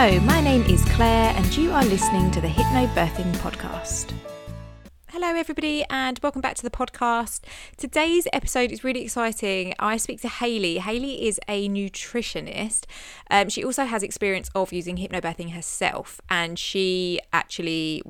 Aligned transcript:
Hello, 0.00 0.20
my 0.20 0.40
name 0.40 0.62
is 0.66 0.84
Claire, 0.90 1.34
and 1.34 1.56
you 1.56 1.72
are 1.72 1.84
listening 1.84 2.30
to 2.30 2.40
the 2.40 2.46
Hypnobirthing 2.46 3.34
Podcast. 3.38 4.12
Hello, 5.08 5.26
everybody, 5.26 5.84
and 5.90 6.20
welcome 6.22 6.40
back 6.40 6.54
to 6.54 6.62
the 6.62 6.70
podcast. 6.70 7.40
Today's 7.76 8.28
episode 8.32 8.70
is 8.70 8.84
really 8.84 9.02
exciting. 9.02 9.74
I 9.80 9.96
speak 9.96 10.20
to 10.20 10.28
Hayley. 10.28 10.78
Hayley 10.78 11.26
is 11.26 11.40
a 11.48 11.68
nutritionist. 11.68 12.84
Um, 13.28 13.48
she 13.48 13.64
also 13.64 13.86
has 13.86 14.04
experience 14.04 14.50
of 14.54 14.72
using 14.72 14.98
hypnobirthing 14.98 15.54
herself, 15.54 16.20
and 16.30 16.60
she 16.60 17.18
actually 17.32 18.04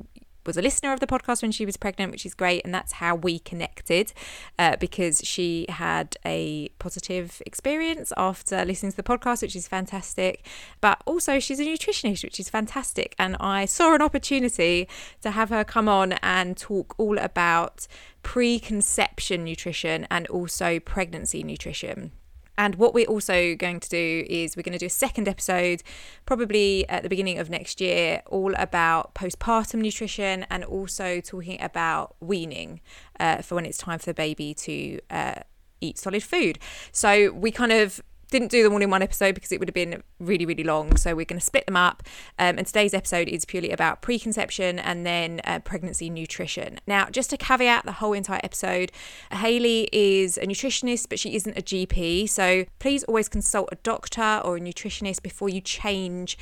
was 0.49 0.57
a 0.57 0.63
listener 0.63 0.93
of 0.93 0.99
the 0.99 1.07
podcast 1.07 1.43
when 1.43 1.53
she 1.53 1.65
was 1.65 1.77
pregnant, 1.77 2.11
which 2.11 2.27
is 2.27 2.35
great. 2.35 2.63
And 2.65 2.75
that's 2.75 2.95
how 2.95 3.15
we 3.15 3.39
connected 3.39 4.13
uh, 4.59 4.77
because 4.77 5.21
she 5.23 5.67
had 5.69 6.17
a 6.25 6.71
positive 6.81 7.41
experience 7.47 8.13
after 8.17 8.65
listening 8.65 8.91
to 8.93 8.97
the 8.97 9.03
podcast, 9.05 9.43
which 9.43 9.55
is 9.55 9.69
fantastic. 9.69 10.45
But 10.81 11.01
also, 11.07 11.39
she's 11.39 11.61
a 11.61 11.65
nutritionist, 11.65 12.25
which 12.25 12.41
is 12.41 12.49
fantastic. 12.49 13.15
And 13.19 13.37
I 13.39 13.67
saw 13.67 13.95
an 13.95 14.03
opportunity 14.03 14.89
to 15.21 15.31
have 15.31 15.51
her 15.51 15.63
come 15.63 15.89
on 15.89 16.15
and 16.15 16.57
talk 16.57 16.95
all 16.99 17.19
about 17.19 17.87
preconception 18.23 19.45
nutrition 19.45 20.07
and 20.11 20.27
also 20.29 20.81
pregnancy 20.81 21.45
nutrition. 21.45 22.13
And 22.59 22.75
what 22.75 22.93
we're 22.93 23.07
also 23.07 23.55
going 23.55 23.79
to 23.79 23.89
do 23.89 24.27
is 24.29 24.57
we're 24.57 24.65
going 24.65 24.73
to 24.73 24.79
do 24.79 24.87
a 24.87 24.91
second 24.91 25.29
episode, 25.29 25.85
probably 26.27 26.87
at 26.89 27.05
the 27.05 27.09
beginning 27.09 27.39
of 27.39 27.49
next 27.49 27.81
year, 27.81 28.21
all 28.27 28.53
about 28.57 29.15
postpartum 29.15 29.81
nutrition 29.81 30.45
and 30.51 30.65
also 30.65 31.21
talking 31.21 31.63
about 31.63 32.17
weaning 32.21 32.81
uh, 33.21 33.43
for 33.43 33.55
when 33.55 33.65
it's 33.65 33.79
time 33.79 34.01
for 34.01 34.07
the 34.07 34.15
baby 34.15 34.53
to 34.55 34.99
uh, 35.09 35.41
eat 35.81 35.99
solid 35.99 36.25
food. 36.25 36.59
So 36.91 37.31
we 37.31 37.53
kind 37.53 37.71
of 37.71 38.03
didn't 38.31 38.49
do 38.49 38.63
them 38.63 38.73
all 38.73 38.83
in 38.83 38.91
one 38.91 39.03
episode 39.03 39.35
because 39.35 39.53
it 39.53 39.59
would 39.59 39.69
have 39.69 39.75
been 39.75 40.03
really, 40.19 40.47
really 40.47 40.65
long. 40.65 40.97
So 40.97 41.15
we're 41.15 41.25
going 41.25 41.41
to 41.41 41.45
split 41.45 41.67
them 41.67 41.77
up. 41.77 42.03
Um, 42.39 42.59
and 42.59 42.67
today's 42.67 42.95
episode 42.95 43.29
is 43.29 43.45
purely 43.45 43.71
about 43.71 44.03
preconception 44.03 44.79
and 44.79 45.07
then 45.07 45.41
uh, 45.45 45.61
pregnancy 45.61 46.11
nutrition. 46.11 46.79
Now, 46.87 47.07
just 47.11 47.31
to 47.31 47.37
caveat 47.37 47.85
the 47.85 47.93
whole 47.93 48.13
entire 48.13 48.41
episode, 48.45 48.93
Hayley 49.33 49.89
is 49.93 50.37
a 50.39 50.47
nutritionist, 50.47 51.09
but 51.09 51.19
she 51.19 51.35
isn't 51.35 51.57
a 51.57 51.63
GP. 51.63 52.29
So 52.29 52.65
please 52.79 53.05
always 53.05 53.29
consult 53.29 53.69
a 53.73 53.77
doctor 53.77 54.41
or 54.45 54.57
a 54.57 54.61
nutritionist 54.61 55.23
before 55.23 55.49
you 55.49 55.61
change 55.61 56.37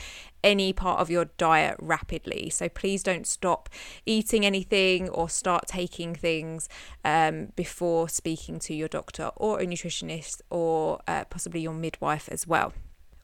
any 0.46 0.72
part 0.72 1.00
of 1.00 1.10
your 1.10 1.26
diet 1.36 1.76
rapidly. 1.80 2.48
So 2.50 2.68
please 2.68 3.02
don't 3.02 3.26
stop 3.26 3.68
eating 4.06 4.46
anything 4.46 5.08
or 5.08 5.28
start 5.28 5.66
taking 5.66 6.14
things 6.14 6.68
um, 7.04 7.48
before 7.56 8.08
speaking 8.08 8.60
to 8.60 8.74
your 8.74 8.88
doctor 8.88 9.32
or 9.36 9.60
a 9.60 9.66
nutritionist 9.66 10.40
or 10.48 11.00
uh, 11.08 11.24
possibly 11.24 11.60
your 11.60 11.74
midwife 11.74 12.28
as 12.30 12.46
well. 12.46 12.72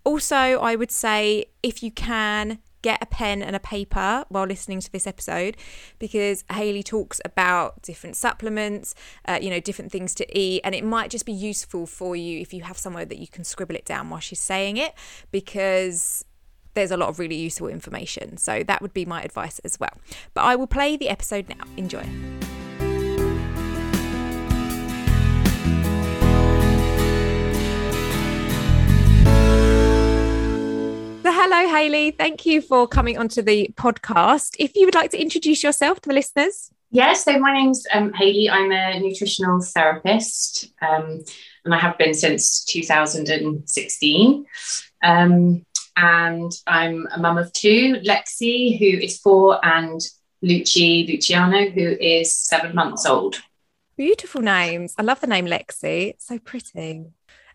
Also, 0.04 0.36
I 0.36 0.74
would 0.74 0.90
say 0.90 1.46
if 1.62 1.82
you 1.82 1.92
can, 1.92 2.58
get 2.82 3.00
a 3.00 3.06
pen 3.06 3.42
and 3.42 3.54
a 3.54 3.60
paper 3.60 4.24
while 4.28 4.44
listening 4.44 4.80
to 4.80 4.90
this 4.90 5.06
episode 5.06 5.56
because 6.00 6.44
Hayley 6.50 6.82
talks 6.82 7.20
about 7.24 7.80
different 7.82 8.16
supplements, 8.16 8.94
uh, 9.26 9.38
you 9.40 9.50
know, 9.50 9.60
different 9.60 9.92
things 9.92 10.14
to 10.16 10.38
eat, 10.38 10.60
and 10.64 10.74
it 10.74 10.84
might 10.84 11.08
just 11.08 11.24
be 11.24 11.32
useful 11.32 11.86
for 11.86 12.16
you 12.16 12.40
if 12.40 12.52
you 12.52 12.62
have 12.62 12.76
somewhere 12.76 13.04
that 13.04 13.18
you 13.18 13.28
can 13.28 13.44
scribble 13.44 13.76
it 13.76 13.84
down 13.84 14.10
while 14.10 14.20
she's 14.20 14.40
saying 14.40 14.76
it 14.76 14.94
because 15.30 16.24
there's 16.74 16.90
a 16.90 16.96
lot 16.96 17.08
of 17.08 17.18
really 17.18 17.36
useful 17.36 17.68
information. 17.68 18.36
So 18.36 18.62
that 18.62 18.82
would 18.82 18.94
be 18.94 19.04
my 19.04 19.22
advice 19.22 19.58
as 19.60 19.78
well. 19.78 19.96
But 20.34 20.42
I 20.42 20.56
will 20.56 20.66
play 20.66 20.96
the 20.96 21.08
episode 21.08 21.48
now. 21.48 21.64
Enjoy. 21.76 22.04
So 31.22 31.30
hello, 31.30 31.68
Hayley. 31.68 32.10
Thank 32.10 32.46
you 32.46 32.60
for 32.60 32.88
coming 32.88 33.16
onto 33.16 33.42
the 33.42 33.70
podcast. 33.74 34.56
If 34.58 34.74
you 34.74 34.86
would 34.86 34.94
like 34.94 35.12
to 35.12 35.20
introduce 35.20 35.62
yourself 35.62 36.00
to 36.00 36.08
the 36.08 36.14
listeners. 36.14 36.70
Yes, 36.90 37.24
so 37.24 37.38
my 37.38 37.54
name's 37.54 37.86
um, 37.94 38.12
Hayley. 38.12 38.50
I'm 38.50 38.70
a 38.70 39.00
nutritional 39.00 39.62
therapist, 39.62 40.70
um, 40.82 41.24
and 41.64 41.74
I 41.74 41.78
have 41.78 41.96
been 41.96 42.12
since 42.12 42.62
2016. 42.64 44.46
Um, 45.02 45.64
and 45.96 46.52
I'm 46.66 47.06
a 47.12 47.18
mum 47.18 47.38
of 47.38 47.52
two, 47.52 47.96
Lexi, 48.04 48.78
who 48.78 48.98
is 48.98 49.18
four, 49.18 49.64
and 49.64 50.00
Luci 50.44 51.08
Luciano, 51.08 51.70
who 51.70 51.96
is 52.00 52.34
seven 52.34 52.74
months 52.74 53.06
old. 53.06 53.42
Beautiful 53.96 54.40
names. 54.40 54.94
I 54.98 55.02
love 55.02 55.20
the 55.20 55.26
name 55.26 55.46
Lexi. 55.46 56.14
so 56.18 56.38
pretty. 56.38 57.04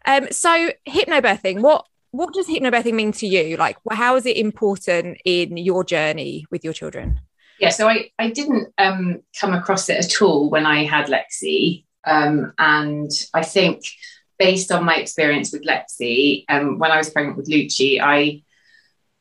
Um, 0.05 0.27
so 0.31 0.71
hypnobirthing, 0.87 1.61
what 1.61 1.85
what 2.11 2.33
does 2.33 2.47
hypnobirthing 2.47 2.93
mean 2.93 3.11
to 3.13 3.27
you? 3.27 3.57
Like, 3.57 3.77
how 3.91 4.15
is 4.15 4.25
it 4.25 4.37
important 4.37 5.17
in 5.25 5.57
your 5.57 5.83
journey 5.83 6.45
with 6.49 6.63
your 6.63 6.73
children? 6.73 7.19
Yeah, 7.59 7.69
so 7.69 7.89
I, 7.89 8.11
I 8.17 8.29
didn't 8.29 8.73
um, 8.77 9.21
come 9.39 9.53
across 9.53 9.89
it 9.89 9.97
at 9.97 10.21
all 10.21 10.49
when 10.49 10.65
I 10.65 10.85
had 10.85 11.07
Lexi. 11.07 11.85
Um, 12.05 12.53
and 12.57 13.11
I 13.33 13.43
think 13.43 13.83
based 14.37 14.71
on 14.71 14.85
my 14.85 14.95
experience 14.95 15.51
with 15.51 15.65
Lexi, 15.65 16.45
um, 16.49 16.79
when 16.79 16.91
I 16.91 16.97
was 16.97 17.09
pregnant 17.09 17.37
with 17.37 17.49
Luci, 17.49 17.99
I 18.01 18.43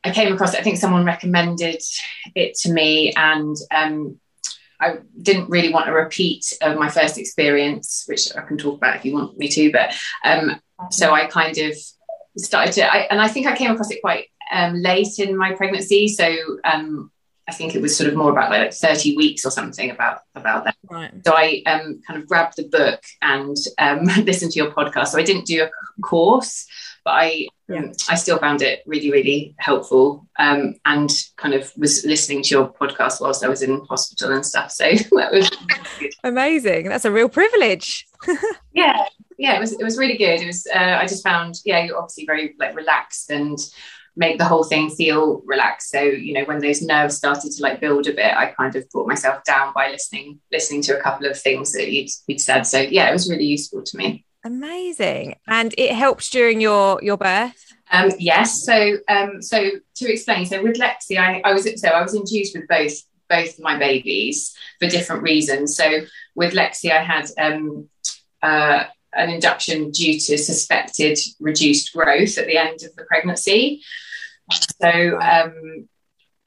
I 0.05 0.11
came 0.13 0.33
across 0.33 0.55
it. 0.55 0.61
I 0.61 0.63
think 0.63 0.79
someone 0.79 1.05
recommended 1.05 1.83
it 2.35 2.55
to 2.59 2.73
me, 2.73 3.13
and 3.17 3.57
um, 3.75 4.21
I 4.81 4.99
didn't 5.21 5.51
really 5.51 5.73
want 5.73 5.89
a 5.89 5.93
repeat 5.93 6.45
of 6.63 6.79
my 6.79 6.89
first 6.89 7.19
experience, 7.19 8.05
which 8.07 8.35
I 8.37 8.43
can 8.43 8.59
talk 8.59 8.77
about 8.77 8.97
if 8.97 9.05
you 9.05 9.15
want 9.15 9.37
me 9.37 9.49
to. 9.49 9.73
But 9.73 9.95
um, 10.25 10.61
so 10.91 11.13
I 11.13 11.27
kind 11.27 11.57
of 11.59 11.75
started 12.37 12.73
to, 12.75 12.93
I, 12.93 12.99
and 13.11 13.21
I 13.21 13.29
think 13.29 13.47
I 13.47 13.57
came 13.57 13.71
across 13.71 13.91
it 13.91 14.01
quite 14.01 14.27
um, 14.53 14.75
late 14.75 15.19
in 15.19 15.37
my 15.37 15.55
pregnancy. 15.55 16.09
So 16.09 16.37
um, 16.65 17.11
I 17.49 17.53
think 17.53 17.75
it 17.75 17.83
was 17.83 17.97
sort 17.97 18.11
of 18.11 18.17
more 18.17 18.33
about 18.33 18.51
like 18.51 18.73
30 18.73 19.17
weeks 19.17 19.45
or 19.45 19.51
something 19.51 19.91
about 19.91 20.21
about 20.35 20.65
that. 20.65 20.77
Right. 20.91 21.13
So 21.25 21.33
I 21.35 21.63
um, 21.67 22.01
kind 22.07 22.21
of 22.21 22.29
grabbed 22.29 22.57
the 22.57 22.69
book 22.69 23.01
and 23.23 23.57
um, 23.79 24.05
listened 24.25 24.53
to 24.53 24.59
your 24.59 24.73
podcast. 24.73 25.09
So 25.09 25.19
I 25.19 25.23
didn't 25.23 25.47
do 25.47 25.63
a 25.63 26.03
course, 26.03 26.67
but 27.05 27.13
I 27.13 27.49
yeah. 27.69 27.79
um, 27.79 27.93
I 28.09 28.17
still 28.17 28.39
found 28.39 28.63
it 28.63 28.83
really 28.85 29.13
really 29.13 29.55
helpful 29.59 30.27
um, 30.41 30.75
and 30.85 31.11
kind 31.37 31.55
of 31.55 31.73
was 31.77 32.05
listening 32.05 32.43
to 32.43 32.49
your 32.51 32.73
podcast 32.73 33.21
whilst 33.21 33.45
I 33.45 33.49
was 33.49 33.63
in 33.63 33.81
hospital 33.89 34.33
and 34.33 34.45
stuff. 34.45 34.73
So 34.73 34.85
that 35.13 35.33
was 35.33 35.51
amazing. 36.25 36.89
That's 36.89 37.05
a 37.05 37.13
real 37.13 37.29
privilege. 37.29 38.07
yeah, 38.73 39.05
yeah, 39.39 39.57
it 39.57 39.61
was 39.61 39.73
it 39.73 39.85
was 39.85 39.99
really 39.99 40.17
good. 40.17 40.41
It 40.41 40.47
was 40.47 40.67
uh, 40.75 40.99
I 41.01 41.07
just 41.07 41.23
found 41.23 41.55
yeah 41.65 41.85
you're 41.85 41.97
obviously 41.97 42.27
very 42.27 42.57
like 42.59 42.75
relaxed 42.75 43.31
and 43.31 43.57
make 44.17 44.39
the 44.39 44.45
whole 44.45 44.65
thing 44.65 44.91
feel 44.91 45.43
relaxed. 45.45 45.91
So, 45.91 46.01
you 46.01 46.33
know, 46.33 46.45
when 46.45 46.61
those 46.61 46.83
nerves 46.83 47.17
started 47.17 47.53
to 47.53 47.63
like 47.63 47.81
build 47.81 48.07
a 48.07 48.13
bit, 48.13 48.35
I 48.35 48.47
kind 48.47 48.75
of 48.75 48.89
brought 48.91 49.09
myself 49.09 49.45
down 49.45 49.73
by 49.75 49.91
listening, 49.91 50.41
listening 50.51 50.83
to 50.83 50.99
a 50.99 51.03
couple 51.03 51.27
of 51.27 51.39
things 51.39 51.73
that 51.73 51.93
you'd, 51.93 52.11
you'd 52.27 52.41
said. 52.41 52.63
So 52.63 52.81
yeah, 52.81 53.09
it 53.09 53.13
was 53.13 53.31
really 53.31 53.45
useful 53.45 53.83
to 53.83 53.97
me. 53.97 54.25
Amazing. 54.47 55.35
And 55.49 55.75
it 55.77 55.93
helped 55.93 56.31
during 56.31 56.61
your 56.61 57.01
your 57.03 57.17
birth? 57.17 57.75
Um, 57.91 58.13
yes. 58.19 58.63
So 58.63 58.97
um, 59.09 59.43
so 59.43 59.71
to 59.97 60.13
explain, 60.13 60.47
so 60.47 60.63
with 60.63 60.77
Lexi, 60.77 61.19
I, 61.19 61.41
I 61.45 61.53
was 61.53 61.69
so 61.81 61.89
I 61.89 62.01
was 62.01 62.15
induced 62.15 62.57
with 62.57 62.69
both 62.69 62.93
both 63.29 63.59
my 63.59 63.77
babies 63.77 64.55
for 64.79 64.89
different 64.89 65.23
reasons. 65.23 65.77
So 65.77 66.03
with 66.37 66.55
Lexi, 66.55 66.93
I 66.93 67.03
had 67.03 67.29
um, 67.39 67.89
uh, 68.41 68.85
an 69.13 69.31
induction 69.31 69.91
due 69.91 70.19
to 70.21 70.39
suspected 70.39 71.19
reduced 71.41 71.93
growth 71.93 72.39
at 72.39 72.47
the 72.47 72.57
end 72.57 72.85
of 72.85 72.95
the 72.95 73.05
pregnancy. 73.05 73.83
So, 74.53 75.21
um, 75.21 75.89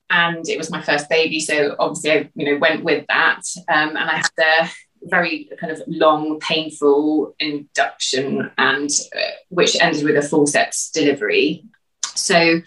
and 0.10 0.48
it 0.48 0.58
was 0.58 0.72
my 0.72 0.82
first 0.82 1.10
baby, 1.10 1.40
so 1.40 1.76
obviously 1.80 2.12
I, 2.12 2.30
you 2.36 2.46
know, 2.46 2.58
went 2.58 2.84
with 2.84 3.06
that, 3.08 3.42
um, 3.68 3.90
and 3.90 4.10
I 4.10 4.18
had 4.18 4.64
a 4.64 4.70
very 5.04 5.50
kind 5.60 5.72
of 5.72 5.82
long, 5.88 6.40
painful 6.40 7.36
induction, 7.40 8.52
and 8.58 8.90
uh, 9.16 9.32
which 9.50 9.78
ended 9.82 10.04
with 10.04 10.18
a 10.18 10.28
forceps 10.28 10.90
delivery. 10.92 11.64
So, 12.16 12.62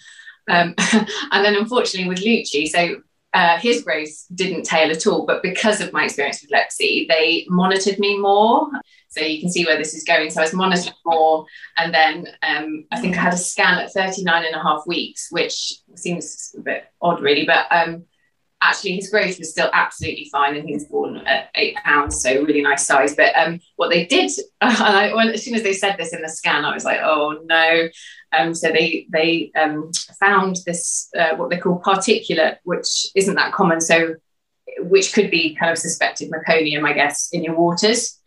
um, 0.49 0.75
and 1.33 1.45
then 1.45 1.57
unfortunately 1.57 2.09
with 2.09 2.25
Luci, 2.25 2.69
so 2.69 3.03
uh, 3.35 3.59
his 3.59 3.83
growth 3.83 4.27
didn't 4.35 4.65
tail 4.65 4.91
at 4.91 5.07
all, 5.07 5.25
but 5.27 5.43
because 5.43 5.81
of 5.81 5.93
my 5.93 6.05
experience 6.05 6.43
with 6.43 6.51
Lexi, 6.51 7.09
they 7.09 7.47
monitored 7.49 7.99
me 7.99 8.19
more. 8.19 8.69
So 9.09 9.21
you 9.21 9.41
can 9.41 9.51
see 9.51 9.65
where 9.65 9.77
this 9.77 9.95
is 9.95 10.05
going. 10.05 10.31
So 10.31 10.41
I 10.41 10.45
was 10.45 10.55
monitored 10.55 10.95
more. 11.05 11.45
And 11.77 11.93
then 11.93 12.27
um, 12.43 12.85
I 12.91 13.01
think 13.01 13.17
I 13.17 13.21
had 13.21 13.35
a 13.35 13.39
scan 13.39 13.79
at 13.79 13.93
39 13.93 14.45
and 14.45 14.55
a 14.55 14.63
half 14.63 14.87
weeks, 14.87 15.29
which 15.31 15.75
seems 15.95 16.55
a 16.57 16.61
bit 16.61 16.85
odd, 17.01 17.21
really. 17.21 17.45
But 17.45 17.67
um, 17.71 18.05
actually, 18.63 18.97
his 18.97 19.11
growth 19.11 19.39
was 19.39 19.51
still 19.51 19.71
absolutely 19.73 20.29
fine. 20.31 20.57
And 20.57 20.69
he 20.69 20.75
was 20.75 20.85
born 20.85 21.19
at 21.27 21.51
eight 21.55 21.77
pounds, 21.77 22.23
so 22.23 22.43
really 22.43 22.63
nice 22.63 22.87
size. 22.87 23.15
But 23.15 23.37
um, 23.37 23.61
what 23.77 23.91
they 23.91 24.07
did, 24.07 24.31
and 24.61 24.77
I, 24.77 25.15
when, 25.15 25.29
as 25.29 25.45
soon 25.45 25.55
as 25.55 25.63
they 25.63 25.73
said 25.73 25.97
this 25.99 26.13
in 26.13 26.23
the 26.23 26.29
scan, 26.29 26.65
I 26.65 26.75
was 26.75 26.85
like, 26.85 27.01
oh 27.03 27.41
no. 27.45 27.89
Um, 28.35 28.55
so 28.55 28.73
they 28.73 29.07
they 29.11 29.53
um, 29.61 29.91
found 30.19 30.57
this 30.65 31.11
uh, 31.19 31.37
what 31.37 31.51
they 31.51 31.59
call 31.59 31.81
particulate, 31.81 32.59
which 32.65 33.09
isn't 33.15 33.35
that 33.35 33.53
common. 33.53 33.81
So 33.81 34.15
which 34.79 35.13
could 35.13 35.31
be 35.31 35.55
kind 35.55 35.71
of 35.71 35.77
suspected 35.77 36.31
meconium, 36.31 36.89
I 36.89 36.95
guess, 36.95 37.29
in 37.33 37.45
your 37.45 37.57
waters 37.57 38.19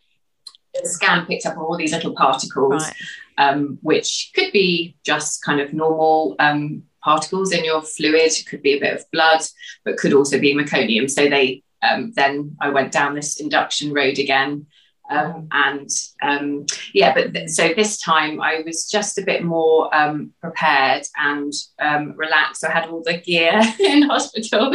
the 0.82 0.90
scan 0.90 1.26
picked 1.26 1.46
up 1.46 1.58
all 1.58 1.78
these 1.78 1.94
little 1.94 2.14
particles, 2.14 2.84
right. 2.84 2.94
um, 3.38 3.80
which 3.82 4.32
could 4.36 4.52
be 4.52 4.96
just 5.04 5.44
kind 5.44 5.60
of 5.60 5.74
normal 5.74 6.36
um, 6.40 6.84
particles 7.06 7.54
in 7.54 7.64
your 7.64 7.84
fluid. 7.84 8.32
It 8.34 8.48
could 8.50 8.64
be 8.64 8.74
a 8.74 8.80
bit 8.80 8.96
of 8.96 9.12
blood, 9.12 9.42
but 9.86 9.98
could 9.98 10.12
also 10.12 10.40
be 10.40 10.56
meconium. 10.56 11.10
So 11.10 11.30
they 11.30 11.64
um, 11.82 12.12
then 12.16 12.58
I 12.60 12.70
went 12.70 12.92
down 12.92 13.14
this 13.14 13.40
induction 13.40 13.94
road 13.94 14.18
again. 14.18 14.66
Um, 15.08 15.48
and 15.52 15.90
um, 16.24 16.66
yeah, 16.96 17.14
but 17.14 17.32
th- 17.32 17.50
so 17.50 17.74
this 17.76 18.00
time 18.02 18.42
I 18.42 18.64
was 18.66 18.90
just 18.90 19.20
a 19.20 19.22
bit 19.22 19.44
more 19.44 19.96
um, 19.96 20.34
prepared 20.42 21.04
and 21.16 21.54
um, 21.80 22.14
relaxed. 22.18 22.66
I 22.66 22.72
had 22.72 22.90
all 22.90 23.04
the 23.04 23.18
gear 23.18 23.62
in 23.80 24.02
hospital, 24.02 24.74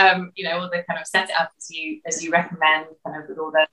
um, 0.00 0.32
you 0.34 0.44
know, 0.48 0.58
all 0.58 0.68
the 0.68 0.82
kind 0.88 1.00
of 1.00 1.06
set 1.06 1.30
it 1.30 1.36
up 1.38 1.52
as 1.56 1.70
you 1.70 2.00
as 2.06 2.24
you 2.24 2.32
recommend, 2.32 2.86
kind 3.06 3.22
of 3.22 3.28
with 3.28 3.38
all 3.38 3.52
the 3.52 3.68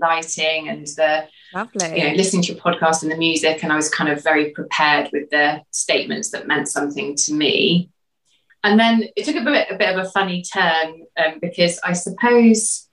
lighting 0.00 0.68
and 0.68 0.86
the 0.86 1.26
Lovely. 1.54 1.98
you 1.98 2.08
know 2.08 2.14
listening 2.14 2.42
to 2.42 2.52
your 2.52 2.62
podcast 2.62 3.02
and 3.02 3.10
the 3.10 3.16
music, 3.16 3.62
and 3.62 3.72
I 3.72 3.76
was 3.76 3.90
kind 3.90 4.10
of 4.10 4.22
very 4.22 4.50
prepared 4.50 5.10
with 5.12 5.30
the 5.30 5.62
statements 5.70 6.30
that 6.30 6.46
meant 6.46 6.68
something 6.68 7.14
to 7.16 7.34
me. 7.34 7.90
And 8.64 8.78
then 8.78 9.04
it 9.16 9.24
took 9.24 9.36
a 9.36 9.44
bit 9.44 9.68
a 9.70 9.76
bit 9.76 9.96
of 9.96 10.04
a 10.04 10.10
funny 10.10 10.42
turn 10.42 11.04
um, 11.16 11.38
because 11.40 11.78
I 11.84 11.92
suppose 11.92 12.88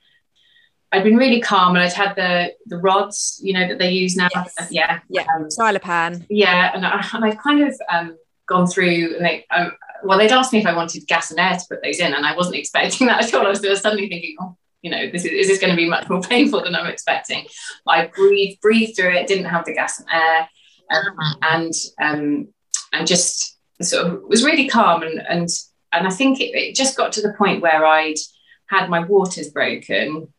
I'd 0.92 1.04
been 1.04 1.18
really 1.18 1.42
calm 1.42 1.75
and 1.75 1.84
I'd 1.84 1.94
had 1.94 2.16
the 2.16 2.54
the 2.68 2.78
rods, 2.78 3.40
you 3.44 3.54
know, 3.54 3.68
that 3.68 3.80
they 3.80 3.92
use 3.92 4.16
now. 4.16 4.30
Yes. 4.34 4.68
Yeah, 4.69 5.00
Yeah. 5.10 5.25
Um, 5.36 5.48
Dilapan. 5.50 6.25
yeah, 6.30 6.72
and, 6.74 6.86
I, 6.86 7.06
and 7.13 7.25
I've 7.25 7.38
kind 7.38 7.63
of 7.68 7.75
um, 7.92 8.18
gone 8.48 8.68
through. 8.68 9.16
And 9.16 9.25
they, 9.25 9.46
um, 9.52 9.74
well, 10.04 10.18
they'd 10.18 10.31
asked 10.31 10.54
me 10.54 10.60
if 10.60 10.66
I 10.66 10.75
wanted 10.75 11.06
gas 11.07 11.31
and 11.31 11.40
air 11.40 11.57
to 11.57 11.66
put 11.69 11.84
those 11.84 12.00
in, 12.00 12.13
and 12.13 12.25
I 12.25 12.36
wasn't 12.36 12.57
expecting 12.57 13.07
that 13.07 13.25
at 13.25 13.34
all. 13.34 13.46
I 13.46 13.50
was 13.50 13.81
suddenly 13.81 14.07
thinking, 14.07 14.36
oh, 14.40 14.56
you 14.86 14.92
know, 14.92 15.10
this 15.10 15.26
is, 15.26 15.32
is 15.32 15.48
this 15.48 15.60
going 15.60 15.72
to 15.72 15.76
be 15.76 15.90
much 15.90 16.08
more 16.08 16.22
painful 16.34 16.64
than 16.64 16.76
I'm 16.76 16.86
expecting? 16.86 17.48
I 17.88 18.06
breathed, 18.06 18.62
breathed 18.62 18.96
through 18.96 19.16
it. 19.16 19.26
Didn't 19.26 19.46
have 19.46 19.66
the 19.66 19.74
gas 19.74 20.00
and 20.00 20.08
air, 20.14 20.48
um, 20.92 21.38
and 21.42 21.74
um, 22.00 22.48
and 22.94 23.08
just 23.08 23.58
sort 23.82 24.06
of 24.06 24.22
was 24.28 24.46
really 24.46 24.70
calm 24.70 25.02
and 25.02 25.20
and 25.28 25.50
and 25.92 26.08
I 26.08 26.12
think 26.12 26.40
it, 26.40 26.56
it 26.56 26.76
just 26.76 26.96
got 26.96 27.12
to 27.14 27.22
the 27.22 27.34
point 27.34 27.64
where 27.64 27.84
I'd 27.84 28.20
had 28.68 28.88
my 28.88 29.00
waters 29.00 29.50
broken 29.50 30.32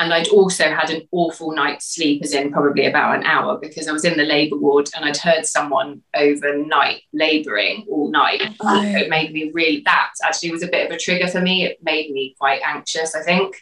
and 0.00 0.14
I'd 0.14 0.28
also 0.28 0.64
had 0.64 0.88
an 0.88 1.06
awful 1.12 1.52
night's 1.52 1.94
sleep, 1.94 2.22
as 2.24 2.32
in 2.32 2.50
probably 2.50 2.86
about 2.86 3.16
an 3.16 3.24
hour, 3.24 3.58
because 3.58 3.86
I 3.86 3.92
was 3.92 4.06
in 4.06 4.16
the 4.16 4.24
labour 4.24 4.56
ward 4.56 4.88
and 4.96 5.04
I'd 5.04 5.18
heard 5.18 5.44
someone 5.44 6.00
overnight 6.16 7.02
labouring 7.12 7.84
all 7.86 8.10
night. 8.10 8.42
Oh. 8.60 8.82
It 8.82 9.10
made 9.10 9.30
me 9.34 9.50
really, 9.52 9.82
that 9.84 10.12
actually 10.24 10.52
was 10.52 10.62
a 10.62 10.68
bit 10.68 10.86
of 10.86 10.96
a 10.96 10.98
trigger 10.98 11.28
for 11.28 11.42
me. 11.42 11.66
It 11.66 11.80
made 11.82 12.10
me 12.12 12.34
quite 12.38 12.62
anxious, 12.64 13.14
I 13.14 13.22
think. 13.22 13.54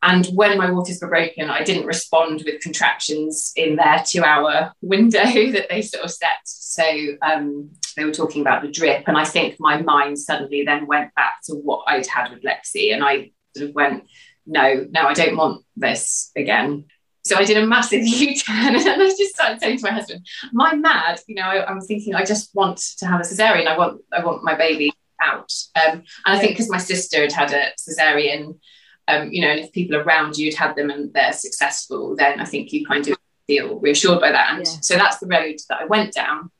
And 0.00 0.26
when 0.26 0.58
my 0.58 0.70
waters 0.70 1.00
were 1.02 1.08
broken, 1.08 1.50
I 1.50 1.64
didn't 1.64 1.86
respond 1.86 2.44
with 2.46 2.62
contractions 2.62 3.52
in 3.56 3.74
their 3.74 4.04
two 4.06 4.22
hour 4.22 4.72
window 4.80 5.24
that 5.24 5.66
they 5.68 5.82
sort 5.82 6.04
of 6.04 6.12
set. 6.12 6.38
So 6.44 6.84
um, 7.20 7.70
they 7.96 8.04
were 8.04 8.12
talking 8.12 8.42
about 8.42 8.62
the 8.62 8.70
drip. 8.70 9.08
And 9.08 9.16
I 9.16 9.24
think 9.24 9.56
my 9.58 9.82
mind 9.82 10.20
suddenly 10.20 10.62
then 10.64 10.86
went 10.86 11.12
back 11.16 11.40
to 11.46 11.54
what 11.54 11.82
I'd 11.88 12.06
had 12.06 12.30
with 12.30 12.44
Lexi. 12.44 12.94
And 12.94 13.02
I 13.02 13.32
sort 13.56 13.70
of 13.70 13.74
went, 13.74 14.04
no, 14.46 14.86
no, 14.90 15.02
I 15.06 15.14
don't 15.14 15.36
want 15.36 15.64
this 15.76 16.30
again. 16.36 16.84
So 17.24 17.36
I 17.36 17.44
did 17.44 17.56
a 17.56 17.66
massive 17.66 18.06
U-turn 18.06 18.76
and 18.76 18.88
I 18.88 19.08
just 19.08 19.34
started 19.34 19.60
saying 19.60 19.78
to 19.78 19.84
my 19.84 19.92
husband, 19.92 20.26
Am 20.44 20.60
I 20.60 20.74
mad? 20.74 21.20
You 21.26 21.36
know, 21.36 21.42
I, 21.42 21.66
I'm 21.66 21.80
thinking 21.80 22.14
I 22.14 22.24
just 22.24 22.54
want 22.54 22.78
to 22.98 23.06
have 23.06 23.20
a 23.20 23.24
cesarean. 23.24 23.66
I 23.66 23.78
want 23.78 24.02
I 24.12 24.24
want 24.24 24.44
my 24.44 24.54
baby 24.54 24.92
out. 25.22 25.50
Um, 25.76 26.02
and 26.26 26.36
I 26.36 26.38
think 26.38 26.52
because 26.52 26.70
my 26.70 26.78
sister 26.78 27.22
had 27.22 27.32
had 27.32 27.52
a 27.52 27.72
cesarean, 27.80 28.58
um, 29.08 29.30
you 29.32 29.40
know, 29.40 29.48
and 29.48 29.60
if 29.60 29.72
people 29.72 29.96
around 29.96 30.36
you 30.36 30.50
had 30.50 30.58
had 30.68 30.76
them 30.76 30.90
and 30.90 31.12
they're 31.14 31.32
successful, 31.32 32.14
then 32.16 32.40
I 32.40 32.44
think 32.44 32.72
you 32.72 32.84
kind 32.86 33.06
of 33.08 33.16
feel 33.46 33.78
reassured 33.78 34.20
by 34.20 34.32
that. 34.32 34.54
And 34.54 34.66
Yeah. 34.66 34.72
so 34.82 34.96
that's 34.96 35.18
the 35.18 35.26
road 35.26 35.56
that 35.68 35.80
I 35.80 35.84
went 35.86 36.12
down. 36.12 36.50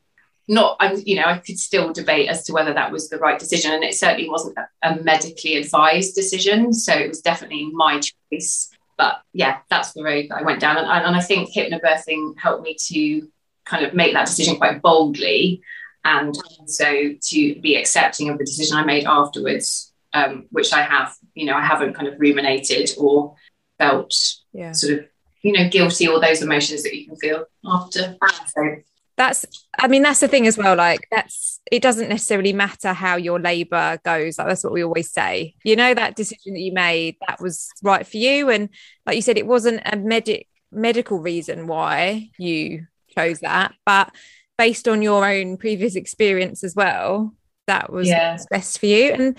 Not, 0.46 0.76
I'm, 0.78 1.00
you 1.06 1.16
know, 1.16 1.24
I 1.24 1.38
could 1.38 1.58
still 1.58 1.92
debate 1.92 2.28
as 2.28 2.44
to 2.44 2.52
whether 2.52 2.74
that 2.74 2.92
was 2.92 3.08
the 3.08 3.18
right 3.18 3.38
decision, 3.38 3.72
and 3.72 3.82
it 3.82 3.94
certainly 3.94 4.28
wasn't 4.28 4.58
a, 4.58 4.90
a 4.90 5.02
medically 5.02 5.56
advised 5.56 6.14
decision. 6.14 6.72
So 6.72 6.92
it 6.92 7.08
was 7.08 7.22
definitely 7.22 7.70
my 7.72 8.00
choice. 8.00 8.70
But 8.98 9.22
yeah, 9.32 9.58
that's 9.70 9.92
the 9.92 10.04
road 10.04 10.26
that 10.28 10.38
I 10.38 10.42
went 10.42 10.60
down, 10.60 10.76
and, 10.76 10.86
and 10.86 11.16
I 11.16 11.20
think 11.20 11.52
hypnobirthing 11.52 12.38
helped 12.38 12.62
me 12.62 12.76
to 12.88 13.28
kind 13.64 13.84
of 13.86 13.94
make 13.94 14.12
that 14.12 14.26
decision 14.26 14.56
quite 14.56 14.82
boldly, 14.82 15.62
and 16.04 16.36
also 16.60 17.14
to 17.20 17.60
be 17.60 17.76
accepting 17.76 18.28
of 18.28 18.36
the 18.36 18.44
decision 18.44 18.76
I 18.76 18.84
made 18.84 19.04
afterwards, 19.06 19.92
um, 20.12 20.46
which 20.50 20.72
I 20.74 20.82
have. 20.82 21.14
You 21.32 21.46
know, 21.46 21.54
I 21.54 21.64
haven't 21.64 21.94
kind 21.94 22.06
of 22.06 22.20
ruminated 22.20 22.90
or 22.98 23.34
felt 23.78 24.14
Yeah. 24.52 24.72
sort 24.72 24.98
of, 24.98 25.06
you 25.42 25.52
know, 25.52 25.68
guilty 25.68 26.06
or 26.06 26.20
those 26.20 26.42
emotions 26.42 26.82
that 26.84 26.94
you 26.94 27.06
can 27.06 27.16
feel 27.16 27.46
after. 27.66 28.16
So 28.54 28.76
That's 29.16 29.46
I 29.78 29.86
mean 29.86 30.02
that's 30.02 30.20
the 30.20 30.28
thing 30.28 30.46
as 30.46 30.58
well 30.58 30.76
like 30.76 31.06
that's 31.10 31.60
it 31.70 31.82
doesn't 31.82 32.08
necessarily 32.08 32.52
matter 32.52 32.92
how 32.92 33.14
your 33.16 33.38
labor 33.38 33.98
goes 34.04 34.38
like 34.38 34.48
that's 34.48 34.64
what 34.64 34.72
we 34.72 34.82
always 34.82 35.12
say. 35.12 35.54
You 35.64 35.76
know 35.76 35.94
that 35.94 36.16
decision 36.16 36.54
that 36.54 36.60
you 36.60 36.72
made 36.72 37.16
that 37.28 37.40
was 37.40 37.68
right 37.82 38.06
for 38.06 38.16
you 38.16 38.50
and 38.50 38.68
like 39.06 39.14
you 39.16 39.22
said 39.22 39.38
it 39.38 39.46
wasn't 39.46 39.82
a 39.84 39.96
medic 39.96 40.48
medical 40.72 41.20
reason 41.20 41.68
why 41.68 42.30
you 42.38 42.86
chose 43.16 43.38
that 43.40 43.72
but 43.86 44.12
based 44.58 44.88
on 44.88 45.00
your 45.02 45.24
own 45.24 45.56
previous 45.56 45.94
experience 45.94 46.64
as 46.64 46.74
well 46.74 47.32
that 47.68 47.92
was 47.92 48.08
Yeah. 48.08 48.36
best 48.50 48.78
for 48.80 48.86
you. 48.86 49.12
And 49.12 49.38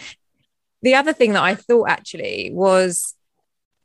the 0.81 0.95
other 0.95 1.13
thing 1.13 1.33
that 1.33 1.43
I 1.43 1.55
thought 1.55 1.89
actually 1.89 2.49
was 2.53 3.13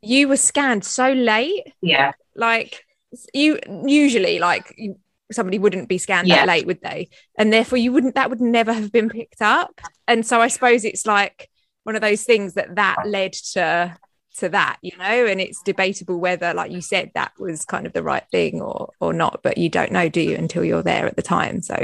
you 0.01 0.27
were 0.29 0.37
scanned 0.37 0.83
so 0.85 1.11
late. 1.11 1.73
Yeah, 1.81 2.13
like 2.35 2.83
you 3.33 3.59
usually 3.85 4.39
like 4.39 4.73
you, 4.77 4.95
somebody 5.31 5.59
wouldn't 5.59 5.89
be 5.89 5.97
scanned 5.97 6.27
Yeah. 6.27 6.37
that 6.37 6.47
late 6.47 6.65
would 6.65 6.81
they? 6.81 7.09
And 7.37 7.51
therefore 7.51 7.77
you 7.77 7.91
wouldn't 7.91 8.15
that 8.15 8.29
would 8.29 8.41
never 8.41 8.73
have 8.73 8.91
been 8.91 9.09
picked 9.09 9.41
up. 9.41 9.81
And 10.07 10.25
so 10.25 10.41
i 10.41 10.47
suppose 10.47 10.83
it's 10.85 11.05
like 11.05 11.49
one 11.83 11.95
of 11.95 12.01
those 12.01 12.23
things 12.23 12.53
that 12.55 12.75
that 12.75 12.97
led 13.05 13.33
to 13.53 13.95
to 14.37 14.49
that 14.49 14.77
you 14.81 14.91
know? 14.97 15.25
And 15.25 15.41
it's 15.41 15.61
debatable 15.63 16.19
whether 16.19 16.53
like 16.53 16.71
you 16.71 16.81
said 16.81 17.11
that 17.15 17.31
was 17.39 17.65
kind 17.65 17.85
of 17.85 17.93
the 17.93 18.03
right 18.03 18.23
thing 18.31 18.61
or 18.61 18.91
or 18.99 19.13
not 19.13 19.41
but 19.43 19.57
you 19.57 19.69
don't 19.69 19.91
know 19.91 20.07
do 20.09 20.21
you 20.21 20.35
until 20.35 20.63
you're 20.63 20.83
there 20.83 21.05
at 21.07 21.15
the 21.15 21.21
time. 21.21 21.61
So 21.61 21.75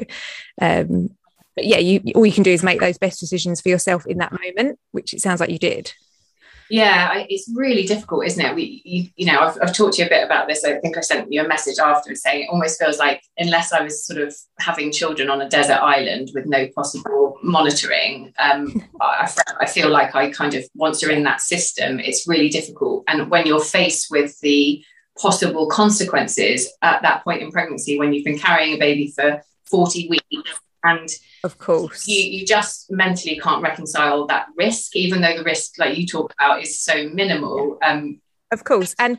um 0.62 1.10
but 1.56 1.66
yeah 1.66 1.80
you 1.80 2.02
all 2.16 2.26
you 2.26 2.32
can 2.32 2.44
do 2.44 2.52
is 2.52 2.64
make 2.64 2.80
those 2.80 2.98
best 2.98 3.20
decisions 3.20 3.62
for 3.62 3.70
yourself 3.70 4.06
in 4.06 4.20
that 4.20 4.32
moment 4.32 4.80
which 4.92 5.14
it 5.14 5.22
sounds 5.22 5.40
like 5.40 5.50
you 5.50 5.60
did 5.60 5.92
yeah, 6.70 7.10
I, 7.12 7.28
it's 7.30 7.50
really 7.54 7.86
difficult, 7.86 8.26
isn't 8.26 8.44
it? 8.44 8.56
We, 8.56 8.82
you, 8.84 9.10
you 9.16 9.26
know, 9.26 9.40
I've, 9.40 9.58
I've 9.62 9.76
talked 9.76 9.96
to 9.96 10.02
you 10.02 10.06
a 10.06 10.10
bit 10.10 10.24
about 10.24 10.48
this. 10.48 10.64
I 10.64 10.78
think 10.80 10.98
I 10.98 11.02
sent 11.02 11.32
you 11.32 11.44
a 11.44 11.48
message 11.48 11.80
afterwards 11.80 12.22
saying 12.22 12.44
it 12.44 12.50
almost 12.50 12.80
feels 12.80 12.98
like 12.98 13.24
unless 13.38 13.72
I 13.72 13.82
was 13.82 14.06
sort 14.06 14.20
of 14.20 14.36
having 14.60 14.92
children 14.92 15.30
on 15.30 15.42
a 15.42 15.50
desert 15.50 15.80
island 15.82 16.32
with 16.34 16.46
no 16.46 16.68
possible 16.76 17.38
monitoring, 17.42 18.34
um, 18.40 18.84
I, 19.02 19.32
I 19.62 19.66
feel 19.66 19.90
like 19.90 20.16
I 20.16 20.32
kind 20.32 20.54
of 20.56 20.64
once 20.76 21.02
you're 21.02 21.12
in 21.12 21.24
that 21.24 21.42
system, 21.42 22.00
it's 22.00 22.28
really 22.28 22.50
difficult. 22.50 23.04
And 23.08 23.30
when 23.30 23.48
you're 23.48 23.60
faced 23.60 24.12
with 24.12 24.40
the 24.42 24.84
possible 25.20 25.68
consequences 25.68 26.72
at 26.82 27.02
that 27.02 27.24
point 27.24 27.42
in 27.42 27.52
pregnancy, 27.52 27.98
when 27.98 28.14
you've 28.14 28.26
been 28.26 28.40
carrying 28.40 28.76
a 28.76 28.78
baby 28.78 29.12
for 29.16 29.42
40 29.66 30.10
weeks 30.10 30.60
and 30.88 31.10
of 31.44 31.58
course. 31.58 32.08
you, 32.08 32.20
you 32.20 32.46
just 32.46 32.92
mentally 32.92 33.40
can't 33.40 33.62
reconcile 33.62 34.26
that 34.28 34.48
risk, 34.58 34.96
even 34.96 35.22
though 35.22 35.38
the 35.38 35.44
risk, 35.44 35.78
like 35.78 35.98
you 35.98 36.08
talk 36.08 36.34
about, 36.40 36.62
is 36.62 36.80
so 36.80 37.10
minimal. 37.10 37.78
Um, 37.84 38.22
of 38.52 38.64
course. 38.64 38.96
And 38.98 39.18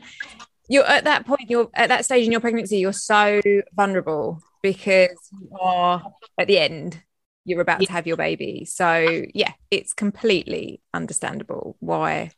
you're 0.69 0.85
at 0.85 1.03
that 1.05 1.25
point 1.25 1.49
you're 1.49 1.69
at 1.73 1.89
that 1.89 2.05
stage 2.05 2.25
in 2.25 2.31
your 2.31 2.41
pregnancy 2.41 2.77
you're 2.77 2.93
so 2.93 3.41
vulnerable 3.75 4.39
because 4.61 5.09
you 5.31 5.49
are 5.59 6.03
at 6.37 6.47
the 6.47 6.59
end 6.59 7.01
you're 7.43 7.61
about 7.61 7.81
to 7.81 7.91
have 7.91 8.05
your 8.05 8.17
baby. 8.17 8.65
So 8.65 9.23
yeah 9.33 9.53
it's 9.71 9.93
completely 9.93 10.81
understandable 10.93 11.75
why 11.79 12.31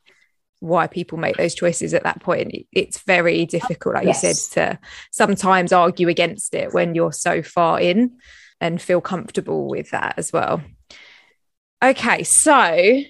why 0.59 0.87
people 0.87 1.17
make 1.17 1.35
those 1.37 1.55
choices 1.55 1.93
at 1.93 2.03
that 2.03 2.21
point. 2.21 2.67
It's 2.71 2.99
very 2.99 3.45
difficult 3.45 3.95
like 3.95 4.05
Yes. 4.05 4.23
you 4.23 4.33
said 4.33 4.53
to 4.53 4.79
sometimes 5.11 5.73
argue 5.73 6.07
against 6.07 6.53
it 6.55 6.73
when 6.73 6.95
you're 6.95 7.11
so 7.11 7.43
far 7.43 7.81
in 7.81 8.17
and 8.61 8.81
feel 8.81 9.01
comfortable 9.01 9.67
with 9.67 9.89
that 9.91 10.13
as 10.17 10.31
well 10.31 10.61
okay 11.83 12.23
so 12.23 13.01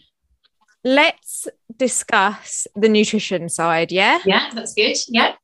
let's 0.84 1.48
discuss 1.78 2.66
the 2.76 2.90
nutrition 2.90 3.50
side 3.50 3.92
yeah 3.92 4.20
yeah, 4.26 4.50
that's 4.54 4.74
good. 4.74 4.96
Yeah. 5.10 5.36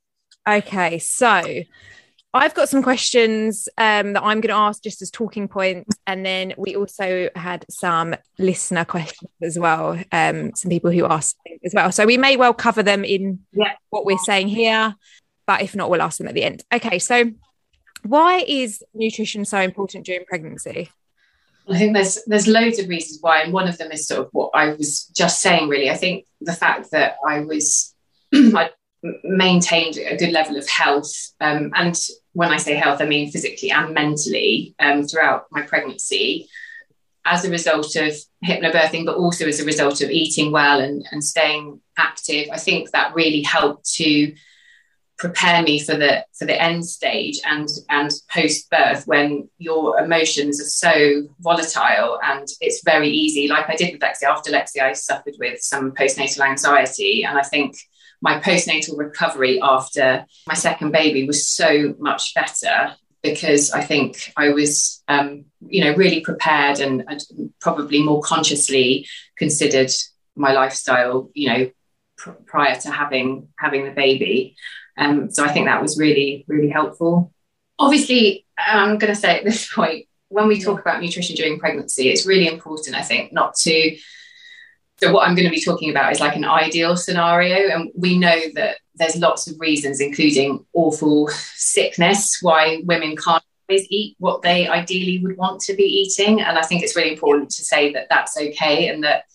Okay, 0.47 0.97
so 0.97 1.63
I've 2.33 2.53
got 2.53 2.69
some 2.69 2.81
questions 2.81 3.67
um, 3.77 4.13
that 4.13 4.23
I'm 4.23 4.39
going 4.39 4.53
to 4.53 4.53
ask 4.53 4.81
just 4.81 5.01
as 5.01 5.11
talking 5.11 5.47
points, 5.49 5.97
and 6.07 6.25
then 6.25 6.53
we 6.57 6.75
also 6.75 7.29
had 7.35 7.65
some 7.69 8.15
listener 8.39 8.85
questions 8.85 9.29
as 9.41 9.59
well. 9.59 9.99
Um, 10.11 10.53
some 10.55 10.69
people 10.69 10.91
who 10.91 11.05
asked 11.05 11.35
as 11.65 11.73
well, 11.75 11.91
so 11.91 12.05
we 12.05 12.17
may 12.17 12.37
well 12.37 12.53
cover 12.53 12.81
them 12.81 13.03
in 13.03 13.39
Yeah. 13.51 13.73
what 13.89 14.05
we're 14.05 14.17
saying 14.19 14.47
here, 14.47 14.95
but 15.45 15.61
if 15.61 15.75
not, 15.75 15.89
we'll 15.89 16.01
ask 16.01 16.17
them 16.17 16.27
at 16.29 16.33
the 16.33 16.43
end. 16.43 16.63
Okay, 16.73 16.97
so 16.99 17.25
why 18.03 18.43
is 18.47 18.83
nutrition 18.93 19.45
so 19.45 19.59
important 19.59 20.05
during 20.05 20.25
pregnancy? 20.25 20.89
I 21.69 21.77
think 21.77 21.93
there's 21.93 22.23
there's 22.25 22.47
loads 22.47 22.79
of 22.79 22.87
reasons 22.87 23.19
why, 23.21 23.41
and 23.41 23.51
one 23.51 23.67
of 23.67 23.77
them 23.77 23.91
is 23.91 24.07
sort 24.07 24.21
of 24.21 24.29
what 24.31 24.51
I 24.53 24.73
was 24.73 25.05
just 25.15 25.41
saying. 25.41 25.67
Really, 25.67 25.89
I 25.89 25.95
think 25.95 26.25
the 26.39 26.53
fact 26.53 26.91
that 26.91 27.17
I 27.25 27.41
was 27.41 27.93
I 28.33 28.69
maintained 29.23 29.97
a 29.97 30.15
good 30.15 30.31
level 30.31 30.57
of 30.57 30.67
health, 30.67 31.13
um, 31.41 31.71
and 31.75 31.99
when 32.33 32.49
I 32.49 32.57
say 32.57 32.75
health, 32.75 33.01
I 33.01 33.05
mean 33.05 33.31
physically 33.31 33.71
and 33.71 33.93
mentally 33.93 34.75
um, 34.79 35.03
throughout 35.03 35.45
my 35.51 35.61
pregnancy, 35.61 36.47
as 37.25 37.43
a 37.43 37.51
result 37.51 37.95
of 37.97 38.13
hypnobirthing, 38.45 39.05
but 39.05 39.17
also 39.17 39.45
as 39.45 39.59
a 39.59 39.65
result 39.65 40.01
of 40.01 40.09
eating 40.09 40.51
well 40.51 40.79
and, 40.79 41.05
and 41.11 41.23
staying 41.23 41.81
active, 41.97 42.47
I 42.51 42.57
think 42.57 42.91
that 42.91 43.13
really 43.13 43.41
helped 43.41 43.91
to 43.95 44.33
prepare 45.17 45.63
me 45.63 45.79
for 45.79 45.95
the 45.95 46.23
for 46.37 46.45
the 46.45 46.61
end 46.61 46.85
stage 46.85 47.39
and 47.45 47.67
and 47.89 48.11
post 48.31 48.69
birth 48.69 49.05
when 49.07 49.49
your 49.57 49.99
emotions 49.99 50.61
are 50.61 50.65
so 50.65 51.27
volatile 51.39 52.19
and 52.23 52.47
it's 52.61 52.83
very 52.83 53.09
easy 53.09 53.47
like 53.47 53.67
i 53.69 53.75
did 53.75 53.91
with 53.91 54.01
lexi 54.01 54.23
after 54.23 54.51
lexi 54.51 54.81
i 54.81 54.93
suffered 54.93 55.35
with 55.39 55.59
some 55.59 55.91
postnatal 55.91 56.41
anxiety. 56.41 57.23
And 57.23 57.37
i 57.37 57.41
think 57.41 57.77
my 58.21 58.39
postnatal 58.39 58.97
recovery 58.97 59.59
after 59.61 60.25
my 60.47 60.53
second 60.53 60.91
baby 60.91 61.25
was 61.25 61.47
so 61.47 61.95
much 61.99 62.33
better 62.35 62.95
because 63.23 63.71
i 63.71 63.81
think 63.81 64.31
i 64.37 64.49
was 64.49 65.03
um, 65.07 65.45
you 65.67 65.83
know 65.83 65.95
really 65.95 66.21
prepared 66.21 66.79
and, 66.79 67.03
and 67.07 67.21
probably 67.59 68.03
more 68.03 68.21
consciously 68.21 69.07
considered 69.35 69.91
my 70.35 70.53
lifestyle 70.53 71.31
you 71.33 71.49
know 71.49 71.71
pr- 72.17 72.31
prior 72.45 72.79
to 72.79 72.91
having 72.91 73.47
having 73.57 73.85
the 73.85 73.91
baby 73.91 74.55
um, 74.97 75.29
so 75.29 75.43
I 75.43 75.49
think 75.49 75.67
that 75.67 75.81
was 75.81 75.97
really, 75.97 76.45
really 76.47 76.69
helpful. 76.69 77.31
Obviously, 77.79 78.45
I'm 78.57 78.97
going 78.97 79.13
to 79.13 79.19
say 79.19 79.37
at 79.37 79.43
this 79.43 79.71
point, 79.73 80.07
when 80.29 80.47
we 80.47 80.61
talk 80.61 80.81
about 80.81 81.01
nutrition 81.01 81.35
during 81.35 81.59
pregnancy, 81.59 82.09
it's 82.09 82.25
really 82.25 82.47
important, 82.47 82.95
I 82.95 83.01
think, 83.01 83.31
not 83.31 83.55
to. 83.55 83.97
So, 84.99 85.11
what 85.11 85.27
I'm 85.27 85.35
going 85.35 85.47
to 85.47 85.55
be 85.55 85.61
talking 85.61 85.89
about 85.89 86.11
is 86.11 86.19
like 86.19 86.35
an 86.35 86.43
ideal 86.43 86.97
scenario. 86.97 87.69
And 87.73 87.91
we 87.95 88.17
know 88.17 88.37
that 88.55 88.77
there's 88.95 89.15
lots 89.15 89.47
of 89.47 89.59
reasons, 89.59 90.01
including 90.01 90.65
awful 90.73 91.29
sickness, 91.29 92.39
why 92.41 92.81
women 92.83 93.15
can't 93.15 93.43
always 93.69 93.85
eat 93.89 94.15
what 94.19 94.41
they 94.41 94.67
ideally 94.67 95.19
would 95.19 95.37
want 95.37 95.61
to 95.61 95.75
be 95.75 95.83
eating. 95.83 96.41
And 96.41 96.57
I 96.57 96.63
think 96.63 96.83
it's 96.83 96.95
really 96.95 97.13
important 97.13 97.51
to 97.51 97.63
say 97.63 97.93
that 97.93 98.07
that's 98.09 98.35
okay 98.37 98.87
and 98.87 99.03
that, 99.03 99.25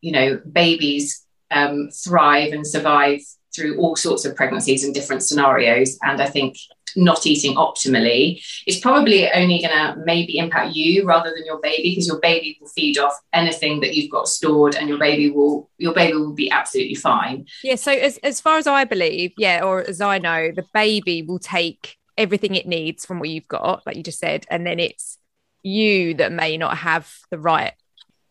you 0.00 0.12
know, 0.12 0.40
babies 0.50 1.26
um, 1.50 1.90
thrive 1.90 2.52
and 2.52 2.66
survive 2.66 3.20
through 3.54 3.78
all 3.78 3.96
sorts 3.96 4.24
of 4.24 4.36
pregnancies 4.36 4.84
and 4.84 4.94
different 4.94 5.22
scenarios. 5.22 5.98
And 6.02 6.20
I 6.20 6.26
think 6.26 6.56
not 6.96 7.26
eating 7.26 7.56
optimally 7.56 8.42
is 8.66 8.78
probably 8.78 9.30
only 9.30 9.60
going 9.60 9.70
to 9.70 9.96
maybe 10.04 10.38
impact 10.38 10.74
you 10.74 11.04
rather 11.04 11.30
than 11.34 11.44
your 11.44 11.60
baby 11.60 11.90
because 11.90 12.06
your 12.06 12.20
baby 12.20 12.58
will 12.60 12.68
feed 12.68 12.98
off 12.98 13.14
anything 13.32 13.80
that 13.80 13.94
you've 13.94 14.10
got 14.10 14.28
stored 14.28 14.74
and 14.74 14.88
your 14.88 14.98
baby 14.98 15.30
will 15.30 15.70
your 15.78 15.94
baby 15.94 16.16
will 16.16 16.32
be 16.32 16.50
absolutely 16.50 16.94
fine 16.94 17.46
yeah 17.62 17.74
so 17.74 17.92
as, 17.92 18.18
as 18.18 18.40
far 18.40 18.58
as 18.58 18.66
i 18.66 18.84
believe 18.84 19.32
yeah 19.36 19.62
or 19.62 19.80
as 19.80 20.00
i 20.00 20.18
know 20.18 20.50
the 20.50 20.64
baby 20.72 21.22
will 21.22 21.38
take 21.38 21.96
everything 22.16 22.54
it 22.54 22.66
needs 22.66 23.04
from 23.06 23.18
what 23.18 23.28
you've 23.28 23.48
got 23.48 23.86
like 23.86 23.96
you 23.96 24.02
just 24.02 24.18
said 24.18 24.46
and 24.50 24.66
then 24.66 24.78
it's 24.78 25.18
you 25.62 26.14
that 26.14 26.32
may 26.32 26.56
not 26.56 26.78
have 26.78 27.12
the 27.30 27.38
right 27.38 27.74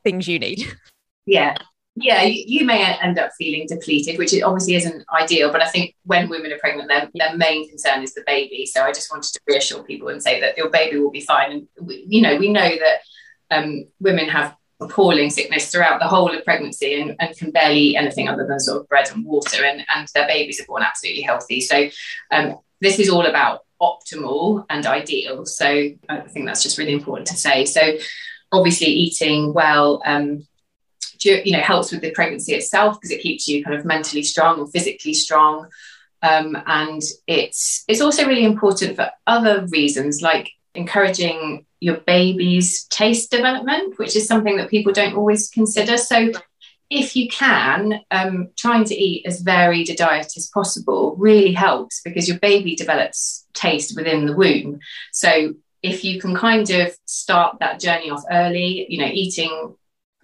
things 0.04 0.28
you 0.28 0.40
need 0.40 0.66
yeah 1.26 1.58
yeah, 2.00 2.22
you, 2.24 2.44
you, 2.46 2.66
may 2.66 2.84
end 3.02 3.18
up 3.18 3.32
feeling 3.38 3.66
depleted, 3.68 4.20
which 4.20 4.34
obviously 4.44 4.76
isn't 4.76 5.04
ideal. 5.20 5.52
But 5.52 5.64
I 5.64 5.70
think 5.70 5.96
when 6.04 6.30
women 6.30 6.52
are 6.52 6.60
pregnant, 6.60 6.90
their, 6.90 7.10
their 7.16 7.36
main 7.36 7.68
concern 7.68 8.04
is 8.04 8.14
the 8.14 8.24
baby. 8.28 8.66
So 8.68 8.84
I 8.84 8.92
just 8.92 9.12
wanted 9.12 9.34
to 9.34 9.40
reassure 9.48 9.84
people 9.84 10.10
and 10.10 10.22
say 10.22 10.40
that 10.40 10.58
your 10.58 10.70
baby 10.70 11.00
will 11.00 11.12
be 11.12 11.22
fine. 11.22 11.52
And 11.52 11.68
we, 11.88 12.06
you 12.08 12.22
know, 12.22 12.36
we 12.38 12.52
know 12.52 12.70
that 12.70 13.00
um, 13.50 13.88
women 14.00 14.30
have 14.30 14.56
appalling 14.80 15.32
sickness 15.32 15.72
throughout 15.72 16.00
the 16.00 16.08
whole 16.08 16.32
of 16.36 16.46
pregnancy 16.46 17.02
and, 17.02 17.16
and, 17.20 17.36
can 17.36 17.50
barely 17.50 17.80
eat 17.80 17.96
anything 17.96 18.30
other 18.30 18.46
than 18.46 18.60
sort 18.60 18.80
of 18.80 18.88
bread 18.88 19.10
and 19.12 19.26
water, 19.26 19.64
and, 19.64 19.84
and 19.96 20.08
their 20.14 20.28
babies 20.28 20.62
are 20.62 20.66
born 20.66 20.84
absolutely 20.84 21.24
healthy. 21.24 21.60
So 21.62 21.90
um, 22.32 22.60
this 22.80 23.00
is 23.00 23.10
all 23.10 23.26
about 23.26 23.62
optimal 23.82 24.66
and 24.70 24.86
ideal. 24.86 25.48
So 25.48 25.66
I 26.10 26.20
think 26.28 26.46
that's 26.46 26.62
just 26.62 26.78
really 26.78 26.94
important 26.94 27.28
to 27.28 27.36
say. 27.36 27.66
So 27.66 27.98
obviously 28.52 28.88
eating 28.88 29.52
well. 29.52 30.04
Um, 30.06 30.46
you 31.26 31.52
know 31.52 31.60
helps 31.60 31.92
with 31.92 32.02
the 32.02 32.12
pregnancy 32.12 32.54
itself 32.54 32.96
because 32.96 33.12
it 33.12 33.22
keeps 33.22 33.48
you 33.48 33.64
kind 33.64 33.76
of 33.76 33.86
mentally 33.86 34.24
strong 34.24 34.60
and 34.60 34.72
physically 34.72 35.14
strong 35.14 35.68
um, 36.22 36.58
and 36.66 37.02
it's 37.28 37.84
it's 37.88 38.02
also 38.02 38.26
really 38.26 38.46
important 38.46 38.96
for 38.96 39.10
other 39.26 39.66
reasons 39.68 40.22
like 40.22 40.52
encouraging 40.76 41.66
your 41.80 41.98
baby's 41.98 42.86
taste 42.86 43.32
development 43.32 43.98
which 44.00 44.16
is 44.16 44.28
something 44.28 44.58
that 44.58 44.70
people 44.70 44.94
don't 44.94 45.16
always 45.16 45.50
consider 45.50 45.98
so 45.98 46.32
if 46.90 47.16
you 47.16 47.28
can, 47.28 48.02
um, 48.12 48.50
trying 48.56 48.86
to 48.86 48.96
eat 48.96 49.26
as 49.26 49.42
varied 49.42 49.90
a 49.90 49.96
diet 49.96 50.38
as 50.38 50.48
possible 50.48 51.16
really 51.18 51.52
helps 51.52 52.02
because 52.02 52.28
your 52.30 52.40
baby 52.40 52.76
develops 52.76 53.46
taste 53.54 53.96
within 53.96 54.26
the 54.26 54.36
womb. 54.36 54.80
So 55.12 55.56
if 55.84 56.04
you 56.04 56.20
can 56.22 56.36
kind 56.36 56.70
of 56.70 56.96
start 57.06 57.58
that 57.60 57.80
journey 57.80 58.10
off 58.10 58.24
early, 58.32 58.88
you 58.90 59.00
know, 59.00 59.12
eating 59.12 59.76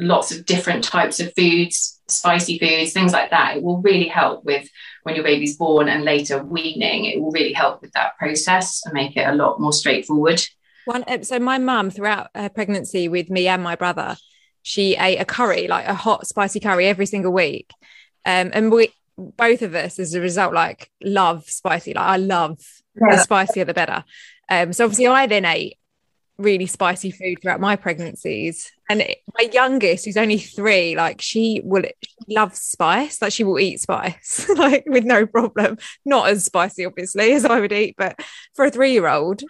lots 0.08 0.32
of 0.32 0.46
different 0.46 0.84
types 0.84 1.20
of 1.20 1.34
foods, 1.36 2.02
spicy 2.08 2.60
foods, 2.60 2.94
things 2.94 3.14
like 3.14 3.32
that. 3.32 3.58
It 3.58 3.64
will 3.64 3.82
really 3.82 4.08
help 4.08 4.44
with 4.44 4.68
when 5.04 5.16
your 5.16 5.24
baby's 5.24 5.58
born 5.58 5.90
and 5.90 6.04
later 6.04 6.44
weaning. 6.44 7.06
It 7.06 7.22
will 7.22 7.32
really 7.32 7.54
help 7.54 7.82
with 7.82 7.92
that 7.94 8.18
process 8.18 8.82
and 8.86 8.94
make 8.94 9.18
it 9.18 9.28
a 9.28 9.36
lot 9.36 9.60
more 9.60 9.74
straightforward. 9.74 10.44
One, 10.86 11.04
uh, 11.04 11.24
so 11.24 11.40
my 11.40 11.58
mum, 11.58 11.90
throughout 11.90 12.30
her 12.36 12.50
pregnancy 12.50 13.08
with 13.08 13.30
me 13.30 13.48
and 13.48 13.64
my 13.64 13.76
brother, 13.76 14.18
she 14.62 14.96
ate 14.96 15.18
a 15.18 15.26
curry, 15.26 15.68
like 15.68 15.88
a 15.88 15.94
hot 15.94 16.28
spicy 16.28 16.60
curry, 16.60 16.88
every 16.88 17.06
single 17.06 17.32
week. 17.32 17.72
Um, 18.26 18.52
and 18.54 18.72
we 18.72 18.90
both 19.18 19.62
of 19.62 19.76
us, 19.76 20.00
as 20.00 20.14
a 20.14 20.22
result, 20.22 20.54
like 20.54 20.90
love 21.02 21.50
spicy. 21.50 21.94
Like 21.94 22.06
I 22.06 22.18
love 22.18 22.60
yeah. 22.96 23.16
the 23.16 23.22
spicier 23.22 23.66
the 23.66 23.74
better. 23.74 24.04
Um, 24.50 24.74
so 24.74 24.86
obviously, 24.86 25.08
I 25.08 25.28
then 25.28 25.46
ate 25.46 25.78
really 26.38 26.66
spicy 26.66 27.12
food 27.12 27.40
throughout 27.42 27.60
my 27.60 27.76
pregnancies. 27.76 28.72
And 28.94 29.16
my 29.36 29.50
youngest, 29.52 30.06
who's 30.06 30.18
only 30.18 30.38
three, 30.38 30.96
like 30.96 31.20
she 31.20 31.62
will 31.64 31.82
she 31.84 32.36
loves 32.36 32.60
spice, 32.60 33.24
like 33.24 33.34
she 33.34 33.44
will 33.44 33.60
eat 33.60 33.80
spice, 33.80 34.48
like 34.56 34.84
with 34.86 35.04
no 35.04 35.26
problem. 35.26 35.80
Not 36.06 36.30
as 36.30 36.46
spicy, 36.46 36.86
obviously, 36.86 37.34
as 37.34 37.44
I 37.44 37.60
would 37.60 37.74
eat, 37.74 37.96
but 37.98 38.20
for 38.54 38.66
a 38.66 38.70
three-year-old. 38.70 39.42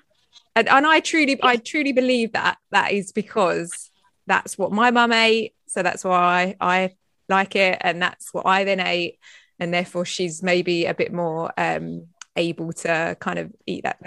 And, 0.55 0.69
and 0.69 0.87
I 0.87 1.01
truly, 1.01 1.37
I 1.43 1.57
truly 1.57 1.91
believe 1.91 2.31
that 2.33 2.57
that 2.71 2.93
is 2.93 3.11
because 3.11 3.91
that's 4.27 4.57
what 4.57 4.71
my 4.71 4.91
mum 4.91 5.11
ate. 5.11 5.55
So 5.67 5.83
that's 5.83 6.05
why 6.05 6.55
I, 6.61 6.75
I 6.75 6.95
like 7.27 7.57
it. 7.57 7.79
And 7.81 8.01
that's 8.01 8.33
what 8.33 8.45
I 8.45 8.63
then 8.63 8.79
ate. 8.79 9.19
And 9.59 9.73
therefore 9.73 10.05
she's 10.05 10.41
maybe 10.41 10.85
a 10.85 10.93
bit 10.93 11.11
more 11.11 11.51
um 11.57 12.07
able 12.37 12.71
to 12.71 13.17
kind 13.19 13.39
of 13.39 13.51
eat 13.67 13.83
that 13.83 13.99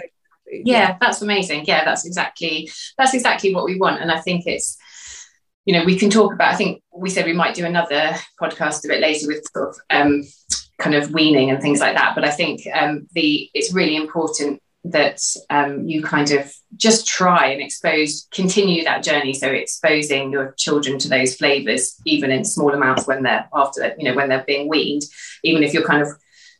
yeah, 0.51 0.59
yeah 0.65 0.97
that's 0.99 1.21
amazing 1.21 1.63
yeah 1.65 1.85
that's 1.85 2.05
exactly 2.05 2.69
that's 2.97 3.13
exactly 3.13 3.55
what 3.55 3.63
we 3.63 3.79
want 3.79 4.01
and 4.01 4.11
i 4.11 4.19
think 4.19 4.45
it's 4.45 4.77
you 5.67 5.73
know 5.73 5.83
we 5.83 5.99
can 5.99 6.09
talk 6.09 6.33
about 6.33 6.53
i 6.53 6.55
think 6.55 6.81
we 6.95 7.09
said 7.09 7.25
we 7.25 7.33
might 7.33 7.53
do 7.53 7.65
another 7.65 8.15
podcast 8.41 8.83
a 8.85 8.87
bit 8.87 9.01
later 9.01 9.27
with 9.27 9.45
sort 9.53 9.69
of 9.69 9.75
um, 9.91 10.23
kind 10.79 10.95
of 10.95 11.13
weaning 11.13 11.51
and 11.51 11.61
things 11.61 11.79
like 11.79 11.95
that. 11.95 12.15
But 12.15 12.23
i 12.23 12.31
think 12.31 12.61
um, 12.73 13.07
the 13.11 13.49
it's 13.53 13.73
really 13.73 13.95
important 13.95 14.61
that 14.85 15.19
um, 15.49 15.85
you 15.85 16.01
kind 16.01 16.31
of 16.31 16.53
just 16.77 17.05
try 17.05 17.47
and 17.47 17.61
expose 17.61 18.25
continue 18.31 18.85
that 18.85 19.03
journey. 19.03 19.33
So 19.33 19.49
exposing 19.49 20.31
your 20.31 20.53
children 20.57 20.97
to 20.99 21.09
those 21.09 21.35
flavors 21.35 21.99
even 22.05 22.31
in 22.31 22.45
small 22.45 22.73
amounts 22.73 23.05
when 23.05 23.23
they're 23.23 23.49
after 23.53 23.93
you 23.97 24.05
know 24.05 24.15
when 24.15 24.29
they're 24.29 24.45
being 24.47 24.69
weaned 24.69 25.03
even 25.43 25.61
if 25.61 25.73
you're 25.73 25.85
kind 25.85 26.01
of 26.01 26.07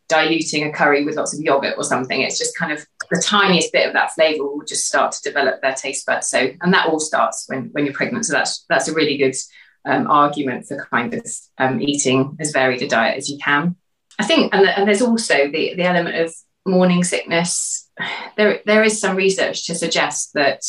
diluting 0.08 0.64
a 0.64 0.72
curry 0.72 1.04
with 1.04 1.16
lots 1.16 1.34
of 1.34 1.44
yogurt 1.44 1.76
or 1.78 1.84
something. 1.84 2.22
It's 2.22 2.38
just 2.38 2.58
kind 2.58 2.72
of 2.72 2.86
the 3.10 3.22
tiniest 3.24 3.72
bit 3.72 3.88
of 3.88 3.94
that 3.94 4.14
flavor 4.14 4.44
will 4.44 4.66
just 4.66 4.88
start 4.88 5.12
to 5.14 5.22
develop 5.22 5.62
their 5.62 5.74
taste 5.74 6.06
buds. 6.06 6.30
So, 6.30 6.50
and 6.62 6.74
that 6.74 6.88
all 6.88 7.00
starts 7.00 7.46
when, 7.48 7.70
when 7.72 7.86
you're 7.86 7.94
pregnant. 7.94 8.26
So 8.26 8.34
that's 8.34 8.66
that's 8.70 8.88
a 8.88 8.94
really 8.94 9.18
good 9.18 9.36
um, 9.86 10.08
argument 10.10 10.68
for 10.68 10.86
kind 10.92 11.14
of 11.14 11.26
um, 11.58 11.82
eating 11.82 12.38
as 12.40 12.52
varied 12.52 12.82
a 12.82 12.88
diet 12.88 13.18
as 13.18 13.30
you 13.30 13.38
can. 13.38 13.76
I 14.20 14.26
think, 14.26 14.54
and, 14.54 14.68
and 14.68 14.88
there's 14.88 15.02
also 15.02 15.50
the 15.50 15.76
the 15.76 15.84
element 15.84 16.18
of 16.18 16.34
morning 16.66 17.04
sickness. 17.04 17.90
There 18.36 18.62
there 18.66 18.84
is 18.84 19.00
some 19.00 19.16
research 19.16 19.66
to 19.68 19.76
suggest 19.76 20.34
that 20.34 20.62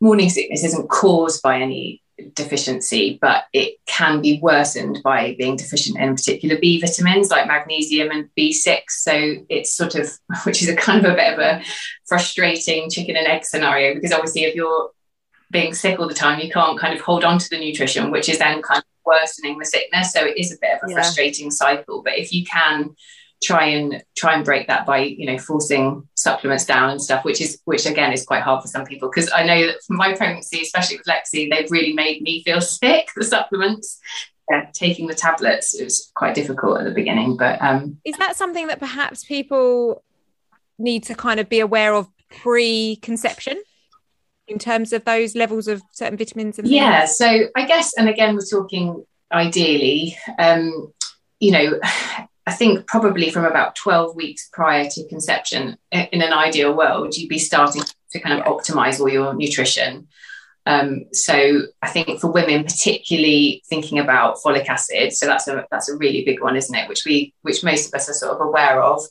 morning 0.00 0.30
sickness 0.30 0.64
isn't 0.64 0.88
caused 0.88 1.42
by 1.42 1.60
any 1.60 2.02
deficiency, 2.34 3.18
but 3.20 3.44
it 3.52 3.78
can 3.86 4.20
be 4.20 4.38
worsened 4.40 5.00
by 5.02 5.34
being 5.38 5.56
deficient 5.56 5.98
in 5.98 6.14
particular 6.14 6.58
B 6.58 6.80
vitamins 6.80 7.30
like 7.30 7.46
magnesium 7.46 8.10
and 8.10 8.28
B6. 8.38 8.82
So 8.88 9.36
it's 9.48 9.74
sort 9.74 9.94
of, 9.94 10.10
which 10.44 10.62
is 10.62 10.68
a 10.68 10.76
kind 10.76 11.04
of 11.04 11.12
a 11.12 11.16
bit 11.16 11.32
of 11.34 11.38
a 11.38 11.62
frustrating 12.06 12.90
chicken 12.90 13.16
and 13.16 13.26
egg 13.26 13.44
scenario 13.44 13.94
because 13.94 14.12
obviously 14.12 14.44
if 14.44 14.54
you're 14.54 14.90
being 15.50 15.74
sick 15.74 15.98
all 15.98 16.08
the 16.08 16.14
time, 16.14 16.40
you 16.40 16.50
can't 16.50 16.78
kind 16.78 16.94
of 16.94 17.00
hold 17.00 17.24
on 17.24 17.38
to 17.38 17.48
the 17.50 17.58
nutrition, 17.58 18.10
which 18.10 18.28
is 18.28 18.38
then 18.38 18.62
kind 18.62 18.78
of 18.78 18.84
worsening 19.04 19.58
the 19.58 19.64
sickness. 19.64 20.12
So 20.12 20.24
it 20.24 20.36
is 20.36 20.52
a 20.52 20.56
bit 20.60 20.76
of 20.76 20.88
a 20.88 20.90
yeah. 20.90 20.96
frustrating 20.96 21.50
cycle. 21.50 22.02
But 22.02 22.18
if 22.18 22.32
you 22.32 22.44
can 22.44 22.94
try 23.42 23.66
and 23.66 24.02
try 24.16 24.34
and 24.34 24.44
break 24.44 24.66
that 24.68 24.86
by 24.86 24.98
you 24.98 25.26
know 25.26 25.38
forcing 25.38 26.06
supplements 26.14 26.64
down 26.64 26.90
and 26.90 27.02
stuff 27.02 27.24
which 27.24 27.40
is 27.40 27.60
which 27.64 27.86
again 27.86 28.12
is 28.12 28.24
quite 28.24 28.42
hard 28.42 28.62
for 28.62 28.68
some 28.68 28.84
people 28.84 29.08
because 29.08 29.30
i 29.32 29.44
know 29.44 29.66
that 29.66 29.76
from 29.86 29.96
my 29.96 30.14
pregnancy 30.14 30.62
especially 30.62 30.96
with 30.96 31.06
lexi 31.06 31.50
they've 31.50 31.70
really 31.70 31.92
made 31.92 32.22
me 32.22 32.42
feel 32.42 32.60
sick 32.60 33.08
the 33.16 33.24
supplements 33.24 34.00
yeah, 34.50 34.66
taking 34.74 35.06
the 35.06 35.14
tablets 35.14 35.74
it 35.74 35.84
was 35.84 36.10
quite 36.14 36.34
difficult 36.34 36.78
at 36.78 36.84
the 36.84 36.90
beginning 36.90 37.36
but 37.36 37.60
um 37.62 37.98
is 38.04 38.16
that 38.18 38.36
something 38.36 38.66
that 38.66 38.78
perhaps 38.78 39.24
people 39.24 40.02
need 40.78 41.02
to 41.02 41.14
kind 41.14 41.40
of 41.40 41.48
be 41.48 41.60
aware 41.60 41.94
of 41.94 42.08
pre-conception 42.30 43.62
in 44.46 44.58
terms 44.58 44.92
of 44.92 45.04
those 45.04 45.34
levels 45.34 45.68
of 45.68 45.82
certain 45.92 46.18
vitamins 46.18 46.58
and 46.58 46.68
yeah 46.68 47.00
things? 47.00 47.16
so 47.16 47.46
i 47.56 47.64
guess 47.64 47.92
and 47.96 48.08
again 48.08 48.34
we're 48.34 48.44
talking 48.44 49.04
ideally 49.32 50.16
um 50.38 50.92
you 51.40 51.50
know 51.50 51.80
i 52.46 52.52
think 52.52 52.86
probably 52.86 53.30
from 53.30 53.44
about 53.44 53.76
12 53.76 54.14
weeks 54.16 54.48
prior 54.52 54.88
to 54.88 55.08
conception 55.08 55.76
in 55.90 56.22
an 56.22 56.32
ideal 56.32 56.74
world 56.74 57.16
you'd 57.16 57.28
be 57.28 57.38
starting 57.38 57.82
to 58.10 58.20
kind 58.20 58.38
of 58.38 58.46
optimize 58.46 59.00
all 59.00 59.08
your 59.08 59.34
nutrition 59.34 60.06
um, 60.66 61.04
so 61.12 61.62
I 61.82 61.88
think 61.88 62.20
for 62.20 62.30
women, 62.30 62.64
particularly 62.64 63.62
thinking 63.66 63.98
about 63.98 64.38
folic 64.38 64.66
acid, 64.68 65.12
so 65.12 65.26
that's 65.26 65.46
a 65.46 65.66
that's 65.70 65.88
a 65.88 65.96
really 65.96 66.24
big 66.24 66.40
one, 66.40 66.56
isn't 66.56 66.74
it? 66.74 66.88
Which 66.88 67.04
we 67.04 67.34
which 67.42 67.62
most 67.62 67.88
of 67.88 67.94
us 67.94 68.08
are 68.08 68.14
sort 68.14 68.32
of 68.32 68.46
aware 68.46 68.82
of. 68.82 69.02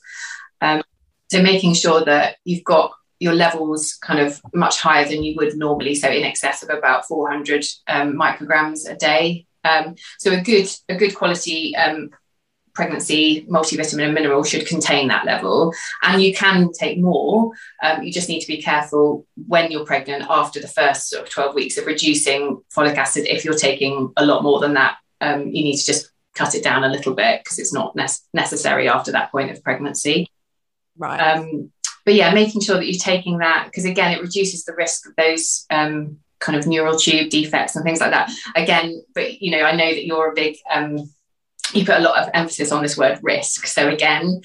Um, 0.60 0.82
so 1.30 1.42
making 1.42 1.74
sure 1.74 2.04
that 2.04 2.36
you've 2.44 2.64
got 2.64 2.92
your 3.20 3.34
levels 3.34 3.94
kind 3.94 4.18
of 4.18 4.40
much 4.52 4.80
higher 4.80 5.08
than 5.08 5.22
you 5.22 5.34
would 5.36 5.56
normally, 5.56 5.94
so 5.94 6.08
in 6.08 6.24
excess 6.24 6.62
of 6.62 6.70
about 6.70 7.06
400 7.06 7.64
um, 7.86 8.14
micrograms 8.14 8.90
a 8.90 8.96
day. 8.96 9.46
Um, 9.62 9.94
so 10.18 10.32
a 10.32 10.40
good 10.40 10.68
a 10.88 10.96
good 10.96 11.14
quality 11.14 11.74
um, 11.76 12.10
pregnancy 12.74 13.46
multivitamin 13.48 14.04
and 14.04 14.14
mineral 14.14 14.42
should 14.42 14.66
contain 14.66 15.08
that 15.08 15.24
level. 15.24 15.72
And 16.02 16.22
you 16.22 16.34
can 16.34 16.72
take 16.72 16.98
more 16.98 17.52
um, 17.82 18.02
you 18.02 18.12
just 18.12 18.28
need 18.28 18.40
to 18.40 18.46
be 18.46 18.60
careful 18.60 19.26
when 19.46 19.70
you're 19.70 19.86
pregnant 19.86 20.24
after 20.28 20.60
the 20.60 20.68
first 20.68 21.08
sort 21.08 21.22
of 21.22 21.30
12 21.30 21.54
weeks 21.54 21.78
of 21.78 21.86
reducing 21.86 22.62
folic 22.74 22.96
acid 22.96 23.26
if 23.26 23.44
you're 23.44 23.54
taking 23.54 24.12
a 24.16 24.26
lot 24.26 24.42
more 24.42 24.60
than 24.60 24.74
that. 24.74 24.96
Um, 25.20 25.46
you 25.46 25.62
need 25.62 25.76
to 25.76 25.86
just 25.86 26.10
cut 26.34 26.54
it 26.54 26.64
down 26.64 26.84
a 26.84 26.88
little 26.88 27.14
bit 27.14 27.42
because 27.42 27.58
it's 27.58 27.72
not 27.72 27.94
ne- 27.94 28.06
necessary 28.32 28.88
after 28.88 29.12
that 29.12 29.30
point 29.30 29.50
of 29.50 29.62
pregnancy. 29.62 30.28
Right. 30.96 31.18
Um, 31.18 31.70
but 32.04 32.14
yeah 32.14 32.32
making 32.34 32.60
sure 32.60 32.76
that 32.76 32.86
you're 32.86 32.98
taking 32.98 33.38
that 33.38 33.64
because 33.66 33.84
again 33.84 34.12
it 34.12 34.20
reduces 34.20 34.64
the 34.64 34.74
risk 34.74 35.08
of 35.08 35.16
those 35.16 35.64
um, 35.70 36.18
kind 36.38 36.58
of 36.58 36.66
neural 36.66 36.96
tube 36.96 37.30
defects 37.30 37.74
and 37.74 37.84
things 37.84 38.00
like 38.00 38.10
that. 38.10 38.30
Again 38.54 39.02
but 39.14 39.40
you 39.40 39.50
know 39.50 39.64
i 39.64 39.74
know 39.74 39.90
that 39.90 40.04
you're 40.04 40.30
a 40.30 40.34
big 40.34 40.56
um, 40.70 41.10
you 41.74 41.84
put 41.84 41.98
a 41.98 42.02
lot 42.02 42.22
of 42.22 42.30
emphasis 42.34 42.72
on 42.72 42.82
this 42.82 42.96
word 42.96 43.18
risk. 43.22 43.66
So 43.66 43.88
again, 43.88 44.40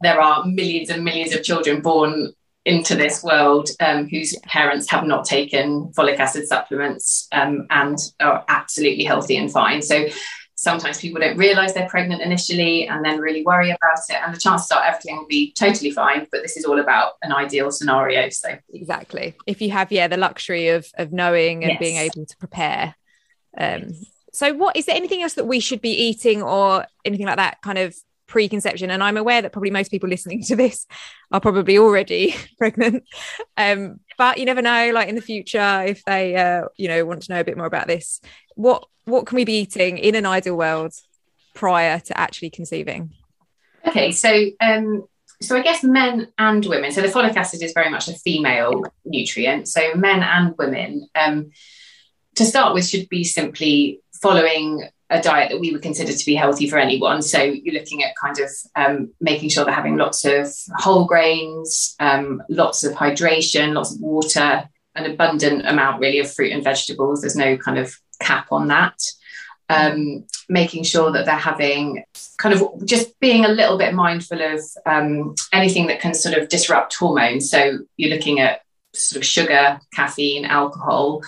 there 0.00 0.20
are 0.20 0.44
millions 0.44 0.90
and 0.90 1.04
millions 1.04 1.34
of 1.34 1.42
children 1.42 1.80
born 1.80 2.32
into 2.64 2.94
this 2.94 3.22
world 3.22 3.68
um, 3.80 4.08
whose 4.08 4.36
parents 4.44 4.90
have 4.90 5.04
not 5.04 5.24
taken 5.24 5.92
folic 5.96 6.18
acid 6.18 6.46
supplements 6.46 7.28
um, 7.32 7.66
and 7.70 7.98
are 8.20 8.44
absolutely 8.48 9.04
healthy 9.04 9.36
and 9.36 9.52
fine. 9.52 9.82
So 9.82 10.06
sometimes 10.54 10.98
people 10.98 11.20
don't 11.20 11.36
realize 11.36 11.74
they're 11.74 11.88
pregnant 11.88 12.22
initially 12.22 12.88
and 12.88 13.04
then 13.04 13.18
really 13.18 13.42
worry 13.44 13.70
about 13.70 13.98
it. 14.08 14.16
And 14.24 14.34
the 14.34 14.40
chances 14.40 14.70
are 14.70 14.82
everything 14.82 15.18
will 15.18 15.26
be 15.26 15.52
totally 15.52 15.90
fine. 15.90 16.26
But 16.32 16.42
this 16.42 16.56
is 16.56 16.64
all 16.64 16.80
about 16.80 17.12
an 17.22 17.32
ideal 17.32 17.70
scenario. 17.70 18.30
So 18.30 18.56
exactly. 18.72 19.34
If 19.46 19.60
you 19.60 19.70
have, 19.72 19.92
yeah, 19.92 20.08
the 20.08 20.16
luxury 20.16 20.68
of 20.68 20.86
of 20.96 21.12
knowing 21.12 21.64
and 21.64 21.72
yes. 21.72 21.80
being 21.80 21.96
able 21.96 22.24
to 22.24 22.36
prepare. 22.38 22.94
Um, 23.56 23.82
yes 23.88 24.13
so, 24.34 24.52
what 24.52 24.76
is 24.76 24.86
there 24.86 24.96
anything 24.96 25.22
else 25.22 25.34
that 25.34 25.46
we 25.46 25.60
should 25.60 25.80
be 25.80 25.92
eating 25.92 26.42
or 26.42 26.86
anything 27.04 27.26
like 27.26 27.36
that 27.36 27.62
kind 27.62 27.78
of 27.78 27.94
preconception? 28.26 28.90
And 28.90 29.00
I'm 29.00 29.16
aware 29.16 29.40
that 29.40 29.52
probably 29.52 29.70
most 29.70 29.92
people 29.92 30.08
listening 30.08 30.42
to 30.44 30.56
this 30.56 30.86
are 31.30 31.40
probably 31.40 31.78
already 31.78 32.34
pregnant. 32.58 33.04
Um, 33.56 34.00
but 34.18 34.38
you 34.38 34.44
never 34.44 34.60
know, 34.60 34.90
like 34.92 35.08
in 35.08 35.14
the 35.14 35.22
future, 35.22 35.84
if 35.86 36.04
they, 36.04 36.34
uh, 36.34 36.64
you 36.76 36.88
know, 36.88 37.04
want 37.04 37.22
to 37.22 37.32
know 37.32 37.40
a 37.40 37.44
bit 37.44 37.56
more 37.56 37.66
about 37.66 37.86
this, 37.86 38.20
what 38.56 38.84
what 39.04 39.26
can 39.26 39.36
we 39.36 39.44
be 39.44 39.60
eating 39.60 39.98
in 39.98 40.16
an 40.16 40.26
ideal 40.26 40.56
world 40.56 40.94
prior 41.54 42.00
to 42.00 42.18
actually 42.18 42.50
conceiving? 42.50 43.10
Okay, 43.86 44.10
so 44.10 44.46
um, 44.60 45.04
so 45.40 45.56
I 45.56 45.62
guess 45.62 45.84
men 45.84 46.26
and 46.38 46.66
women. 46.66 46.90
So 46.90 47.02
the 47.02 47.08
folic 47.08 47.36
acid 47.36 47.62
is 47.62 47.72
very 47.72 47.90
much 47.90 48.08
a 48.08 48.14
female 48.14 48.82
nutrient. 49.04 49.68
So 49.68 49.94
men 49.94 50.24
and 50.24 50.56
women, 50.58 51.08
um, 51.14 51.52
to 52.34 52.44
start 52.44 52.74
with, 52.74 52.88
should 52.88 53.08
be 53.08 53.22
simply 53.22 54.00
following 54.24 54.88
a 55.10 55.20
diet 55.20 55.50
that 55.50 55.60
we 55.60 55.70
would 55.70 55.82
consider 55.82 56.12
to 56.12 56.26
be 56.26 56.34
healthy 56.34 56.68
for 56.68 56.78
anyone. 56.78 57.20
So 57.20 57.42
you're 57.42 57.74
looking 57.74 58.02
at 58.02 58.16
kind 58.16 58.38
of 58.40 58.50
um, 58.74 59.12
making 59.20 59.50
sure 59.50 59.64
they're 59.64 59.74
having 59.74 59.98
lots 59.98 60.24
of 60.24 60.48
whole 60.76 61.04
grains, 61.04 61.94
um, 62.00 62.42
lots 62.48 62.84
of 62.84 62.94
hydration, 62.94 63.74
lots 63.74 63.94
of 63.94 64.00
water, 64.00 64.66
an 64.94 65.04
abundant 65.04 65.66
amount 65.66 66.00
really 66.00 66.20
of 66.20 66.32
fruit 66.32 66.52
and 66.52 66.64
vegetables. 66.64 67.20
There's 67.20 67.36
no 67.36 67.58
kind 67.58 67.78
of 67.78 67.94
cap 68.20 68.46
on 68.50 68.68
that. 68.68 68.98
Um, 69.68 70.24
making 70.48 70.84
sure 70.84 71.10
that 71.12 71.26
they're 71.26 71.34
having 71.52 72.04
kind 72.38 72.54
of 72.54 72.86
just 72.86 73.18
being 73.20 73.44
a 73.44 73.48
little 73.48 73.78
bit 73.78 73.94
mindful 73.94 74.40
of 74.40 74.60
um, 74.86 75.34
anything 75.52 75.86
that 75.88 76.00
can 76.00 76.14
sort 76.14 76.36
of 76.36 76.48
disrupt 76.48 76.94
hormones. 76.94 77.50
So 77.50 77.78
you're 77.96 78.14
looking 78.14 78.40
at 78.40 78.60
sort 78.94 79.22
of 79.22 79.26
sugar, 79.26 79.80
caffeine, 79.92 80.44
alcohol, 80.44 81.22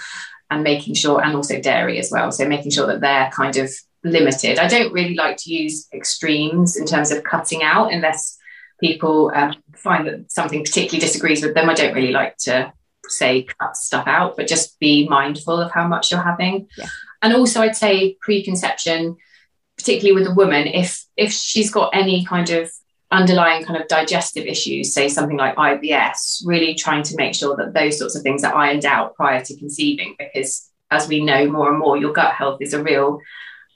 and 0.51 0.63
making 0.63 0.95
sure, 0.95 1.23
and 1.23 1.35
also 1.35 1.61
dairy 1.61 1.99
as 1.99 2.11
well. 2.11 2.31
So 2.31 2.47
making 2.47 2.71
sure 2.71 2.87
that 2.87 3.01
they're 3.01 3.31
kind 3.35 3.57
of 3.57 3.71
limited. 4.05 4.59
I 4.59 4.69
don't 4.69 4.93
really 4.93 5.15
like 5.15 5.37
to 5.39 5.53
use 5.53 5.89
extremes 5.93 6.77
in 6.77 6.87
terms 6.87 7.11
of 7.11 7.25
cutting 7.25 7.63
out 7.63 7.93
unless 7.93 8.39
people 8.81 9.33
um, 9.35 9.55
find 9.75 10.07
that 10.07 10.31
something 10.31 10.63
particularly 10.63 11.01
disagrees 11.01 11.43
with 11.43 11.55
them. 11.55 11.69
I 11.69 11.75
don't 11.75 11.95
really 11.95 12.13
like 12.13 12.37
to 12.39 12.73
say 13.09 13.47
cut 13.61 13.77
stuff 13.77 14.07
out, 14.07 14.37
but 14.37 14.49
just 14.49 14.79
be 14.79 15.09
mindful 15.09 15.61
of 15.61 15.71
how 15.73 15.87
much 15.87 16.11
you're 16.11 16.23
having. 16.23 16.69
Yeah. 16.77 16.89
And 17.23 17.35
also, 17.35 17.63
I'd 17.63 17.77
say 17.77 18.17
preconception, 18.21 19.17
particularly 19.77 20.21
with 20.21 20.31
a 20.31 20.35
woman, 20.35 20.67
if 20.67 21.05
if 21.17 21.33
she's 21.33 21.71
got 21.71 21.91
any 21.95 22.25
kind 22.25 22.51
of 22.51 22.71
underlying 23.11 23.64
kind 23.64 23.81
of 23.81 23.88
digestive 23.88 24.47
issues, 24.47 24.92
say 24.92 25.09
something 25.09 25.37
like 25.37 25.57
IBS, 25.57 26.42
really 26.45 26.75
trying 26.75 27.03
to 27.05 27.16
make 27.16 27.35
sure 27.35 27.57
that 27.57 27.73
those 27.75 27.99
sorts 27.99 28.16
of 28.16 28.23
things 28.23 28.42
are 28.45 28.55
ironed 28.55 28.85
out 28.85 29.14
prior 29.14 29.45
to 29.45 29.57
conceiving, 29.57 30.14
because 30.19 30.71
as 30.90 31.09
we 31.09 31.25
know 31.25 31.51
more 31.51 31.69
and 31.69 31.79
more, 31.79 31.97
your 31.97 32.12
gut 32.12 32.35
health 32.35 32.59
is 32.61 32.75
a 32.75 32.83
real 32.83 33.21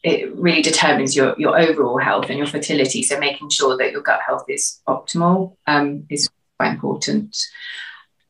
it 0.03 0.35
really 0.35 0.62
determines 0.62 1.14
your 1.14 1.35
your 1.38 1.59
overall 1.59 1.99
health 1.99 2.31
and 2.31 2.38
your 2.38 2.47
fertility. 2.47 3.03
So 3.03 3.19
making 3.19 3.51
sure 3.51 3.77
that 3.77 3.93
your 3.93 4.01
gut 4.01 4.21
health 4.27 4.45
is 4.49 4.81
optimal 4.88 5.57
um, 5.66 6.07
is 6.09 6.29
quite 6.59 6.71
important. 6.71 7.37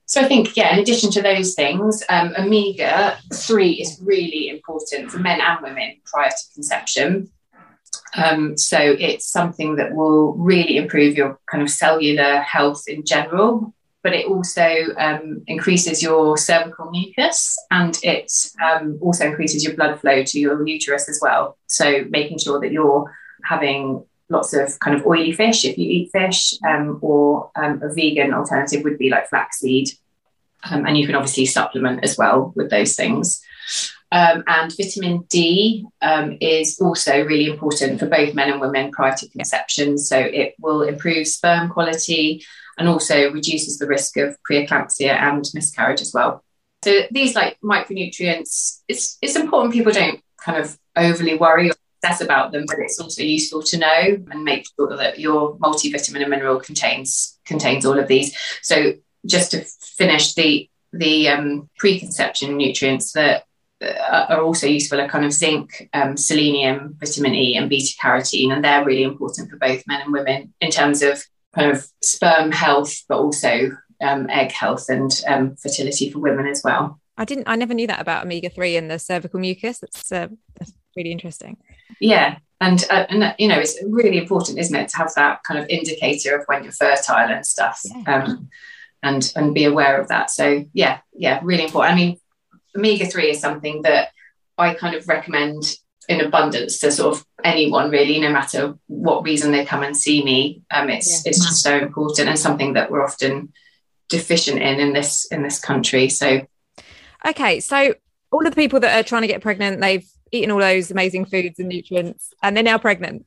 So 0.07 0.21
I 0.21 0.25
think, 0.25 0.57
yeah, 0.57 0.75
in 0.75 0.81
addition 0.81 1.13
to 1.13 1.23
those 1.23 1.55
things, 1.55 2.03
um, 2.09 2.35
omega 2.37 3.17
three 3.33 3.75
is 3.75 4.01
really 4.03 4.49
important 4.49 5.09
for 5.09 5.21
men 5.21 5.41
and 5.41 5.63
women 5.63 6.01
prior 6.05 6.31
to 6.31 6.55
conception. 6.55 7.31
Um, 8.17 8.57
so 8.57 8.79
it's 8.79 9.27
something 9.27 9.77
that 9.77 9.95
will 9.95 10.33
really 10.35 10.77
improve 10.77 11.17
your 11.17 11.39
kind 11.51 11.63
of 11.63 11.71
cellular 11.71 12.41
health 12.41 12.85
in 12.89 13.05
general, 13.05 13.73
but 14.03 14.13
it 14.13 14.27
also 14.27 14.87
um, 14.99 15.43
increases 15.47 16.03
your 16.03 16.37
cervical 16.37 16.91
mucus 16.91 17.57
and 17.71 17.97
it 18.03 18.33
um, 18.63 18.99
also 19.01 19.27
increases 19.27 19.65
your 19.65 19.75
blood 19.75 20.01
flow 20.01 20.25
to 20.25 20.41
your 20.41 20.67
uterus 20.67 21.09
as 21.09 21.21
well. 21.23 21.57
So 21.67 22.05
making 22.09 22.39
sure 22.39 22.61
that 22.61 22.73
you're 22.73 23.15
having 23.45 24.05
lots 24.29 24.55
of 24.55 24.79
kind 24.79 24.97
of 24.97 25.07
oily 25.07 25.33
fish 25.33 25.65
if 25.65 25.77
you 25.77 25.89
eat 25.89 26.11
fish, 26.13 26.55
um, 26.67 26.99
or 27.03 27.51
um, 27.57 27.83
a 27.83 27.93
vegan 27.93 28.33
alternative 28.33 28.83
would 28.85 28.99
be 28.99 29.11
like 29.11 29.29
flaxseed. 29.29 29.91
Um, 30.71 30.87
and 30.87 30.97
you 30.97 31.07
can 31.07 31.15
obviously 31.15 31.47
supplement 31.47 32.05
as 32.05 32.17
well 32.19 32.53
with 32.55 32.71
those 32.71 32.95
things. 32.95 33.43
Um, 34.13 34.43
and 34.47 34.77
vitamin 34.77 35.25
D 35.29 35.87
um, 36.03 36.37
is 36.41 36.81
also 36.81 37.25
really 37.25 37.47
important 37.47 38.01
for 38.01 38.07
both 38.07 38.35
men 38.35 38.51
and 38.51 38.61
women 38.61 38.91
prior 38.91 39.15
to 39.17 39.29
conception. 39.29 39.99
So 39.99 40.19
it 40.19 40.55
will 40.59 40.83
improve 40.83 41.29
sperm 41.29 41.69
quality 41.69 42.45
and 42.77 42.89
also 42.89 43.31
reduces 43.31 43.79
the 43.79 43.87
risk 43.87 44.17
of 44.17 44.37
preeclampsia 44.51 45.15
and 45.15 45.45
miscarriage 45.55 46.01
as 46.01 46.13
well. 46.13 46.43
So 46.83 47.03
these 47.11 47.35
like 47.35 47.59
micronutrients, 47.63 48.81
it's 48.89 49.19
it's 49.21 49.37
important 49.37 49.75
people 49.75 49.93
don't 49.93 50.21
kind 50.43 50.59
of 50.59 50.79
overly 50.97 51.37
worry 51.37 51.71
or 51.71 51.75
obsess 52.03 52.23
about 52.23 52.53
them, 52.53 52.65
but 52.67 52.79
it's 52.79 52.99
also 52.99 53.23
useful 53.23 53.63
to 53.65 53.79
know 53.79 54.25
and 54.31 54.45
make 54.45 54.67
sure 54.75 54.97
that 54.97 55.19
your 55.19 55.57
multivitamin 55.59 56.23
and 56.23 56.31
mineral 56.31 56.59
contains 56.59 57.39
contains 57.45 57.85
all 57.85 57.99
of 57.99 58.09
these. 58.09 58.37
So 58.63 58.95
just 59.27 59.51
to 59.53 59.65
finish 59.99 60.35
the 60.35 60.69
the 60.93 61.29
um, 61.29 61.69
preconception 61.79 62.57
nutrients 62.57 63.13
that 63.13 63.45
are 63.83 64.43
also 64.43 64.67
useful 64.67 65.01
are 65.01 65.09
kind 65.09 65.25
of 65.25 65.33
zinc, 65.33 65.89
um, 65.95 66.17
selenium, 66.17 66.97
vitamin 66.99 67.35
E, 67.35 67.57
and 67.57 67.71
beta 67.71 67.95
carotene, 68.03 68.53
and 68.53 68.65
they're 68.65 68.85
really 68.85 69.03
important 69.03 69.51
for 69.51 69.57
both 69.57 69.83
men 69.87 70.03
and 70.03 70.13
women 70.13 70.53
in 70.61 70.71
terms 70.71 71.03
of 71.03 71.23
kind 71.55 71.71
of 71.71 71.87
sperm 72.03 72.53
health, 72.53 73.05
but 73.09 73.19
also 73.19 73.71
um, 74.03 74.29
egg 74.31 74.53
health 74.53 74.89
and 74.89 75.23
um, 75.27 75.57
fertility 75.57 76.11
for 76.11 76.19
women 76.19 76.47
as 76.47 76.63
well. 76.65 77.01
I 77.17 77.25
didn't. 77.25 77.49
I 77.49 77.57
never 77.57 77.75
knew 77.75 77.87
that 77.87 78.01
about 78.01 78.25
omega 78.25 78.49
three 78.49 78.77
and 78.77 78.91
the 78.91 78.99
cervical 78.99 79.41
mucus. 79.41 79.79
That's, 79.79 80.11
uh, 80.11 80.29
that's 80.59 80.73
really 80.97 81.13
interesting. 81.13 81.59
Yeah, 82.01 82.39
and 82.61 82.85
uh, 82.91 83.07
and 83.09 83.35
you 83.39 83.49
know 83.49 83.59
it's 83.59 83.79
really 83.87 84.19
important, 84.19 84.59
isn't 84.59 84.75
it, 84.75 84.89
to 84.91 84.97
have 84.97 85.13
that 85.17 85.43
kind 85.45 85.61
of 85.61 85.69
indicator 85.69 86.37
of 86.37 86.45
when 86.47 86.63
you're 86.63 86.73
fertile 86.73 87.17
and 87.17 87.45
stuff, 87.45 87.81
yeah. 87.85 88.25
um, 88.25 88.49
and 89.03 89.33
and 89.37 89.55
be 89.55 89.65
aware 89.65 90.01
of 90.01 90.09
that. 90.09 90.31
So 90.31 90.65
yeah, 90.73 91.01
yeah, 91.13 91.41
really 91.43 91.65
important. 91.65 91.93
I 91.93 91.97
mean, 91.97 92.20
omega 92.77 93.07
3 93.07 93.31
is 93.31 93.41
something 93.41 93.83
that 93.83 94.11
I 94.59 94.75
kind 94.75 94.95
of 94.95 95.09
recommend 95.09 95.77
in 96.09 96.21
abundance 96.21 96.81
to 96.81 96.91
sort 96.91 97.17
of 97.17 97.25
anyone 97.45 97.91
really, 97.91 98.19
no 98.19 98.31
matter 98.31 98.75
what 98.87 99.25
reason 99.25 99.53
they 99.53 99.65
come 99.65 99.83
and 99.83 99.97
see 99.97 100.25
me. 100.25 100.63
Um, 100.71 100.91
it's 100.91 101.25
yeah. 101.25 101.31
it's 101.31 101.39
just 101.39 101.63
so 101.63 101.77
important 101.77 102.29
and 102.29 102.39
something 102.39 102.75
that 102.75 102.91
we're 102.91 103.05
often 103.05 103.53
deficient 104.09 104.61
in 104.61 104.81
in 104.81 104.93
this 104.93 105.27
in 105.27 105.43
this 105.43 105.59
country. 105.59 106.09
So 106.09 106.47
Okay, 107.27 107.61
so 107.61 107.95
all 108.33 108.47
of 108.47 108.55
the 108.55 108.61
people 108.61 108.81
that 108.81 108.99
are 108.99 109.07
trying 109.07 109.23
to 109.23 109.29
get 109.29 109.43
pregnant, 109.43 109.81
they've 109.81 110.07
eaten 110.33 110.51
all 110.51 110.59
those 110.59 110.91
amazing 110.91 111.27
foods 111.27 111.59
and 111.59 111.69
nutrients, 111.69 112.33
and 112.43 112.57
they're 112.57 112.65
now 112.65 112.79
pregnant. 112.79 113.27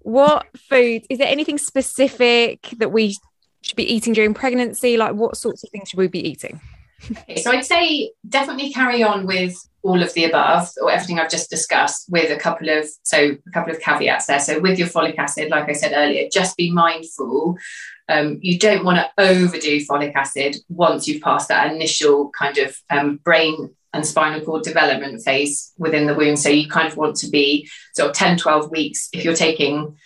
What 0.00 0.46
food 0.56 1.02
is 1.10 1.18
there 1.18 1.28
anything 1.28 1.58
specific 1.58 2.68
that 2.78 2.92
we 2.92 3.16
should 3.62 3.76
be 3.76 3.92
eating 3.92 4.12
during 4.12 4.34
pregnancy? 4.34 4.96
Like, 4.96 5.14
what 5.14 5.36
sorts 5.36 5.64
of 5.64 5.70
things 5.70 5.88
should 5.88 5.98
we 5.98 6.08
be 6.08 6.26
eating? 6.26 6.60
Okay, 7.10 7.40
so 7.40 7.50
I'd 7.50 7.64
say 7.64 8.12
definitely 8.28 8.72
carry 8.72 9.02
on 9.02 9.26
with 9.26 9.56
all 9.82 10.02
of 10.02 10.12
the 10.14 10.24
above 10.24 10.70
or 10.82 10.90
everything 10.90 11.18
I've 11.18 11.30
just 11.30 11.48
discussed 11.48 12.06
with 12.10 12.30
a 12.30 12.38
couple 12.38 12.68
of 12.68 12.86
so 13.02 13.36
a 13.46 13.50
couple 13.52 13.72
of 13.72 13.80
caveats 13.80 14.26
there. 14.26 14.40
So 14.40 14.60
with 14.60 14.78
your 14.78 14.88
folic 14.88 15.16
acid, 15.18 15.50
like 15.50 15.68
I 15.68 15.72
said 15.72 15.92
earlier, 15.94 16.28
just 16.30 16.56
be 16.56 16.70
mindful. 16.70 17.56
Um, 18.08 18.38
you 18.42 18.58
don't 18.58 18.84
want 18.84 18.98
to 18.98 19.10
overdo 19.22 19.80
folic 19.86 20.14
acid 20.14 20.56
once 20.68 21.06
you've 21.06 21.22
passed 21.22 21.48
that 21.48 21.72
initial 21.72 22.30
kind 22.30 22.58
of 22.58 22.76
um, 22.90 23.16
brain 23.24 23.74
and 23.92 24.06
spinal 24.06 24.40
cord 24.40 24.62
development 24.62 25.22
phase 25.22 25.72
within 25.78 26.06
the 26.06 26.14
womb. 26.14 26.36
So 26.36 26.48
you 26.48 26.68
kind 26.68 26.88
of 26.88 26.96
want 26.96 27.16
to 27.16 27.28
be 27.28 27.68
sort 27.94 28.10
of 28.10 28.16
10, 28.16 28.36
12 28.38 28.70
weeks. 28.70 29.08
If 29.12 29.24
you're 29.24 29.34
taking, 29.34 29.96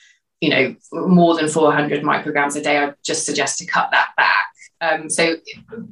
you 0.40 0.50
know, 0.50 0.76
more 0.92 1.35
than 1.35 1.48
400 1.48 2.02
micrograms 2.02 2.57
a 2.57 2.62
day, 2.62 2.78
I'd 2.78 2.94
just 3.04 3.26
suggest 3.26 3.59
to 3.59 3.66
cut 3.66 3.90
that 3.90 4.11
back. 4.16 4.44
Um, 4.85 5.09
so 5.09 5.37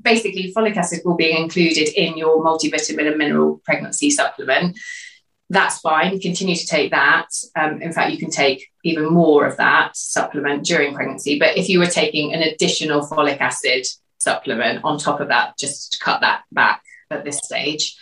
basically, 0.02 0.52
folic 0.55 0.76
acid 0.76 1.00
will 1.05 1.16
be 1.16 1.37
included 1.37 1.88
in 1.88 2.16
your 2.16 2.44
multivitamin 2.44 3.09
and 3.09 3.18
mineral 3.18 3.61
pregnancy 3.64 4.11
supplement. 4.11 4.78
That's 5.50 5.78
fine. 5.81 6.18
Continue 6.18 6.57
to 6.57 6.66
take 6.66 6.90
that. 6.92 7.28
Um, 7.57 7.83
in 7.83 7.92
fact, 7.92 8.12
you 8.12 8.18
can 8.18 8.31
take 8.31 8.68
even 8.85 9.07
more 9.07 9.46
of 9.46 9.57
that 9.59 9.96
supplement 9.96 10.64
during 10.64 10.94
pregnancy. 10.94 11.38
But 11.38 11.57
if 11.57 11.68
you 11.68 11.78
were 11.78 11.87
taking 11.87 12.33
an 12.33 12.42
additional 12.42 13.07
folic 13.07 13.40
acid 13.40 13.87
supplement 14.18 14.85
on 14.85 14.98
top 14.98 15.20
of 15.20 15.28
that, 15.28 15.59
just 15.59 16.00
cut 16.00 16.20
that 16.22 16.42
back 16.52 16.83
at 17.11 17.24
this 17.24 17.38
stage. 17.38 17.96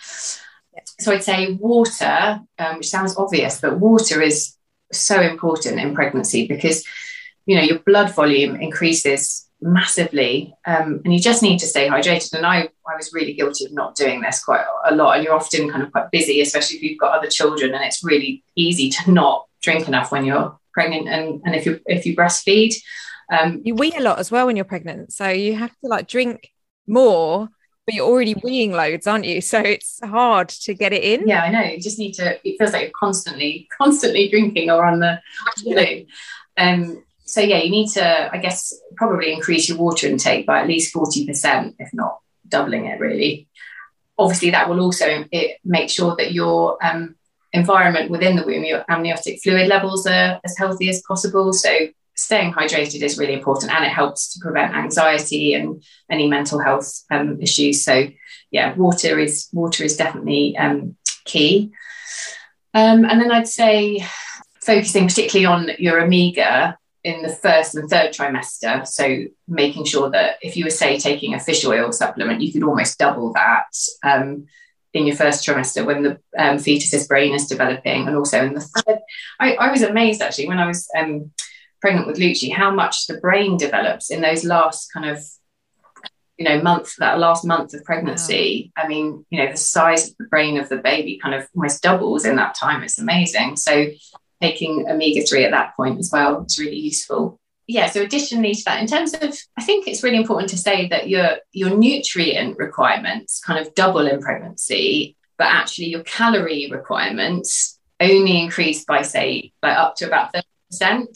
So 1.01 1.13
I'd 1.13 1.25
say 1.25 1.53
water, 1.53 2.41
um, 2.59 2.77
which 2.77 2.89
sounds 2.89 3.17
obvious, 3.17 3.61
but 3.61 3.81
water 3.81 4.23
is 4.23 4.55
so 4.93 5.21
important 5.21 5.81
in 5.81 5.95
pregnancy 5.95 6.47
because 6.47 6.85
you 7.47 7.57
know 7.57 7.63
your 7.63 7.79
blood 7.81 8.13
volume 8.15 8.57
increases 8.57 9.50
massively 9.63 10.55
um, 10.67 11.01
and 11.05 11.13
you 11.13 11.21
just 11.21 11.43
need 11.43 11.59
to 11.59 11.67
stay 11.67 11.89
hydrated 11.89 12.33
and 12.35 12.47
I, 12.47 12.69
I 12.89 12.97
was 12.97 13.13
really 13.13 13.35
guilty 13.35 13.67
of 13.67 13.73
not 13.73 13.95
doing 13.95 14.21
this 14.21 14.43
quite 14.43 14.65
a 14.87 14.95
lot 14.95 15.17
and 15.17 15.25
you're 15.25 15.35
often 15.35 15.71
kind 15.71 15.83
of 15.83 15.93
quite 15.93 16.11
busy 16.11 16.41
especially 16.41 16.79
if 16.79 16.83
you've 16.83 16.99
got 16.99 17.17
other 17.17 17.29
children 17.29 17.75
and 17.75 17.85
it's 17.85 18.03
really 18.03 18.43
easy 18.57 18.89
to 18.91 19.11
not 19.11 19.47
drink 19.63 19.87
enough 19.87 20.11
when 20.11 20.25
you're 20.25 20.59
pregnant 20.73 21.09
and, 21.09 21.43
and 21.45 21.55
if 21.55 21.67
you 21.67 21.81
if 21.87 22.07
you 22.07 22.17
breastfeed 22.17 22.75
um, 23.31 23.61
you 23.65 23.75
wee 23.75 23.93
a 23.97 24.01
lot 24.01 24.19
as 24.19 24.31
well 24.31 24.47
when 24.47 24.57
you're 24.57 24.65
pregnant 24.65 25.13
so 25.13 25.29
you 25.29 25.55
have 25.57 25.71
to 25.81 25.89
like 25.89 26.09
drink 26.09 26.53
more 26.87 27.49
but 27.87 27.95
you're 27.95 28.07
already 28.07 28.35
weeing 28.37 28.71
loads, 28.71 29.09
aren't 29.09 29.25
you? 29.25 29.41
So 29.41 29.59
it's 29.59 29.99
hard 30.05 30.49
to 30.49 30.75
get 30.75 30.93
it 30.93 31.03
in. 31.03 31.27
Yeah, 31.27 31.43
I 31.43 31.51
know. 31.51 31.63
You 31.63 31.81
just 31.81 31.99
need 31.99 32.13
to. 32.13 32.39
It 32.49 32.57
feels 32.57 32.73
like 32.73 32.83
you're 32.83 32.91
constantly, 32.99 33.69
constantly 33.77 34.29
drinking 34.29 34.71
or 34.71 34.85
on 34.85 35.01
the, 35.01 35.21
you 35.65 35.75
know. 35.77 36.05
Um. 36.57 37.05
So 37.31 37.41
yeah, 37.41 37.59
you 37.59 37.71
need 37.71 37.89
to, 37.93 38.31
I 38.33 38.39
guess, 38.39 38.75
probably 38.97 39.33
increase 39.33 39.69
your 39.69 39.79
water 39.79 40.07
intake 40.07 40.47
by 40.47 40.61
at 40.61 40.69
least 40.69 40.93
forty 40.93 41.27
percent, 41.27 41.77
if 41.79 41.93
not 41.95 42.19
doubling 42.49 42.87
it. 42.87 43.01
Really. 43.01 43.49
Obviously, 44.19 44.51
that 44.51 44.69
will 44.69 44.81
also 44.81 45.25
it, 45.31 45.59
make 45.65 45.89
sure 45.89 46.15
that 46.17 46.33
your 46.33 46.77
um, 46.85 47.15
environment 47.53 48.11
within 48.11 48.37
the 48.37 48.45
womb, 48.45 48.65
your 48.65 48.85
amniotic 48.89 49.41
fluid 49.43 49.69
levels 49.69 50.07
are 50.07 50.41
as 50.45 50.59
healthy 50.59 50.89
as 50.91 51.03
possible. 51.03 51.53
So 51.53 51.71
staying 52.21 52.53
hydrated 52.53 53.03
is 53.03 53.19
really 53.19 53.33
important 53.33 53.73
and 53.73 53.85
it 53.85 53.91
helps 53.91 54.33
to 54.33 54.41
prevent 54.41 54.75
anxiety 54.75 55.55
and 55.55 55.83
any 56.11 56.29
mental 56.29 56.59
health 56.59 57.03
um, 57.11 57.41
issues 57.41 57.83
so 57.83 58.07
yeah 58.51 58.75
water 58.75 59.19
is 59.19 59.49
water 59.53 59.85
is 59.85 59.97
definitely 59.97 60.57
um, 60.59 60.97
key 61.25 61.71
um, 62.75 63.05
and 63.05 63.21
then 63.21 63.33
i'd 63.33 63.49
say 63.49 64.05
focusing 64.61 65.09
particularly 65.09 65.47
on 65.47 65.71
your 65.79 66.01
omega 66.01 66.77
in 67.03 67.23
the 67.23 67.29
first 67.29 67.75
and 67.75 67.89
third 67.89 68.13
trimester. 68.13 68.87
So 68.87 69.25
making 69.49 69.85
sure 69.85 70.11
that 70.11 70.37
if 70.43 70.57
you 70.57 70.65
were 70.65 70.71
say 70.71 70.99
taking 70.99 71.35
a 71.35 71.41
fish 71.41 71.65
oil 71.65 71.93
supplement 71.93 72.43
you 72.43 72.53
could 72.53 72.63
almost 72.63 72.99
double 72.99 73.33
that 73.33 73.75
um, 74.05 74.47
in 74.93 75.07
your 75.07 75.17
first 75.17 75.47
trimester 75.47 75.87
when 75.87 76.03
the 76.03 76.21
um, 76.39 76.59
fetus's 76.59 77.07
brain 77.07 77.35
is 77.35 77.47
developing. 77.47 78.07
And 78.07 78.17
also 78.17 78.45
in 78.45 78.55
the 78.55 78.61
third 78.61 78.99
I, 79.39 79.55
I 79.55 79.71
was 79.71 79.83
amazed 79.83 80.21
actually 80.21 80.49
when 80.49 80.59
i 80.59 80.67
was 80.67 80.89
um, 80.97 81.31
pregnant 81.81 82.07
with 82.07 82.19
Lucci, 82.19 82.53
how 82.53 82.71
much 82.71 83.07
the 83.07 83.19
brain 83.19 83.57
develops 83.57 84.11
in 84.11 84.21
those 84.21 84.45
last 84.45 84.93
kind 84.93 85.09
of 85.09 85.25
you 86.37 86.45
know 86.49 86.61
month 86.63 86.97
that 86.97 87.19
last 87.19 87.45
month 87.45 87.75
of 87.75 87.85
pregnancy. 87.85 88.73
Wow. 88.77 88.85
i 88.85 88.89
mean 88.89 89.25
you 89.31 89.43
know 89.43 89.51
the 89.51 89.59
size 89.59 90.09
of 90.09 90.17
the 90.19 90.25
brain 90.25 90.59
of 90.59 90.69
the 90.69 90.79
baby 90.79 91.19
kind 91.23 91.35
of 91.35 91.47
almost 91.55 91.83
doubles 91.83 92.25
in 92.25 92.37
that 92.37 92.55
time. 92.55 92.83
It's 92.83 92.99
amazing. 92.99 93.57
So 93.57 93.89
taking 94.41 94.89
omega-3 94.89 95.45
at 95.45 95.51
that 95.51 95.77
point 95.77 95.99
as 95.99 96.11
well 96.13 96.45
is 96.45 96.59
really 96.59 96.77
useful 96.77 97.39
yeah 97.67 97.87
so 97.87 98.03
additionally 98.03 98.55
to 98.55 98.65
that 98.65 98.81
in 98.81 98.87
terms 98.87 99.15
of 99.15 99.37
i 99.57 99.63
think 99.63 99.87
it's 99.87 100.03
really 100.03 100.17
important 100.17 100.49
to 100.49 100.59
say 100.59 100.89
that 100.89 101.09
your 101.09 101.37
your 101.53 101.77
nutrient 101.77 102.57
requirements 102.59 103.41
kind 103.41 103.65
of 103.65 103.75
double 103.75 104.07
in 104.07 104.21
pregnancy 104.21 105.17
but 105.39 105.47
actually 105.47 105.87
your 105.87 106.03
calorie 106.03 106.69
requirements 106.71 107.79
only 108.01 108.41
increase 108.41 108.85
by 108.85 109.03
say 109.03 109.53
like 109.63 109.77
up 109.77 109.95
to 109.95 110.07
about 110.07 110.33
30% 110.83 111.07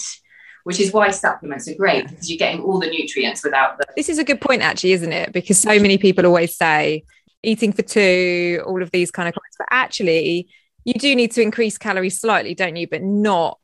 which 0.65 0.81
is 0.81 0.93
why 0.93 1.11
supplements 1.11 1.69
are 1.69 1.75
great 1.75 2.09
because 2.09 2.31
you're 2.31 2.39
getting 2.39 2.63
all 2.63 2.81
the 2.81 2.89
nutrients 2.89 3.45
without 3.45 3.79
the. 3.79 3.85
This 3.97 4.09
is 4.09 4.19
a 4.19 4.25
good 4.25 4.41
point, 4.41 4.63
actually, 4.63 4.93
isn't 4.93 5.13
it? 5.13 5.33
Because 5.33 5.59
so 5.59 5.79
many 5.79 5.99
people 5.99 6.27
always 6.27 6.57
say 6.57 7.05
eating 7.43 7.73
for 7.73 7.83
two, 7.83 8.63
all 8.67 8.83
of 8.83 8.91
these 8.91 9.11
kind 9.11 9.29
of 9.29 9.35
comments, 9.35 9.57
but 9.59 9.69
actually, 9.71 10.49
you 10.85 10.95
do 10.95 11.15
need 11.15 11.33
to 11.33 11.43
increase 11.43 11.79
calories 11.79 12.21
slightly, 12.21 12.55
don't 12.55 12.77
you? 12.77 12.87
But 12.87 13.03
not 13.03 13.59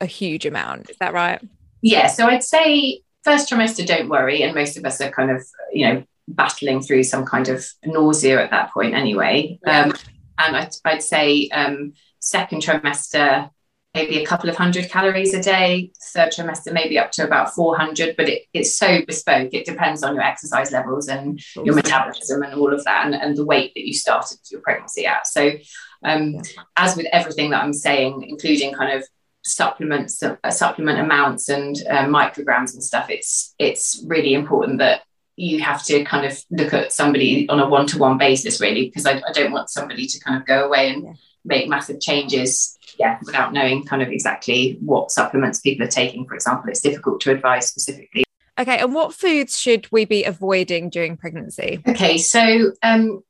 a 0.00 0.06
huge 0.06 0.46
amount. 0.46 0.90
Is 0.90 0.96
that 0.98 1.12
right? 1.12 1.40
Yeah. 1.80 2.06
So 2.06 2.26
I'd 2.26 2.44
say 2.44 3.02
first 3.24 3.50
trimester, 3.50 3.86
don't 3.86 4.08
worry. 4.08 4.42
And 4.42 4.54
most 4.54 4.76
of 4.76 4.84
us 4.84 5.00
are 5.00 5.10
kind 5.10 5.30
of, 5.30 5.44
you 5.72 5.86
know, 5.86 6.04
battling 6.28 6.80
through 6.80 7.04
some 7.04 7.24
kind 7.24 7.48
of 7.48 7.66
nausea 7.84 8.42
at 8.42 8.50
that 8.50 8.72
point 8.72 8.94
anyway. 8.94 9.58
Yeah. 9.66 9.82
Um, 9.82 9.92
and 10.38 10.56
I'd, 10.56 10.74
I'd 10.84 11.02
say 11.02 11.48
um, 11.48 11.92
second 12.20 12.62
trimester, 12.62 13.50
maybe 13.94 14.22
a 14.22 14.26
couple 14.26 14.48
of 14.48 14.56
hundred 14.56 14.88
calories 14.88 15.34
a 15.34 15.42
day. 15.42 15.92
Third 16.14 16.32
trimester, 16.32 16.72
maybe 16.72 16.98
up 16.98 17.10
to 17.12 17.24
about 17.24 17.54
400, 17.54 18.16
but 18.16 18.28
it, 18.28 18.42
it's 18.52 18.76
so 18.76 19.04
bespoke. 19.06 19.52
It 19.52 19.66
depends 19.66 20.02
on 20.02 20.14
your 20.14 20.24
exercise 20.24 20.72
levels 20.72 21.08
and 21.08 21.40
your 21.56 21.74
metabolism 21.74 22.42
and 22.42 22.54
all 22.54 22.72
of 22.72 22.84
that, 22.84 23.06
and, 23.06 23.14
and 23.14 23.36
the 23.36 23.44
weight 23.44 23.72
that 23.74 23.86
you 23.86 23.92
started 23.92 24.38
your 24.50 24.60
pregnancy 24.60 25.06
at. 25.06 25.26
So, 25.26 25.52
um, 26.04 26.30
yeah. 26.30 26.42
as 26.76 26.96
with 26.96 27.06
everything 27.12 27.50
that 27.50 27.62
I'm 27.62 27.72
saying, 27.72 28.26
including 28.28 28.74
kind 28.74 28.98
of 28.98 29.06
supplements, 29.44 30.22
uh, 30.22 30.50
supplement 30.50 31.00
amounts, 31.00 31.48
and 31.48 31.76
uh, 31.88 32.04
micrograms 32.04 32.74
and 32.74 32.82
stuff, 32.82 33.10
it's 33.10 33.54
it's 33.58 34.04
really 34.06 34.34
important 34.34 34.78
that 34.78 35.02
you 35.36 35.60
have 35.60 35.82
to 35.84 36.04
kind 36.04 36.26
of 36.26 36.38
look 36.50 36.74
at 36.74 36.92
somebody 36.92 37.48
on 37.48 37.58
a 37.58 37.68
one-to-one 37.68 38.18
basis, 38.18 38.60
really, 38.60 38.86
because 38.86 39.06
I, 39.06 39.22
I 39.26 39.32
don't 39.32 39.52
want 39.52 39.70
somebody 39.70 40.06
to 40.06 40.20
kind 40.20 40.36
of 40.38 40.46
go 40.46 40.66
away 40.66 40.90
and 40.90 41.04
yeah. 41.04 41.12
make 41.44 41.68
massive 41.68 42.00
changes 42.00 42.78
yeah, 42.98 43.18
without 43.24 43.52
knowing 43.52 43.84
kind 43.84 44.02
of 44.02 44.08
exactly 44.08 44.76
what 44.80 45.10
supplements 45.10 45.60
people 45.60 45.86
are 45.86 45.90
taking, 45.90 46.26
for 46.26 46.34
example, 46.34 46.68
it's 46.68 46.80
difficult 46.80 47.20
to 47.22 47.30
advise 47.30 47.66
specifically. 47.66 48.24
Okay, 48.58 48.78
and 48.78 48.94
what 48.94 49.14
foods 49.14 49.58
should 49.58 49.90
we 49.90 50.04
be 50.04 50.24
avoiding 50.24 50.90
during 50.90 51.16
pregnancy? 51.16 51.82
Okay, 51.88 52.18
so 52.18 52.72
um, 52.82 53.24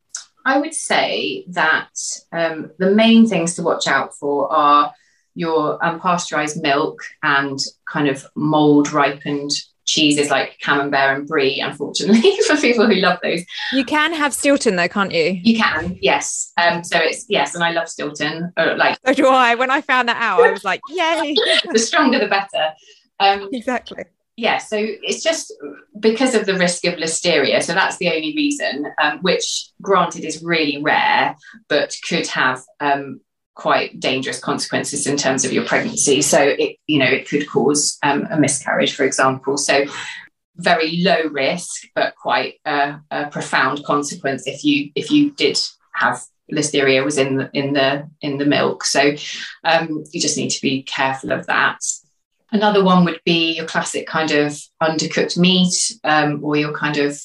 I 0.45 0.59
would 0.59 0.75
say 0.75 1.45
that 1.49 1.91
um, 2.33 2.73
the 2.79 2.91
main 2.91 3.27
things 3.27 3.55
to 3.57 3.63
watch 3.63 3.87
out 3.87 4.15
for 4.15 4.53
are 4.53 4.93
your 5.35 5.79
unpasteurized 5.79 6.61
milk 6.61 7.03
and 7.23 7.59
kind 7.91 8.09
of 8.09 8.27
mold 8.35 8.93
ripened 8.93 9.51
cheeses 9.85 10.31
like 10.31 10.59
camembert 10.61 11.19
and 11.19 11.27
brie, 11.27 11.61
unfortunately, 11.61 12.37
for 12.47 12.57
people 12.57 12.87
who 12.87 12.95
love 12.95 13.19
those. 13.23 13.43
You 13.73 13.85
can 13.85 14.13
have 14.13 14.33
Stilton 14.33 14.77
though, 14.77 14.89
can't 14.89 15.13
you? 15.13 15.41
You 15.43 15.59
can, 15.59 15.99
yes. 16.01 16.53
Um, 16.57 16.85
so 16.85 16.99
it's 16.99 17.27
yes, 17.29 17.55
and 17.55 17.65
I 17.65 17.73
love 17.73 17.89
Stilton. 17.89 18.53
Uh, 18.57 18.75
like 18.77 18.99
so 19.05 19.15
do 19.15 19.29
I. 19.29 19.55
When 19.55 19.71
I 19.71 19.81
found 19.81 20.09
that 20.09 20.21
out, 20.21 20.41
I 20.41 20.51
was 20.51 20.65
like, 20.65 20.81
yay! 20.89 21.35
the 21.73 21.79
stronger 21.79 22.19
the 22.19 22.29
better. 22.29 22.73
Um, 23.21 23.49
exactly. 23.53 24.05
Yeah, 24.37 24.59
so 24.59 24.77
it's 24.79 25.23
just 25.23 25.53
because 26.01 26.35
of 26.35 26.47
the 26.47 26.55
risk 26.55 26.87
of 26.87 26.95
listeria. 26.95 27.63
So 27.63 27.75
that's 27.75 27.99
the 27.99 28.09
only 28.09 28.35
reason, 28.35 28.87
um, 29.01 29.19
which 29.21 29.71
granted 29.83 30.25
is 30.25 30.43
really 30.43 30.83
rare, 30.83 31.37
but 31.69 31.95
could 32.09 32.27
have 32.29 32.63
um, 32.81 33.21
quite 33.55 34.01
dangerous 34.01 34.41
consequences 34.41 35.07
in 35.07 35.19
terms 35.19 35.45
of 35.45 35.53
your 35.53 35.67
pregnancy. 35.67 36.23
So 36.23 36.41
it, 36.41 36.77
you 36.87 36.99
know, 36.99 37.07
it 37.07 37.29
could 37.29 37.49
cause 37.49 37.99
um, 38.03 38.27
a 38.31 38.39
miscarriage, 38.39 38.95
for 38.95 39.05
example. 39.05 39.59
So 39.59 39.85
very 40.57 40.99
low 40.99 41.25
risk, 41.31 41.83
but 41.95 42.15
quite 42.17 42.55
a, 42.65 43.01
a, 43.11 43.27
profound 43.29 43.85
consequence 43.85 44.47
if 44.47 44.65
you 44.65 44.91
if 44.95 45.11
you 45.11 45.31
did 45.33 45.59
have 45.95 46.23
listeria 46.53 47.05
was 47.05 47.19
in 47.19 47.37
the 47.37 47.51
in 47.53 47.73
the 47.73 48.09
in 48.21 48.39
the 48.39 48.47
milk. 48.47 48.85
So 48.85 49.15
um, 49.65 50.05
you 50.11 50.21
just 50.21 50.37
need 50.37 50.51
to 50.51 50.63
be 50.63 50.83
careful 50.83 51.33
of 51.33 51.47
that. 51.47 51.79
Another 52.53 52.85
one 52.85 53.05
would 53.05 53.21
be 53.25 53.57
your 53.57 53.67
classic 53.67 54.07
kind 54.07 54.31
of 54.31 54.61
undercooked 54.83 55.39
meat 55.39 55.75
um, 56.05 56.45
or 56.45 56.57
your 56.57 56.73
kind 56.73 56.99
of 56.99 57.19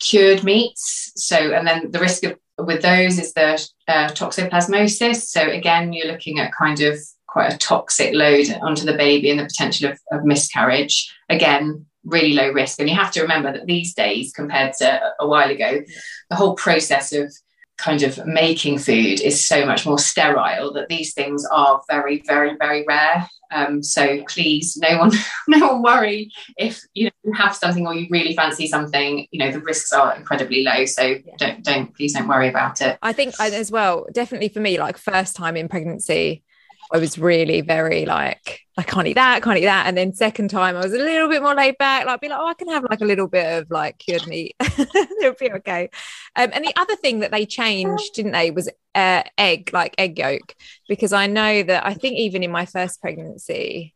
cured 0.00 0.44
meats. 0.44 1.12
So, 1.16 1.36
and 1.36 1.66
then 1.66 1.90
the 1.90 2.00
risk 2.00 2.24
of 2.24 2.38
with 2.58 2.82
those 2.82 3.18
is 3.18 3.32
the 3.32 3.54
uh, 3.88 4.08
toxoplasmosis. 4.08 5.22
So 5.22 5.48
again, 5.48 5.92
you're 5.92 6.06
looking 6.06 6.38
at 6.38 6.52
kind 6.52 6.80
of 6.80 6.98
quite 7.26 7.52
a 7.52 7.58
toxic 7.58 8.14
load 8.14 8.46
onto 8.62 8.84
the 8.84 8.96
baby 8.96 9.30
and 9.30 9.40
the 9.40 9.44
potential 9.44 9.90
of, 9.90 9.98
of 10.12 10.24
miscarriage. 10.24 11.12
Again, 11.28 11.86
really 12.04 12.32
low 12.32 12.52
risk. 12.52 12.78
And 12.78 12.88
you 12.88 12.94
have 12.94 13.10
to 13.12 13.22
remember 13.22 13.52
that 13.52 13.66
these 13.66 13.94
days, 13.94 14.32
compared 14.32 14.74
to 14.74 15.00
a 15.18 15.26
while 15.26 15.50
ago, 15.50 15.82
the 16.30 16.36
whole 16.36 16.54
process 16.54 17.12
of 17.12 17.34
kind 17.76 18.02
of 18.02 18.24
making 18.26 18.78
food 18.78 19.20
is 19.20 19.46
so 19.46 19.66
much 19.66 19.84
more 19.84 19.98
sterile 19.98 20.72
that 20.72 20.88
these 20.88 21.12
things 21.12 21.44
are 21.46 21.82
very, 21.88 22.22
very, 22.26 22.56
very 22.56 22.84
rare. 22.86 23.28
Um, 23.50 23.82
so 23.82 24.22
please, 24.28 24.76
no 24.76 24.98
one, 24.98 25.12
no 25.48 25.72
one 25.72 25.82
worry 25.82 26.30
if 26.56 26.82
you, 26.94 27.06
know, 27.06 27.10
you 27.24 27.32
have 27.32 27.54
something 27.54 27.86
or 27.86 27.94
you 27.94 28.06
really 28.10 28.34
fancy 28.34 28.66
something. 28.66 29.26
You 29.30 29.38
know 29.38 29.52
the 29.52 29.60
risks 29.60 29.92
are 29.92 30.16
incredibly 30.16 30.62
low, 30.62 30.84
so 30.84 31.02
yeah. 31.02 31.18
don't, 31.38 31.64
don't, 31.64 31.94
please 31.96 32.14
don't 32.14 32.28
worry 32.28 32.48
about 32.48 32.80
it. 32.80 32.98
I 33.02 33.12
think 33.12 33.34
as 33.40 33.70
well, 33.70 34.06
definitely 34.12 34.48
for 34.48 34.60
me, 34.60 34.78
like 34.78 34.96
first 34.96 35.36
time 35.36 35.56
in 35.56 35.68
pregnancy, 35.68 36.42
I 36.92 36.98
was 36.98 37.18
really 37.18 37.60
very 37.60 38.06
like, 38.06 38.60
I 38.76 38.82
can't 38.82 39.06
eat 39.06 39.14
that, 39.14 39.42
can't 39.42 39.58
eat 39.58 39.64
that. 39.64 39.86
And 39.86 39.96
then 39.96 40.12
second 40.12 40.48
time 40.48 40.76
I 40.76 40.80
was 40.80 40.92
a 40.92 40.98
little 40.98 41.28
bit 41.28 41.42
more 41.42 41.54
laid 41.54 41.78
back, 41.78 42.06
like 42.06 42.20
be 42.20 42.28
like, 42.28 42.38
oh, 42.38 42.46
I 42.46 42.54
can 42.54 42.68
have 42.68 42.84
like 42.88 43.00
a 43.00 43.04
little 43.06 43.26
bit 43.26 43.62
of 43.62 43.70
like 43.70 43.98
cured 43.98 44.26
meat. 44.26 44.54
It'll 44.60 45.34
be 45.38 45.52
okay. 45.52 45.90
Um, 46.36 46.50
and 46.52 46.64
the 46.64 46.74
other 46.76 46.96
thing 46.96 47.20
that 47.20 47.30
they 47.30 47.46
changed, 47.46 48.14
didn't 48.14 48.32
they, 48.32 48.50
was 48.50 48.68
uh, 48.94 49.22
egg, 49.38 49.70
like 49.72 49.94
egg 49.98 50.18
yolk, 50.18 50.54
because 50.88 51.12
I 51.12 51.26
know 51.26 51.62
that 51.62 51.86
I 51.86 51.94
think 51.94 52.18
even 52.18 52.42
in 52.42 52.50
my 52.50 52.66
first 52.66 53.00
pregnancy, 53.00 53.94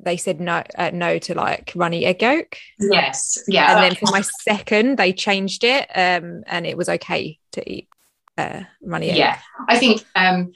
they 0.00 0.16
said 0.16 0.40
no 0.40 0.62
uh, 0.76 0.90
no 0.92 1.18
to 1.18 1.34
like 1.34 1.72
runny 1.74 2.04
egg 2.04 2.22
yolk. 2.22 2.56
Yes. 2.78 3.42
Yeah. 3.48 3.74
And 3.74 3.84
then 3.84 3.94
for 3.96 4.12
my 4.12 4.20
second, 4.20 4.96
they 4.96 5.12
changed 5.12 5.64
it 5.64 5.88
um, 5.94 6.44
and 6.46 6.66
it 6.66 6.76
was 6.76 6.88
okay 6.88 7.38
to 7.52 7.70
eat 7.70 7.88
uh, 8.36 8.62
runny 8.82 9.10
egg. 9.10 9.16
Yeah. 9.16 9.38
I 9.68 9.78
think 9.78 10.04
um, 10.14 10.52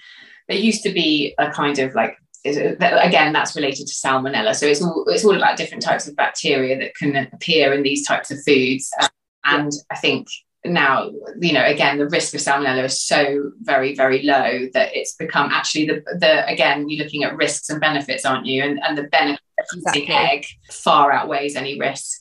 there 0.49 0.59
used 0.59 0.83
to 0.85 0.93
be 0.93 1.35
a 1.39 1.51
kind 1.51 1.79
of 1.79 1.95
like 1.95 2.17
again 2.45 3.33
that's 3.33 3.55
related 3.55 3.87
to 3.87 3.95
salmonella. 3.95 4.55
So 4.55 4.67
it's 4.67 4.83
all 4.83 5.05
it's 5.09 5.25
all 5.25 5.37
about 5.37 5.57
different 5.57 5.83
types 5.83 6.09
of 6.09 6.17
bacteria 6.17 6.79
that 6.79 6.95
can 6.95 7.29
appear 7.33 7.73
in 7.73 7.83
these 7.83 8.07
types 8.07 8.31
of 8.31 8.43
foods. 8.43 8.91
Um, 9.01 9.09
and 9.45 9.73
i 9.91 9.97
think 9.97 10.29
now 10.65 11.11
you 11.41 11.53
know 11.53 11.65
again 11.65 11.99
the 11.99 12.09
risk 12.09 12.35
of 12.35 12.41
salmonella 12.41 12.85
is 12.85 13.03
so 13.03 13.51
very 13.61 13.95
very 13.95 14.23
low 14.23 14.69
that 14.73 14.95
it's 14.95 15.17
become 15.17 15.51
actually 15.51 15.87
the 15.87 16.03
the 16.19 16.47
again 16.47 16.89
you're 16.89 17.03
looking 17.03 17.25
at 17.25 17.37
risks 17.37 17.69
and 17.69 17.81
benefits 17.81 18.25
aren't 18.25 18.47
you? 18.47 18.63
And, 18.63 18.81
and 18.83 18.97
the 18.97 19.05
benefit 19.05 19.41
exactly. 19.75 20.05
of 20.05 20.11
egg 20.11 20.47
far 20.71 21.13
outweighs 21.13 21.57
any 21.57 21.79
risk. 21.79 22.21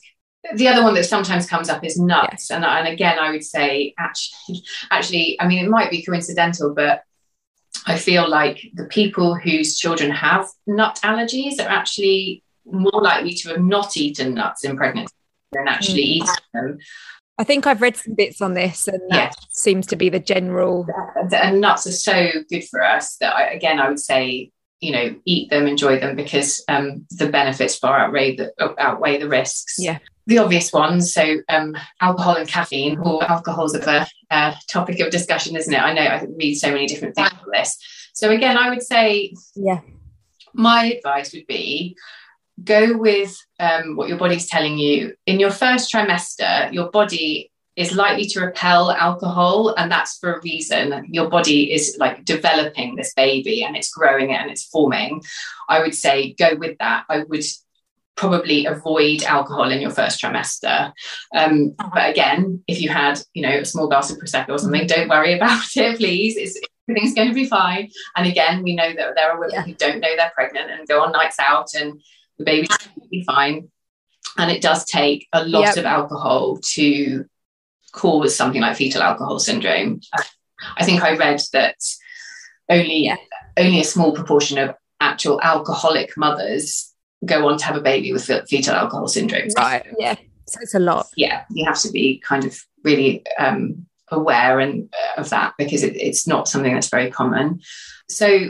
The 0.56 0.66
other 0.66 0.82
one 0.82 0.94
that 0.94 1.04
sometimes 1.04 1.46
comes 1.46 1.68
up 1.68 1.84
is 1.84 1.98
nuts. 2.00 2.50
And, 2.50 2.64
and 2.64 2.88
again 2.88 3.18
i 3.20 3.30
would 3.30 3.44
say 3.44 3.94
actually 3.96 4.62
actually 4.90 5.40
i 5.40 5.46
mean 5.46 5.64
it 5.64 5.70
might 5.70 5.90
be 5.90 6.02
coincidental 6.02 6.74
but 6.74 7.02
I 7.86 7.98
feel 7.98 8.28
like 8.28 8.70
the 8.74 8.84
people 8.84 9.34
whose 9.34 9.76
children 9.76 10.10
have 10.10 10.48
nut 10.66 11.00
allergies 11.02 11.58
are 11.58 11.68
actually 11.68 12.42
more 12.64 13.02
likely 13.02 13.34
to 13.34 13.48
have 13.50 13.60
not 13.60 13.96
eaten 13.96 14.34
nuts 14.34 14.64
in 14.64 14.76
pregnancy 14.76 15.14
than 15.52 15.68
actually 15.68 16.02
mm. 16.02 16.16
eating 16.16 16.34
them. 16.54 16.78
I 17.38 17.44
think 17.44 17.66
I've 17.66 17.82
read 17.82 17.96
some 17.96 18.14
bits 18.14 18.40
on 18.40 18.54
this, 18.54 18.86
and 18.86 19.00
that 19.10 19.34
yes. 19.34 19.46
seems 19.50 19.86
to 19.88 19.96
be 19.96 20.08
the 20.08 20.20
general. 20.20 20.86
And 21.32 21.60
nuts 21.60 21.86
are 21.86 21.92
so 21.92 22.30
good 22.48 22.62
for 22.68 22.84
us 22.84 23.16
that, 23.16 23.34
I, 23.34 23.50
again, 23.50 23.80
I 23.80 23.88
would 23.88 23.98
say, 23.98 24.52
you 24.80 24.92
know, 24.92 25.16
eat 25.24 25.50
them, 25.50 25.66
enjoy 25.66 25.98
them, 25.98 26.14
because 26.14 26.62
um, 26.68 27.06
the 27.10 27.28
benefits 27.28 27.76
far 27.76 27.98
outweigh 27.98 28.36
the 28.36 28.52
outweigh 28.78 29.18
the 29.18 29.28
risks. 29.28 29.76
Yeah 29.78 29.98
the 30.26 30.38
obvious 30.38 30.72
ones. 30.72 31.12
So 31.12 31.38
um, 31.48 31.76
alcohol 32.00 32.36
and 32.36 32.48
caffeine, 32.48 32.98
or 32.98 33.24
alcohol's 33.24 33.74
of 33.74 33.86
a 33.86 34.06
uh, 34.30 34.54
topic 34.68 35.00
of 35.00 35.10
discussion, 35.10 35.56
isn't 35.56 35.72
it? 35.72 35.82
I 35.82 35.92
know 35.92 36.02
I 36.02 36.26
read 36.36 36.54
so 36.54 36.70
many 36.70 36.86
different 36.86 37.14
things 37.14 37.30
on 37.32 37.50
this. 37.52 37.78
So 38.12 38.30
again, 38.30 38.56
I 38.56 38.70
would 38.70 38.82
say, 38.82 39.34
yeah, 39.54 39.80
my 40.52 40.84
advice 40.84 41.32
would 41.32 41.46
be 41.46 41.96
go 42.62 42.96
with 42.96 43.36
um, 43.58 43.96
what 43.96 44.08
your 44.08 44.18
body's 44.18 44.46
telling 44.46 44.78
you. 44.78 45.14
In 45.26 45.40
your 45.40 45.50
first 45.50 45.92
trimester, 45.92 46.72
your 46.72 46.90
body 46.90 47.50
is 47.74 47.94
likely 47.94 48.26
to 48.26 48.40
repel 48.40 48.90
alcohol 48.92 49.74
and 49.76 49.90
that's 49.90 50.18
for 50.18 50.34
a 50.34 50.40
reason 50.42 51.06
your 51.08 51.30
body 51.30 51.72
is 51.72 51.96
like 51.98 52.22
developing 52.24 52.96
this 52.96 53.14
baby 53.14 53.64
and 53.64 53.76
it's 53.76 53.90
growing 53.90 54.30
it 54.30 54.34
and 54.34 54.50
it's 54.50 54.66
forming 54.66 55.22
i 55.70 55.80
would 55.80 55.94
say 55.94 56.34
go 56.34 56.54
with 56.56 56.76
that 56.78 57.04
i 57.08 57.22
would 57.22 57.42
probably 58.16 58.66
avoid 58.66 59.22
alcohol 59.22 59.70
in 59.70 59.80
your 59.80 59.90
first 59.90 60.20
trimester. 60.20 60.92
Um, 61.34 61.74
uh-huh. 61.78 61.90
but 61.94 62.10
again, 62.10 62.62
if 62.66 62.80
you 62.80 62.88
had, 62.88 63.20
you 63.34 63.42
know, 63.42 63.58
a 63.58 63.64
small 63.64 63.88
glass 63.88 64.10
of 64.10 64.18
prosecco 64.18 64.50
or 64.50 64.58
something, 64.58 64.86
don't 64.86 65.08
worry 65.08 65.32
about 65.36 65.76
it, 65.76 65.98
please. 65.98 66.36
It's, 66.36 66.60
everything's 66.88 67.14
going 67.14 67.28
to 67.28 67.34
be 67.34 67.46
fine. 67.46 67.90
And 68.16 68.26
again, 68.26 68.62
we 68.62 68.74
know 68.74 68.92
that 68.92 69.14
there 69.16 69.30
are 69.30 69.40
women 69.40 69.54
yeah. 69.54 69.62
who 69.62 69.74
don't 69.74 70.00
know 70.00 70.14
they're 70.16 70.32
pregnant 70.34 70.70
and 70.70 70.88
go 70.88 71.02
on 71.02 71.12
nights 71.12 71.38
out, 71.38 71.74
and 71.74 72.00
the 72.38 72.44
baby's 72.44 72.76
be 73.10 73.24
fine. 73.24 73.68
And 74.38 74.50
it 74.50 74.62
does 74.62 74.84
take 74.84 75.28
a 75.32 75.44
lot 75.44 75.64
yep. 75.64 75.76
of 75.76 75.84
alcohol 75.84 76.58
to 76.72 77.26
cause 77.92 78.34
something 78.34 78.62
like 78.62 78.76
fetal 78.76 79.02
alcohol 79.02 79.38
syndrome. 79.38 80.00
I 80.76 80.84
think 80.84 81.02
I 81.02 81.16
read 81.16 81.42
that 81.52 81.76
only 82.68 83.04
yeah. 83.04 83.16
only 83.58 83.80
a 83.80 83.84
small 83.84 84.12
proportion 84.12 84.58
of 84.58 84.74
actual 85.00 85.40
alcoholic 85.42 86.16
mothers 86.16 86.91
go 87.24 87.48
on 87.48 87.58
to 87.58 87.64
have 87.64 87.76
a 87.76 87.80
baby 87.80 88.12
with 88.12 88.30
fetal 88.48 88.74
alcohol 88.74 89.08
syndrome. 89.08 89.48
Right. 89.56 89.86
Yeah. 89.98 90.16
So 90.46 90.58
it's 90.60 90.74
a 90.74 90.80
lot. 90.80 91.06
Yeah. 91.16 91.44
You 91.50 91.64
have 91.64 91.80
to 91.80 91.90
be 91.90 92.18
kind 92.18 92.44
of 92.44 92.58
really 92.84 93.24
um, 93.38 93.86
aware 94.08 94.60
and 94.60 94.92
uh, 94.92 95.20
of 95.20 95.30
that 95.30 95.54
because 95.56 95.82
it, 95.82 95.96
it's 95.96 96.26
not 96.26 96.48
something 96.48 96.72
that's 96.72 96.88
very 96.88 97.10
common. 97.10 97.60
So 98.08 98.48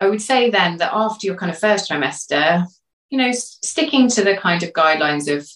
I 0.00 0.08
would 0.08 0.22
say 0.22 0.50
then 0.50 0.78
that 0.78 0.92
after 0.94 1.26
your 1.26 1.36
kind 1.36 1.50
of 1.50 1.58
first 1.58 1.90
trimester, 1.90 2.64
you 3.10 3.18
know, 3.18 3.32
sticking 3.32 4.08
to 4.10 4.22
the 4.22 4.36
kind 4.36 4.62
of 4.62 4.72
guidelines 4.72 5.34
of 5.34 5.48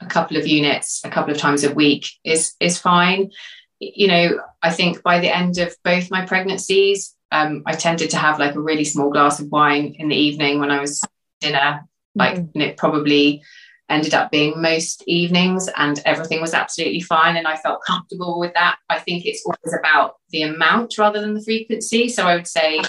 a 0.00 0.06
couple 0.06 0.36
of 0.36 0.46
units 0.46 1.00
a 1.04 1.10
couple 1.10 1.32
of 1.32 1.38
times 1.38 1.64
a 1.64 1.72
week 1.72 2.06
is 2.22 2.54
is 2.60 2.78
fine. 2.78 3.30
You 3.78 4.08
know, 4.08 4.40
I 4.62 4.70
think 4.70 5.02
by 5.02 5.20
the 5.20 5.34
end 5.34 5.58
of 5.58 5.74
both 5.84 6.10
my 6.10 6.24
pregnancies, 6.26 7.14
um, 7.30 7.62
I 7.66 7.72
tended 7.72 8.10
to 8.10 8.16
have 8.18 8.38
like 8.38 8.54
a 8.54 8.60
really 8.60 8.84
small 8.84 9.10
glass 9.10 9.40
of 9.40 9.48
wine 9.48 9.96
in 9.98 10.08
the 10.08 10.16
evening 10.16 10.60
when 10.60 10.70
I 10.70 10.80
was 10.80 11.02
dinner 11.40 11.86
like 12.14 12.34
mm-hmm. 12.34 12.50
and 12.54 12.62
it 12.62 12.76
probably 12.76 13.42
ended 13.88 14.14
up 14.14 14.30
being 14.32 14.60
most 14.60 15.04
evenings 15.06 15.68
and 15.76 16.00
everything 16.04 16.40
was 16.40 16.54
absolutely 16.54 17.00
fine 17.00 17.36
and 17.36 17.46
I 17.46 17.56
felt 17.56 17.84
comfortable 17.86 18.40
with 18.40 18.52
that. 18.54 18.78
I 18.88 18.98
think 18.98 19.24
it's 19.24 19.44
always 19.46 19.78
about 19.78 20.16
the 20.30 20.42
amount 20.42 20.98
rather 20.98 21.20
than 21.20 21.34
the 21.34 21.44
frequency. 21.44 22.08
So 22.08 22.26
I 22.26 22.34
would 22.34 22.48
say 22.48 22.82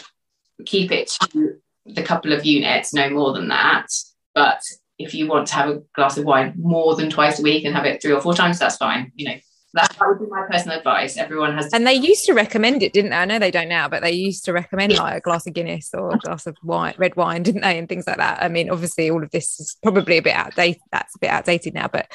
keep 0.65 0.91
it 0.91 1.15
to 1.31 1.57
the 1.85 2.01
couple 2.01 2.33
of 2.33 2.45
units, 2.45 2.93
no 2.93 3.09
more 3.11 3.33
than 3.33 3.49
that. 3.49 3.87
But 4.33 4.61
if 4.97 5.13
you 5.13 5.27
want 5.27 5.47
to 5.47 5.55
have 5.55 5.69
a 5.69 5.81
glass 5.93 6.17
of 6.17 6.25
wine 6.25 6.53
more 6.57 6.95
than 6.95 7.11
twice 7.11 7.39
a 7.39 7.43
week 7.43 7.65
and 7.65 7.75
have 7.75 7.85
it 7.85 8.01
three 8.01 8.13
or 8.13 8.21
four 8.21 8.33
times, 8.33 8.57
that's 8.57 8.77
fine. 8.77 9.11
You 9.15 9.29
know, 9.29 9.35
that, 9.77 9.95
would 10.01 10.19
be 10.19 10.25
my 10.25 10.45
personal 10.49 10.77
advice. 10.77 11.17
Everyone 11.17 11.55
has, 11.55 11.71
and 11.73 11.87
they 11.87 11.93
used 11.93 12.25
to 12.25 12.33
recommend 12.33 12.83
it, 12.83 12.93
didn't 12.93 13.11
they? 13.11 13.17
I 13.17 13.25
know 13.25 13.39
they 13.39 13.51
don't 13.51 13.69
now, 13.69 13.87
but 13.87 14.01
they 14.01 14.11
used 14.11 14.45
to 14.45 14.53
recommend 14.53 14.93
yeah. 14.93 15.01
like 15.01 15.17
a 15.17 15.21
glass 15.21 15.47
of 15.47 15.53
Guinness 15.53 15.93
or 15.93 16.13
a 16.13 16.17
glass 16.17 16.45
of 16.47 16.57
wine, 16.63 16.95
red 16.97 17.15
wine, 17.15 17.43
didn't 17.43 17.61
they, 17.61 17.77
and 17.77 17.87
things 17.87 18.07
like 18.07 18.17
that. 18.17 18.41
I 18.41 18.49
mean, 18.49 18.69
obviously, 18.69 19.09
all 19.09 19.23
of 19.23 19.31
this 19.31 19.59
is 19.59 19.77
probably 19.81 20.17
a 20.17 20.21
bit 20.21 20.35
outdated. 20.35 20.81
That's 20.91 21.15
a 21.15 21.19
bit 21.19 21.29
outdated 21.29 21.73
now, 21.73 21.87
but 21.87 22.11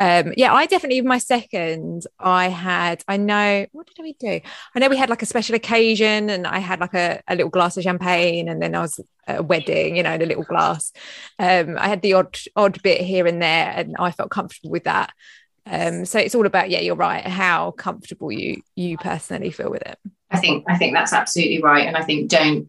um, 0.00 0.32
yeah, 0.36 0.52
I 0.52 0.66
definitely 0.66 1.00
my 1.00 1.18
second. 1.18 2.04
I 2.18 2.48
had, 2.48 3.02
I 3.08 3.16
know, 3.16 3.66
what 3.72 3.86
did 3.86 4.02
we 4.02 4.12
do? 4.14 4.40
I 4.74 4.78
know 4.78 4.88
we 4.88 4.96
had 4.96 5.10
like 5.10 5.22
a 5.22 5.26
special 5.26 5.54
occasion, 5.54 6.30
and 6.30 6.46
I 6.46 6.58
had 6.58 6.80
like 6.80 6.94
a, 6.94 7.22
a 7.28 7.34
little 7.34 7.50
glass 7.50 7.76
of 7.76 7.82
champagne, 7.82 8.48
and 8.48 8.62
then 8.62 8.74
I 8.74 8.80
was 8.80 9.00
a 9.26 9.42
wedding, 9.42 9.96
you 9.96 10.02
know, 10.02 10.12
in 10.12 10.22
a 10.22 10.26
little 10.26 10.44
glass. 10.44 10.92
Um, 11.38 11.76
I 11.78 11.88
had 11.88 12.02
the 12.02 12.14
odd 12.14 12.38
odd 12.54 12.82
bit 12.82 13.00
here 13.00 13.26
and 13.26 13.42
there, 13.42 13.72
and 13.74 13.96
I 13.98 14.10
felt 14.10 14.30
comfortable 14.30 14.70
with 14.70 14.84
that. 14.84 15.12
Um, 15.66 16.04
so 16.04 16.18
it's 16.18 16.34
all 16.34 16.46
about, 16.46 16.70
yeah, 16.70 16.80
you're 16.80 16.94
right, 16.94 17.26
how 17.26 17.72
comfortable 17.72 18.30
you 18.30 18.62
you 18.76 18.96
personally 18.98 19.50
feel 19.50 19.70
with 19.70 19.82
it. 19.82 19.98
I 20.30 20.38
think 20.38 20.64
I 20.68 20.76
think 20.76 20.94
that's 20.94 21.12
absolutely 21.12 21.62
right, 21.62 21.86
and 21.86 21.96
I 21.96 22.02
think 22.02 22.30
don't 22.30 22.68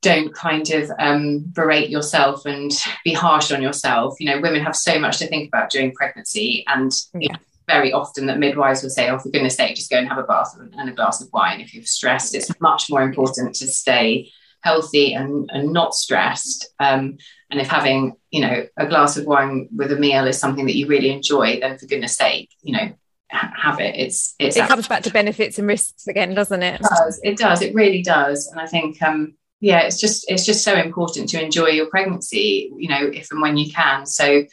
don't 0.00 0.34
kind 0.34 0.68
of 0.70 0.90
um, 0.98 1.44
berate 1.52 1.88
yourself 1.88 2.44
and 2.44 2.72
be 3.04 3.12
harsh 3.12 3.52
on 3.52 3.62
yourself. 3.62 4.16
You 4.18 4.26
know, 4.26 4.40
women 4.40 4.62
have 4.62 4.74
so 4.74 4.98
much 4.98 5.18
to 5.18 5.28
think 5.28 5.48
about 5.48 5.70
during 5.70 5.92
pregnancy, 5.92 6.64
and 6.66 6.92
yeah. 7.14 7.36
very 7.68 7.92
often 7.92 8.26
that 8.26 8.38
midwives 8.38 8.82
will 8.82 8.90
say, 8.90 9.08
"Oh, 9.08 9.18
for 9.18 9.30
goodness' 9.30 9.56
sake, 9.56 9.76
just 9.76 9.90
go 9.90 9.98
and 9.98 10.08
have 10.08 10.18
a 10.18 10.24
bath 10.24 10.56
and 10.58 10.88
a 10.88 10.92
glass 10.92 11.22
of 11.22 11.28
wine 11.32 11.60
if 11.60 11.72
you're 11.72 11.84
stressed." 11.84 12.34
It's 12.34 12.50
much 12.60 12.90
more 12.90 13.02
important 13.02 13.54
to 13.56 13.68
stay 13.68 14.30
healthy 14.62 15.12
and, 15.14 15.50
and 15.52 15.72
not 15.72 15.94
stressed. 15.94 16.68
Um, 16.78 17.18
and 17.52 17.60
if 17.60 17.68
having, 17.68 18.16
you 18.30 18.40
know, 18.40 18.66
a 18.78 18.86
glass 18.86 19.18
of 19.18 19.26
wine 19.26 19.68
with 19.76 19.92
a 19.92 19.96
meal 19.96 20.26
is 20.26 20.38
something 20.38 20.64
that 20.64 20.74
you 20.74 20.86
really 20.86 21.10
enjoy, 21.10 21.60
then 21.60 21.76
for 21.76 21.84
goodness 21.84 22.16
sake, 22.16 22.48
you 22.62 22.72
know, 22.72 22.92
have 23.28 23.78
it. 23.78 23.94
It's, 23.94 24.34
it's 24.38 24.56
it 24.56 24.66
comes 24.66 24.88
back 24.88 25.02
to 25.02 25.10
benefits 25.10 25.58
and 25.58 25.68
risks 25.68 26.06
again, 26.06 26.34
doesn't 26.34 26.62
it? 26.62 26.80
It 26.80 26.86
does. 26.88 27.20
It 27.22 27.38
does. 27.38 27.60
It 27.60 27.74
really 27.74 28.02
does. 28.02 28.46
And 28.46 28.58
I 28.58 28.66
think, 28.66 29.02
um, 29.02 29.34
yeah, 29.60 29.80
it's 29.80 30.00
just 30.00 30.24
it's 30.30 30.46
just 30.46 30.64
so 30.64 30.74
important 30.74 31.28
to 31.30 31.44
enjoy 31.44 31.68
your 31.68 31.90
pregnancy, 31.90 32.72
you 32.74 32.88
know, 32.88 33.06
if 33.12 33.30
and 33.30 33.42
when 33.42 33.58
you 33.58 33.70
can. 33.70 34.06
So 34.06 34.44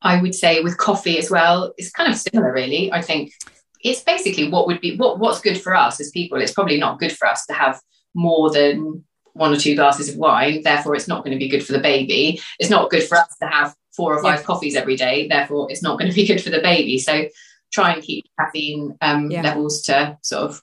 I 0.00 0.20
would 0.20 0.34
say 0.34 0.62
with 0.62 0.78
coffee 0.78 1.18
as 1.18 1.30
well, 1.30 1.74
it's 1.76 1.90
kind 1.90 2.10
of 2.10 2.18
similar, 2.18 2.50
really. 2.50 2.90
I 2.90 3.02
think 3.02 3.32
it's 3.84 4.00
basically 4.00 4.48
what 4.48 4.66
would 4.66 4.80
be 4.80 4.96
what 4.96 5.18
what's 5.18 5.40
good 5.42 5.60
for 5.60 5.74
us 5.74 6.00
as 6.00 6.10
people. 6.10 6.40
It's 6.40 6.52
probably 6.52 6.78
not 6.78 6.98
good 6.98 7.12
for 7.12 7.28
us 7.28 7.44
to 7.46 7.52
have 7.52 7.78
more 8.14 8.50
than 8.50 9.04
one 9.36 9.52
or 9.52 9.56
two 9.56 9.74
glasses 9.74 10.08
of 10.08 10.16
wine. 10.16 10.62
Therefore, 10.62 10.94
it's 10.94 11.08
not 11.08 11.24
going 11.24 11.36
to 11.36 11.38
be 11.38 11.48
good 11.48 11.64
for 11.64 11.72
the 11.72 11.78
baby. 11.78 12.40
It's 12.58 12.70
not 12.70 12.90
good 12.90 13.04
for 13.04 13.16
us 13.16 13.36
to 13.40 13.46
have 13.46 13.74
four 13.94 14.14
or 14.14 14.22
five 14.22 14.40
yeah. 14.40 14.44
coffees 14.44 14.76
every 14.76 14.96
day. 14.96 15.28
Therefore, 15.28 15.70
it's 15.70 15.82
not 15.82 15.98
going 15.98 16.10
to 16.10 16.14
be 16.14 16.26
good 16.26 16.42
for 16.42 16.50
the 16.50 16.60
baby. 16.60 16.98
So 16.98 17.26
try 17.72 17.92
and 17.92 18.02
keep 18.02 18.26
caffeine 18.38 18.96
um, 19.00 19.30
yeah. 19.30 19.42
levels 19.42 19.82
to 19.82 20.18
sort 20.22 20.50
of. 20.50 20.62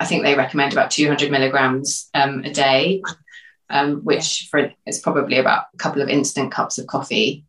I 0.00 0.06
think 0.06 0.22
they 0.22 0.36
recommend 0.36 0.72
about 0.72 0.92
200 0.92 1.32
milligrams 1.32 2.08
um, 2.14 2.44
a 2.44 2.52
day, 2.52 3.02
um, 3.68 4.04
which 4.04 4.46
for 4.48 4.70
it's 4.86 5.00
probably 5.00 5.38
about 5.38 5.64
a 5.74 5.76
couple 5.78 6.00
of 6.00 6.08
instant 6.08 6.52
cups 6.52 6.78
of 6.78 6.86
coffee. 6.86 7.44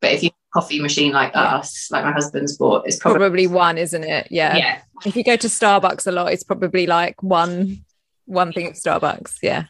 But 0.00 0.12
if 0.12 0.24
you 0.24 0.30
have 0.30 0.34
a 0.34 0.60
coffee 0.60 0.80
machine 0.80 1.12
like 1.12 1.34
yeah. 1.34 1.56
us, 1.56 1.88
like 1.92 2.04
my 2.04 2.10
husband's 2.10 2.56
bought, 2.56 2.84
it's 2.86 2.96
probably, 2.96 3.20
probably 3.20 3.46
one, 3.46 3.78
isn't 3.78 4.02
it? 4.02 4.26
Yeah. 4.28 4.56
Yeah. 4.56 4.80
If 5.06 5.14
you 5.14 5.22
go 5.22 5.36
to 5.36 5.46
Starbucks 5.46 6.08
a 6.08 6.10
lot, 6.10 6.32
it's 6.32 6.42
probably 6.42 6.88
like 6.88 7.22
one 7.22 7.84
one 8.28 8.52
thing 8.52 8.66
at 8.66 8.74
Starbucks. 8.74 9.38
Yeah. 9.42 9.64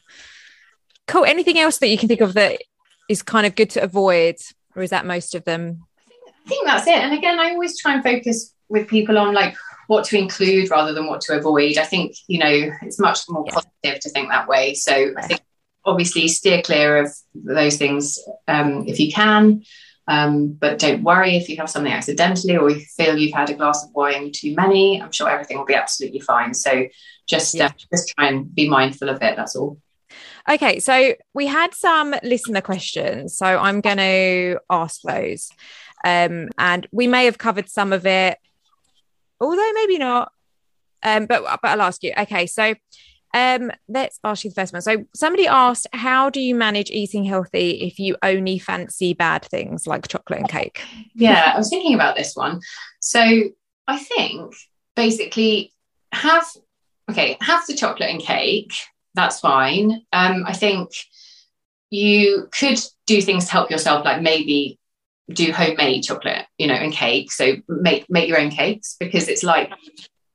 Cool. 1.06 1.24
Anything 1.24 1.58
else 1.58 1.78
that 1.78 1.88
you 1.88 1.96
can 1.96 2.08
think 2.08 2.20
of 2.20 2.34
that 2.34 2.60
is 3.08 3.22
kind 3.22 3.46
of 3.46 3.54
good 3.54 3.70
to 3.70 3.82
avoid, 3.82 4.36
or 4.76 4.82
is 4.82 4.90
that 4.90 5.06
most 5.06 5.34
of 5.34 5.44
them? 5.44 5.84
I 6.26 6.48
think 6.48 6.66
that's 6.66 6.86
it. 6.86 6.98
And 6.98 7.14
again, 7.14 7.40
I 7.40 7.50
always 7.50 7.78
try 7.78 7.94
and 7.94 8.02
focus 8.02 8.54
with 8.68 8.88
people 8.88 9.16
on 9.16 9.32
like 9.32 9.56
what 9.86 10.04
to 10.04 10.18
include 10.18 10.70
rather 10.70 10.92
than 10.92 11.06
what 11.06 11.22
to 11.22 11.36
avoid. 11.36 11.78
I 11.78 11.84
think, 11.84 12.14
you 12.26 12.38
know, 12.38 12.72
it's 12.82 12.98
much 12.98 13.20
more 13.28 13.44
yeah. 13.46 13.54
positive 13.54 14.00
to 14.00 14.10
think 14.10 14.28
that 14.28 14.48
way. 14.48 14.74
So 14.74 15.14
I 15.16 15.26
think 15.26 15.40
obviously 15.84 16.28
steer 16.28 16.60
clear 16.60 16.98
of 16.98 17.14
those 17.34 17.78
things 17.78 18.18
um, 18.46 18.86
if 18.86 19.00
you 19.00 19.10
can. 19.10 19.62
Um, 20.08 20.48
but 20.48 20.78
don't 20.78 21.02
worry 21.02 21.36
if 21.36 21.48
you 21.48 21.56
have 21.58 21.68
something 21.68 21.92
accidentally 21.92 22.56
or 22.56 22.70
you 22.70 22.80
feel 22.80 23.16
you've 23.16 23.34
had 23.34 23.50
a 23.50 23.54
glass 23.54 23.84
of 23.84 23.90
wine 23.94 24.32
too 24.32 24.54
many. 24.54 25.00
I'm 25.00 25.12
sure 25.12 25.28
everything 25.28 25.58
will 25.58 25.66
be 25.66 25.74
absolutely 25.74 26.20
fine. 26.20 26.54
So 26.54 26.86
just 27.28 27.54
yeah. 27.54 27.66
uh, 27.66 27.70
just 27.92 28.14
try 28.16 28.28
and 28.28 28.52
be 28.54 28.68
mindful 28.68 29.10
of 29.10 29.22
it. 29.22 29.36
That's 29.36 29.54
all. 29.54 29.78
Okay, 30.48 30.80
so 30.80 31.14
we 31.34 31.46
had 31.46 31.74
some 31.74 32.14
listener 32.22 32.62
questions, 32.62 33.36
so 33.36 33.44
I'm 33.44 33.82
going 33.82 33.98
to 33.98 34.58
ask 34.70 35.02
those, 35.02 35.50
um, 36.04 36.48
and 36.56 36.86
we 36.90 37.06
may 37.06 37.26
have 37.26 37.36
covered 37.36 37.68
some 37.68 37.92
of 37.92 38.06
it, 38.06 38.38
although 39.40 39.72
maybe 39.74 39.98
not. 39.98 40.32
Um, 41.02 41.26
but 41.26 41.42
but 41.42 41.68
I'll 41.68 41.82
ask 41.82 42.02
you. 42.02 42.14
Okay, 42.16 42.46
so 42.46 42.74
um, 43.34 43.70
let's 43.88 44.18
ask 44.24 44.44
you 44.44 44.50
the 44.50 44.54
first 44.54 44.72
one. 44.72 44.82
So 44.82 45.04
somebody 45.14 45.46
asked, 45.46 45.86
how 45.92 46.30
do 46.30 46.40
you 46.40 46.54
manage 46.54 46.90
eating 46.90 47.24
healthy 47.24 47.82
if 47.82 47.98
you 47.98 48.16
only 48.22 48.58
fancy 48.58 49.14
bad 49.14 49.44
things 49.44 49.86
like 49.86 50.08
chocolate 50.08 50.40
and 50.40 50.48
cake? 50.48 50.82
Yeah, 51.14 51.52
I 51.54 51.58
was 51.58 51.68
thinking 51.68 51.94
about 51.94 52.16
this 52.16 52.34
one. 52.34 52.60
So 53.00 53.20
I 53.86 53.98
think 53.98 54.54
basically 54.96 55.72
have 56.12 56.46
okay, 57.10 57.36
have 57.40 57.66
the 57.66 57.74
chocolate 57.74 58.10
and 58.10 58.20
cake. 58.20 58.72
That's 59.14 59.40
fine. 59.40 60.02
Um, 60.12 60.44
I 60.46 60.52
think 60.52 60.90
you 61.90 62.48
could 62.52 62.78
do 63.06 63.22
things 63.22 63.46
to 63.46 63.52
help 63.52 63.70
yourself, 63.70 64.04
like 64.04 64.22
maybe 64.22 64.78
do 65.32 65.52
homemade 65.52 66.02
chocolate, 66.02 66.46
you 66.58 66.66
know, 66.66 66.74
and 66.74 66.92
cake. 66.92 67.32
So 67.32 67.56
make 67.68 68.06
make 68.08 68.28
your 68.28 68.40
own 68.40 68.50
cakes 68.50 68.96
because 68.98 69.28
it's 69.28 69.42
like 69.42 69.70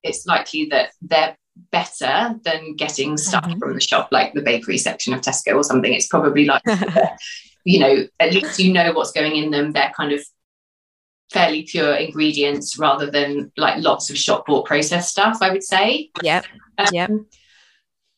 it's 0.03 0.25
likely 0.25 0.67
that 0.71 0.91
they're 1.01 1.35
better 1.71 2.35
than 2.43 2.75
getting 2.75 3.17
stuff 3.17 3.45
mm-hmm. 3.45 3.59
from 3.59 3.73
the 3.73 3.81
shop, 3.81 4.09
like 4.11 4.33
the 4.33 4.41
bakery 4.41 4.77
section 4.77 5.13
of 5.13 5.21
Tesco 5.21 5.55
or 5.55 5.63
something. 5.63 5.93
It's 5.93 6.07
probably 6.07 6.45
like, 6.45 6.63
you 7.65 7.79
know, 7.79 8.07
at 8.19 8.33
least 8.33 8.59
you 8.59 8.73
know 8.73 8.91
what's 8.93 9.11
going 9.11 9.35
in 9.35 9.51
them. 9.51 9.71
They're 9.71 9.93
kind 9.95 10.11
of 10.11 10.21
fairly 11.31 11.63
pure 11.63 11.95
ingredients 11.95 12.77
rather 12.77 13.09
than 13.09 13.51
like 13.57 13.81
lots 13.83 14.09
of 14.09 14.17
shop 14.17 14.45
bought 14.45 14.65
processed 14.65 15.09
stuff, 15.09 15.39
I 15.41 15.51
would 15.51 15.63
say. 15.63 16.09
Yeah. 16.21 16.41
Um, 16.77 16.87
yeah. 16.91 17.07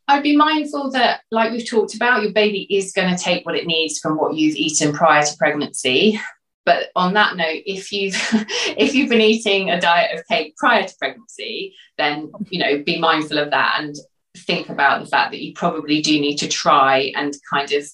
I'd 0.07 0.23
be 0.23 0.35
mindful 0.35 0.91
that, 0.91 1.21
like 1.31 1.51
we've 1.51 1.67
talked 1.67 1.95
about, 1.95 2.21
your 2.21 2.31
baby 2.31 2.67
is 2.69 2.91
going 2.91 3.15
to 3.15 3.21
take 3.21 3.45
what 3.45 3.55
it 3.55 3.65
needs 3.65 3.99
from 3.99 4.17
what 4.17 4.35
you've 4.35 4.55
eaten 4.55 4.93
prior 4.93 5.23
to 5.23 5.37
pregnancy. 5.37 6.19
But 6.65 6.89
on 6.95 7.13
that 7.13 7.35
note, 7.35 7.61
if 7.65 7.91
you've 7.91 8.15
if 8.77 8.95
you've 8.95 9.09
been 9.09 9.21
eating 9.21 9.69
a 9.69 9.79
diet 9.79 10.17
of 10.17 10.27
cake 10.27 10.55
prior 10.57 10.87
to 10.87 10.95
pregnancy, 10.97 11.75
then 11.97 12.31
you 12.49 12.59
know 12.59 12.83
be 12.83 12.99
mindful 12.99 13.37
of 13.37 13.51
that 13.51 13.77
and 13.79 13.95
think 14.37 14.69
about 14.69 15.01
the 15.01 15.09
fact 15.09 15.31
that 15.31 15.41
you 15.41 15.53
probably 15.53 16.01
do 16.01 16.19
need 16.19 16.37
to 16.37 16.47
try 16.47 17.13
and 17.15 17.35
kind 17.49 17.71
of 17.71 17.85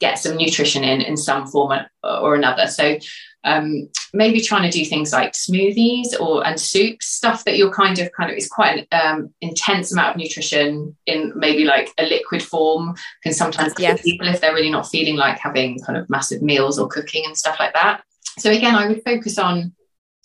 get 0.00 0.18
some 0.18 0.36
nutrition 0.36 0.82
in 0.82 1.00
in 1.00 1.16
some 1.16 1.46
form 1.46 1.78
or 2.02 2.34
another. 2.34 2.66
So 2.66 2.98
um, 3.44 3.88
maybe 4.12 4.40
trying 4.40 4.70
to 4.70 4.78
do 4.78 4.84
things 4.84 5.12
like 5.12 5.32
smoothies 5.32 6.08
or 6.18 6.46
and 6.46 6.60
soups, 6.60 7.06
stuff 7.06 7.44
that 7.44 7.56
you're 7.56 7.72
kind 7.72 7.98
of 7.98 8.10
kind 8.12 8.30
of 8.30 8.36
is 8.36 8.48
quite 8.48 8.86
an 8.92 9.00
um, 9.00 9.34
intense 9.40 9.92
amount 9.92 10.10
of 10.10 10.16
nutrition 10.16 10.96
in 11.06 11.32
maybe 11.34 11.64
like 11.64 11.90
a 11.98 12.04
liquid 12.04 12.42
form 12.42 12.94
can 13.22 13.32
sometimes 13.32 13.72
yes. 13.78 14.02
people 14.02 14.28
if 14.28 14.40
they're 14.40 14.54
really 14.54 14.70
not 14.70 14.88
feeling 14.88 15.16
like 15.16 15.38
having 15.38 15.78
kind 15.80 15.98
of 15.98 16.08
massive 16.10 16.42
meals 16.42 16.78
or 16.78 16.88
cooking 16.88 17.24
and 17.24 17.36
stuff 17.36 17.58
like 17.58 17.72
that. 17.74 18.02
So 18.40 18.50
again, 18.50 18.74
I 18.74 18.88
would 18.88 19.04
focus 19.04 19.38
on 19.38 19.74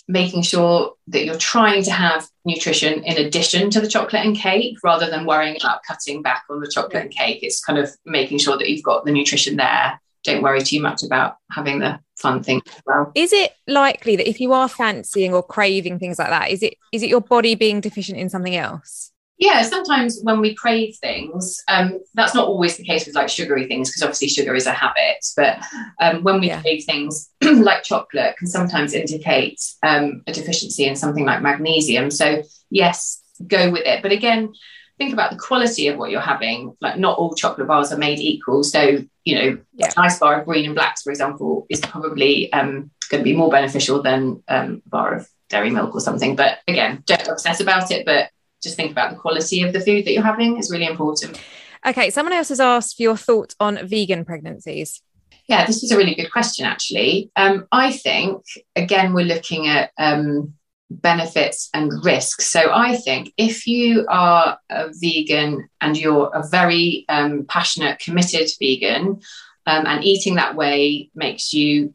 making 0.08 0.44
sure 0.44 0.94
that 1.08 1.26
you're 1.26 1.38
trying 1.38 1.84
to 1.84 1.92
have 1.92 2.28
nutrition 2.46 3.04
in 3.04 3.26
addition 3.26 3.70
to 3.72 3.82
the 3.82 3.88
chocolate 3.88 4.26
and 4.26 4.36
cake 4.36 4.78
rather 4.84 5.10
than 5.10 5.26
worrying 5.26 5.58
about 5.60 5.84
cutting 5.88 6.22
back 6.22 6.44
on 6.50 6.60
the 6.60 6.70
chocolate 6.70 7.04
and 7.04 7.12
cake. 7.12 7.40
It's 7.42 7.64
kind 7.64 7.80
of 7.80 7.90
making 8.06 8.38
sure 8.38 8.58
that 8.58 8.70
you've 8.70 8.84
got 8.84 9.04
the 9.04 9.12
nutrition 9.12 9.58
there. 9.58 10.00
Don't 10.24 10.42
worry 10.42 10.62
too 10.62 10.82
much 10.82 11.04
about 11.04 11.38
having 11.52 11.80
the 11.80 12.00
fun 12.18 12.42
thing 12.42 12.62
as 12.68 12.82
well. 12.86 13.12
Is 13.16 13.34
it 13.34 13.54
likely 13.68 14.16
that 14.16 14.30
if 14.30 14.40
you 14.40 14.54
are 14.54 14.70
fancying 14.70 15.34
or 15.34 15.44
craving 15.44 16.00
things 16.00 16.18
like 16.18 16.30
that, 16.30 16.52
is 16.52 16.64
it 16.64 16.76
is 16.92 17.04
it 17.04 17.10
your 17.10 17.22
body 17.22 17.54
being 17.56 17.82
deficient 17.82 18.18
in 18.18 18.30
something 18.30 18.56
else? 18.56 19.12
Yeah 19.38 19.62
sometimes 19.62 20.20
when 20.24 20.40
we 20.40 20.56
crave 20.56 20.96
things 20.98 21.62
um, 21.68 22.00
that's 22.14 22.34
not 22.34 22.48
always 22.48 22.78
the 22.78 22.84
case 22.84 23.06
with 23.06 23.16
like 23.16 23.30
sugary 23.30 23.68
things 23.68 23.90
because 23.90 24.02
obviously 24.02 24.28
sugar 24.28 24.56
is 24.56 24.66
a 24.66 24.72
habit 24.72 25.26
but 25.36 25.60
um, 26.00 26.24
when 26.24 26.40
we 26.40 26.48
yeah. 26.48 26.62
crave 26.62 26.84
things 26.86 27.30
like 27.42 27.84
chocolate 27.84 28.36
can 28.38 28.48
sometimes 28.48 28.94
indicate 28.94 29.62
um, 29.84 30.22
a 30.28 30.34
deficiency 30.34 30.86
in 30.86 30.96
something 30.96 31.26
like 31.26 31.42
magnesium. 31.42 32.12
So 32.12 32.44
yes 32.70 33.22
go 33.48 33.72
with 33.72 33.86
it. 33.86 34.02
But 34.02 34.12
again 34.12 34.54
think 34.98 35.12
about 35.12 35.32
the 35.32 35.38
quality 35.38 35.90
of 35.90 35.98
what 35.98 36.10
you're 36.10 36.22
having. 36.22 36.76
Like 36.80 36.98
not 36.98 37.18
all 37.18 37.36
chocolate 37.36 37.68
bars 37.68 37.92
are 37.92 37.98
made 37.98 38.20
equal. 38.20 38.64
So 38.64 39.00
you 39.24 39.36
know 39.36 39.58
yeah. 39.74 39.92
a 39.96 40.00
nice 40.00 40.20
bar 40.20 40.40
of 40.40 40.46
green 40.46 40.66
and 40.66 40.76
blacks 40.76 41.02
for 41.02 41.10
example 41.10 41.66
is 41.70 41.80
probably 41.82 42.52
um, 42.54 42.92
going 43.10 43.24
to 43.24 43.30
be 43.30 43.36
more 43.36 43.50
beneficial 43.50 44.02
than 44.02 44.44
um, 44.48 44.82
a 44.86 44.90
bar 44.90 45.16
of 45.16 45.30
dairy 45.50 45.70
milk 45.70 45.94
or 45.94 46.02
something. 46.02 46.36
But 46.36 46.60
again 46.68 47.04
don't 47.06 47.28
obsess 47.28 47.60
about 47.60 47.92
it 47.92 48.06
but 48.06 48.30
just 48.66 48.76
think 48.76 48.92
about 48.92 49.12
the 49.12 49.18
quality 49.18 49.62
of 49.62 49.72
the 49.72 49.80
food 49.80 50.04
that 50.06 50.12
you're 50.12 50.24
having 50.24 50.58
is 50.58 50.70
really 50.70 50.86
important. 50.86 51.40
Okay, 51.86 52.10
someone 52.10 52.34
else 52.34 52.50
has 52.50 52.60
asked 52.60 52.98
for 52.98 53.04
your 53.04 53.16
thoughts 53.16 53.56
on 53.60 53.88
vegan 53.88 54.26
pregnancies. 54.26 55.02
Yeah, 55.48 55.66
this 55.66 55.84
is 55.84 55.92
a 55.92 55.98
really 55.98 56.16
good 56.16 56.32
question, 56.32 56.66
actually. 56.66 57.32
Um, 57.36 57.68
I 57.72 57.92
think, 57.92 58.44
again, 58.76 59.14
we're 59.14 59.26
looking 59.26 59.68
at 59.68 59.92
um, 59.98 60.56
benefits 60.90 61.70
and 61.74 61.92
risks. 62.04 62.48
So 62.48 62.72
I 62.74 62.96
think 62.98 63.32
if 63.38 63.68
you 63.68 64.06
are 64.10 64.58
a 64.70 64.90
vegan 64.94 65.70
and 65.80 65.96
you're 65.96 66.32
a 66.34 66.48
very 66.48 67.06
um, 67.08 67.46
passionate, 67.48 68.00
committed 68.00 68.50
vegan, 68.60 69.22
um, 69.68 69.86
and 69.86 70.04
eating 70.04 70.36
that 70.36 70.56
way 70.56 71.12
makes 71.14 71.54
you 71.54 71.94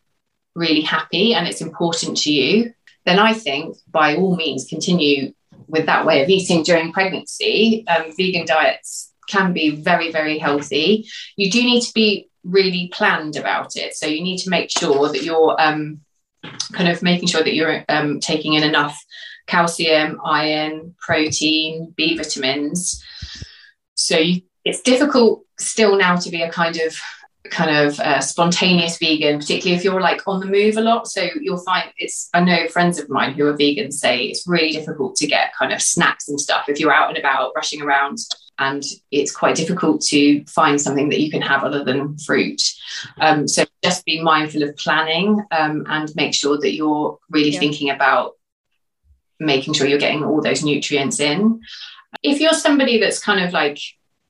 really 0.55 0.83
happy 0.83 1.35
and 1.35 1.49
it's 1.49 1.61
important 1.61 2.17
to 2.19 2.33
you, 2.33 2.73
then 3.07 3.19
I 3.19 3.33
think 3.33 3.77
by 3.91 4.17
all 4.17 4.37
means 4.37 4.67
continue 4.69 5.33
with 5.71 5.87
that 5.87 6.05
way 6.05 6.23
of 6.23 6.29
eating 6.29 6.63
during 6.63 6.93
pregnancy, 6.93 7.85
um, 7.89 8.13
vegan 8.17 8.47
diets 8.47 9.13
can 9.29 9.53
be 9.53 9.71
very, 9.71 10.11
very 10.11 10.39
healthy. 10.39 11.07
You 11.37 11.51
do 11.51 11.63
need 11.63 11.83
to 11.83 11.93
be 11.95 12.29
really 12.45 12.91
planned 12.93 13.37
about 13.37 13.77
it. 13.77 13.95
So 13.95 14.07
you 14.07 14.23
need 14.23 14.39
to 14.39 14.51
make 14.51 14.71
sure 14.71 15.09
that 15.09 15.23
you're 15.23 15.61
um, 15.61 16.01
kind 16.73 16.89
of 16.89 17.03
making 17.03 17.29
sure 17.29 17.43
that 17.43 17.55
you're 17.55 17.85
um, 17.89 18.21
taking 18.21 18.55
in 18.55 18.63
enough 18.63 18.99
calcium, 19.47 20.21
iron, 20.25 20.95
protein, 21.01 21.93
B 21.97 22.17
vitamins. 22.17 23.05
So 23.95 24.19
you, 24.19 24.43
it's 24.65 24.83
difficult 24.83 25.45
still 25.59 25.97
now 25.97 26.17
to 26.17 26.31
be 26.31 26.43
a 26.43 26.51
kind 26.51 26.77
of 26.77 26.97
kind 27.49 27.75
of 27.75 27.99
uh, 28.01 28.21
spontaneous 28.21 28.99
vegan, 28.99 29.39
particularly 29.39 29.77
if 29.77 29.85
you're 29.85 30.01
like 30.01 30.27
on 30.27 30.41
the 30.41 30.47
move 30.47 30.77
a 30.77 30.81
lot. 30.81 31.09
So 31.09 31.29
you'll 31.41 31.63
find 31.63 31.91
it's, 31.97 32.29
I 32.35 32.41
know 32.41 32.69
friends 32.69 32.99
of 32.99 33.09
mine 33.09 33.33
who 33.33 33.47
are 33.47 33.57
vegans 33.57 33.95
say 33.95 34.25
it's 34.25 34.47
really 34.47 34.73
difficult 34.73 35.17
to 35.17 35.27
get 35.27 35.55
kind 35.59 35.73
of 35.73 35.81
snacks 35.81 36.29
and 36.29 36.41
stuff 36.41 36.69
if 36.69 36.79
you're 36.79 36.93
out 36.93 37.09
and 37.09 37.19
about 37.19 37.53
rushing 37.57 37.81
around. 37.81 38.19
And 38.59 38.85
it's 39.11 39.35
quite 39.35 39.57
difficult 39.57 40.03
to 40.03 40.45
find 40.45 40.79
something 40.79 41.09
that 41.09 41.21
you 41.21 41.31
can 41.31 41.41
have 41.41 41.65
other 41.65 41.83
than 41.83 42.19
fruit. 42.19 42.61
Um, 43.19 43.49
so 43.49 43.65
just 43.83 44.05
be 44.05 44.23
mindful 44.23 44.63
of 44.63 44.77
planning 44.77 45.43
um, 45.51 45.87
and 45.89 46.15
make 46.15 46.35
sure 46.35 46.59
that 46.59 46.75
you're 46.75 47.19
really 47.31 47.51
yeah. 47.51 47.59
thinking 47.59 47.89
about 47.89 48.33
making 49.39 49.73
sure 49.73 49.87
you're 49.87 49.99
getting 49.99 50.23
all 50.23 50.43
those 50.43 50.63
nutrients 50.63 51.21
in. 51.21 51.63
If 52.23 52.39
you're 52.39 52.53
somebody 52.53 53.01
that's 53.01 53.19
kind 53.19 53.43
of 53.43 53.55
like 53.55 53.79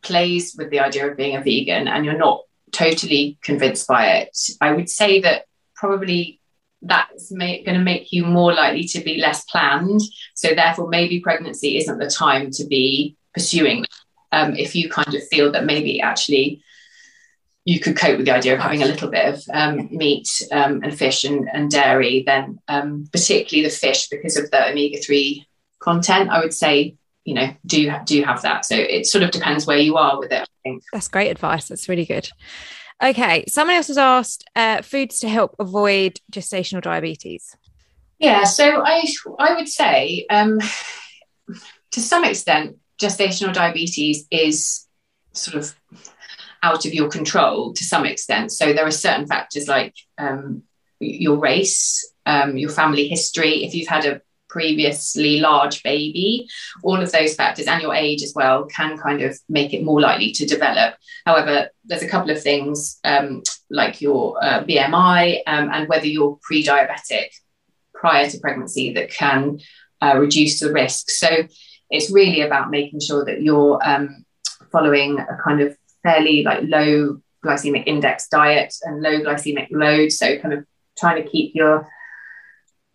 plays 0.02 0.54
with 0.56 0.70
the 0.70 0.78
idea 0.78 1.10
of 1.10 1.16
being 1.16 1.34
a 1.34 1.42
vegan 1.42 1.88
and 1.88 2.04
you're 2.04 2.16
not 2.16 2.42
totally 2.72 3.38
convinced 3.42 3.86
by 3.86 4.06
it. 4.18 4.36
I 4.60 4.72
would 4.72 4.88
say 4.88 5.20
that 5.20 5.44
probably 5.74 6.40
that's 6.82 7.30
going 7.30 7.64
to 7.64 7.78
make 7.78 8.12
you 8.12 8.24
more 8.24 8.52
likely 8.52 8.84
to 8.84 9.00
be 9.00 9.20
less 9.20 9.44
planned. 9.44 10.00
So 10.34 10.54
therefore, 10.54 10.88
maybe 10.88 11.20
pregnancy 11.20 11.76
isn't 11.76 11.98
the 11.98 12.10
time 12.10 12.50
to 12.52 12.66
be 12.66 13.16
pursuing. 13.34 13.84
Um, 14.32 14.54
if 14.56 14.74
you 14.74 14.88
kind 14.88 15.14
of 15.14 15.26
feel 15.28 15.52
that 15.52 15.64
maybe 15.64 16.00
actually 16.00 16.62
you 17.64 17.80
could 17.80 17.96
cope 17.96 18.16
with 18.16 18.26
the 18.26 18.34
idea 18.34 18.54
of 18.54 18.60
having 18.60 18.82
a 18.82 18.86
little 18.86 19.10
bit 19.10 19.34
of 19.34 19.42
um, 19.52 19.88
meat 19.90 20.28
um, 20.50 20.82
and 20.82 20.96
fish 20.96 21.24
and, 21.24 21.48
and 21.52 21.70
dairy, 21.70 22.22
then 22.24 22.58
um, 22.68 23.08
particularly 23.12 23.68
the 23.68 23.74
fish 23.74 24.08
because 24.08 24.36
of 24.36 24.50
the 24.50 24.70
omega 24.70 24.98
three 24.98 25.46
content, 25.80 26.30
I 26.30 26.40
would 26.40 26.54
say 26.54 26.96
you 27.30 27.36
know 27.36 27.54
do 27.64 27.92
do 28.04 28.24
have 28.24 28.42
that. 28.42 28.64
So 28.64 28.74
it 28.74 29.06
sort 29.06 29.22
of 29.22 29.30
depends 29.30 29.64
where 29.64 29.78
you 29.78 29.96
are 29.96 30.18
with 30.18 30.32
it. 30.32 30.42
I 30.42 30.60
think 30.64 30.82
that's 30.92 31.06
great 31.06 31.30
advice. 31.30 31.68
That's 31.68 31.88
really 31.88 32.04
good. 32.04 32.28
Okay, 33.00 33.44
someone 33.46 33.76
else 33.76 33.86
has 33.86 33.98
asked 33.98 34.44
uh, 34.56 34.82
foods 34.82 35.20
to 35.20 35.28
help 35.28 35.54
avoid 35.60 36.18
gestational 36.32 36.82
diabetes. 36.82 37.56
Yeah, 38.18 38.42
so 38.42 38.82
I 38.84 39.04
I 39.38 39.54
would 39.54 39.68
say 39.68 40.26
um, 40.28 40.58
to 41.92 42.00
some 42.00 42.24
extent 42.24 42.78
gestational 43.00 43.54
diabetes 43.54 44.26
is 44.32 44.88
sort 45.32 45.56
of 45.56 45.76
out 46.64 46.84
of 46.84 46.92
your 46.92 47.08
control 47.08 47.72
to 47.74 47.84
some 47.84 48.04
extent. 48.04 48.50
So 48.50 48.72
there 48.72 48.86
are 48.86 48.90
certain 48.90 49.28
factors 49.28 49.68
like 49.68 49.94
um, 50.18 50.64
your 50.98 51.38
race, 51.38 52.12
um, 52.26 52.58
your 52.58 52.70
family 52.70 53.06
history. 53.06 53.64
If 53.64 53.72
you've 53.72 53.88
had 53.88 54.04
a 54.04 54.20
previously 54.50 55.40
large 55.40 55.82
baby, 55.82 56.48
all 56.82 57.00
of 57.00 57.10
those 57.12 57.34
factors 57.34 57.66
and 57.66 57.80
your 57.80 57.94
age 57.94 58.22
as 58.22 58.34
well 58.34 58.66
can 58.66 58.98
kind 58.98 59.22
of 59.22 59.38
make 59.48 59.72
it 59.72 59.84
more 59.84 60.00
likely 60.00 60.32
to 60.32 60.44
develop. 60.44 60.96
However, 61.24 61.70
there's 61.84 62.02
a 62.02 62.08
couple 62.08 62.30
of 62.30 62.42
things 62.42 62.98
um, 63.04 63.42
like 63.70 64.00
your 64.00 64.36
uh, 64.42 64.64
BMI 64.64 65.42
um, 65.46 65.70
and 65.72 65.88
whether 65.88 66.06
you're 66.06 66.38
pre 66.42 66.64
diabetic 66.64 67.28
prior 67.94 68.28
to 68.28 68.38
pregnancy 68.40 68.92
that 68.94 69.10
can 69.10 69.60
uh, 70.02 70.16
reduce 70.18 70.60
the 70.60 70.72
risk. 70.72 71.10
So 71.10 71.28
it's 71.90 72.10
really 72.10 72.40
about 72.42 72.70
making 72.70 73.00
sure 73.00 73.24
that 73.24 73.42
you're 73.42 73.78
um, 73.82 74.24
following 74.72 75.18
a 75.18 75.38
kind 75.42 75.60
of 75.60 75.76
fairly 76.02 76.42
like 76.42 76.60
low 76.64 77.20
glycemic 77.44 77.84
index 77.86 78.28
diet 78.28 78.74
and 78.82 79.00
low 79.00 79.20
glycemic 79.20 79.68
load. 79.70 80.12
So 80.12 80.38
kind 80.38 80.54
of 80.54 80.64
trying 80.98 81.22
to 81.22 81.28
keep 81.28 81.54
your 81.54 81.88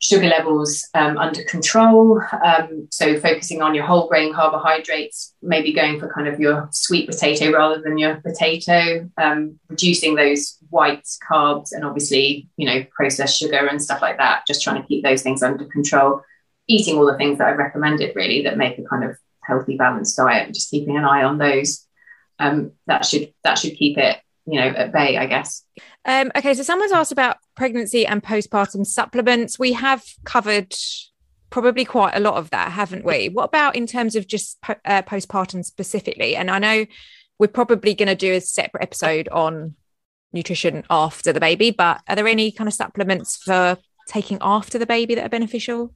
sugar 0.06 0.28
levels 0.28 0.88
um, 0.94 1.18
under 1.18 1.44
control. 1.46 2.22
Um, 2.44 2.88
so 2.92 3.20
focusing 3.20 3.64
on 3.64 3.74
your 3.74 3.86
whole 3.86 4.08
grain 4.08 4.34
carbohydrates, 4.34 5.34
maybe 5.42 5.74
going 5.74 6.00
for 6.00 6.14
kind 6.14 6.28
of 6.28 6.40
your 6.40 6.70
sweet 6.72 7.10
potato 7.10 7.52
rather 7.52 7.82
than 7.82 7.98
your 7.98 8.18
potato, 8.18 9.10
um, 9.18 9.60
reducing 9.68 10.14
those 10.14 10.58
white 10.70 11.08
carbs 11.28 11.72
and 11.72 11.84
obviously, 11.84 12.48
you 12.56 12.68
know, 12.68 12.86
processed 12.96 13.40
sugar 13.40 13.68
and 13.68 13.82
stuff 13.82 14.02
like 14.02 14.18
that, 14.18 14.46
just 14.46 14.62
trying 14.62 14.80
to 14.80 14.88
keep 14.88 15.04
those 15.04 15.24
things 15.24 15.42
under 15.42 15.66
control. 15.66 16.22
Eating 16.68 16.98
all 16.98 17.06
the 17.08 17.18
things 17.18 17.40
that 17.40 17.48
I've 17.48 17.58
recommended 17.58 18.16
really 18.16 18.44
that 18.44 18.58
make 18.58 18.78
a 18.78 18.84
kind 18.84 19.04
of 19.04 19.18
healthy, 19.42 19.76
balanced 19.76 20.18
diet, 20.18 20.46
and 20.46 20.54
just 20.54 20.70
keeping 20.70 20.98
an 20.98 21.06
eye 21.06 21.24
on 21.24 21.40
those. 21.40 21.88
Um, 22.38 22.74
that 22.86 23.06
should 23.06 23.34
that 23.44 23.58
should 23.58 23.76
keep 23.78 23.98
it 23.98 24.18
you 24.46 24.60
know 24.60 24.68
at 24.68 24.92
bay 24.92 25.18
i 25.18 25.26
guess 25.26 25.64
um, 26.06 26.32
okay 26.36 26.54
so 26.54 26.64
someone's 26.64 26.92
asked 26.92 27.12
about 27.12 27.38
pregnancy 27.56 28.06
and 28.06 28.22
postpartum 28.24 28.86
supplements. 28.86 29.58
We 29.58 29.74
have 29.74 30.04
covered 30.24 30.76
probably 31.50 31.86
quite 31.86 32.16
a 32.16 32.20
lot 32.20 32.36
of 32.36 32.50
that 32.50 32.72
haven't 32.72 33.06
we? 33.06 33.30
What 33.30 33.46
about 33.46 33.76
in 33.76 33.88
terms 33.88 34.16
of 34.16 34.28
just 34.28 34.60
po- 34.62 34.76
uh, 34.84 35.02
postpartum 35.04 35.64
specifically? 35.64 36.36
And 36.36 36.52
i 36.52 36.60
know 36.60 36.86
we're 37.38 37.48
probably 37.48 37.94
going 37.94 38.08
to 38.08 38.16
do 38.16 38.34
a 38.34 38.42
separate 38.42 38.84
episode 38.84 39.28
on 39.30 39.76
nutrition 40.32 40.84
after 40.90 41.32
the 41.32 41.40
baby 41.40 41.72
but 41.72 42.02
are 42.08 42.16
there 42.16 42.28
any 42.28 42.52
kind 42.52 42.68
of 42.68 42.74
supplements 42.74 43.38
for 43.38 43.78
taking 44.08 44.38
after 44.42 44.78
the 44.78 44.86
baby 44.86 45.16
that 45.16 45.26
are 45.26 45.30
beneficial? 45.30 45.94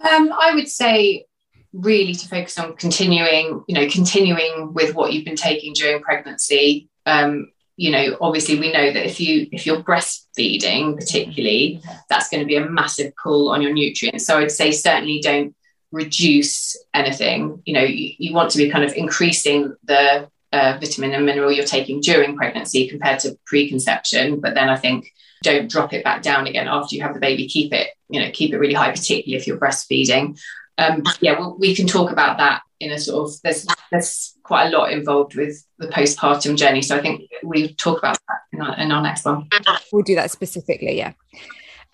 Um, 0.00 0.32
i 0.32 0.54
would 0.54 0.68
say 0.68 1.26
really 1.72 2.14
to 2.14 2.28
focus 2.28 2.58
on 2.58 2.76
continuing 2.76 3.64
you 3.66 3.74
know 3.74 3.88
continuing 3.88 4.72
with 4.74 4.94
what 4.94 5.12
you've 5.12 5.24
been 5.24 5.36
taking 5.36 5.72
during 5.72 6.02
pregnancy. 6.02 6.88
Um, 7.06 7.48
you 7.82 7.90
know 7.90 8.16
obviously 8.20 8.60
we 8.60 8.72
know 8.72 8.92
that 8.92 9.04
if 9.04 9.18
you 9.18 9.48
if 9.50 9.66
you're 9.66 9.82
breastfeeding 9.82 10.94
particularly 10.96 11.82
that's 12.08 12.28
going 12.28 12.40
to 12.40 12.46
be 12.46 12.54
a 12.54 12.64
massive 12.64 13.12
pull 13.20 13.50
on 13.50 13.60
your 13.60 13.72
nutrients. 13.72 14.24
So 14.24 14.38
i'd 14.38 14.52
say 14.52 14.70
certainly 14.70 15.20
don't 15.20 15.54
reduce 15.90 16.76
anything. 16.94 17.60
You 17.66 17.74
know 17.74 17.82
you, 17.82 18.14
you 18.18 18.32
want 18.32 18.50
to 18.52 18.58
be 18.58 18.70
kind 18.70 18.84
of 18.84 18.92
increasing 18.94 19.74
the 19.82 20.28
uh, 20.52 20.78
vitamin 20.80 21.12
and 21.12 21.26
mineral 21.26 21.50
you're 21.50 21.64
taking 21.64 22.00
during 22.00 22.36
pregnancy 22.36 22.86
compared 22.86 23.18
to 23.20 23.38
preconception 23.46 24.38
but 24.38 24.52
then 24.52 24.68
i 24.68 24.76
think 24.76 25.10
don't 25.42 25.70
drop 25.70 25.94
it 25.94 26.04
back 26.04 26.20
down 26.20 26.46
again 26.46 26.68
after 26.68 26.94
you 26.94 27.02
have 27.02 27.14
the 27.14 27.20
baby. 27.20 27.48
Keep 27.48 27.72
it 27.72 27.88
you 28.08 28.20
know 28.20 28.30
keep 28.32 28.52
it 28.52 28.58
really 28.58 28.74
high 28.74 28.90
particularly 28.90 29.40
if 29.40 29.46
you're 29.46 29.58
breastfeeding. 29.58 30.38
Um, 30.78 31.02
yeah 31.20 31.38
well, 31.38 31.56
we 31.58 31.74
can 31.74 31.86
talk 31.86 32.12
about 32.12 32.38
that 32.38 32.62
in 32.80 32.92
a 32.92 32.98
sort 32.98 33.28
of 33.28 33.42
there's 33.42 33.66
there's 33.90 34.31
quite 34.42 34.72
a 34.72 34.76
lot 34.76 34.92
involved 34.92 35.34
with 35.34 35.64
the 35.78 35.88
postpartum 35.88 36.56
journey. 36.56 36.82
So 36.82 36.96
I 36.96 37.00
think 37.00 37.30
we 37.42 37.74
talk 37.74 37.98
about 37.98 38.18
that 38.28 38.38
in 38.52 38.60
our, 38.60 38.76
in 38.78 38.92
our 38.92 39.02
next 39.02 39.24
one. 39.24 39.48
We'll 39.92 40.02
do 40.02 40.14
that 40.14 40.30
specifically, 40.30 40.96
yeah. 40.96 41.12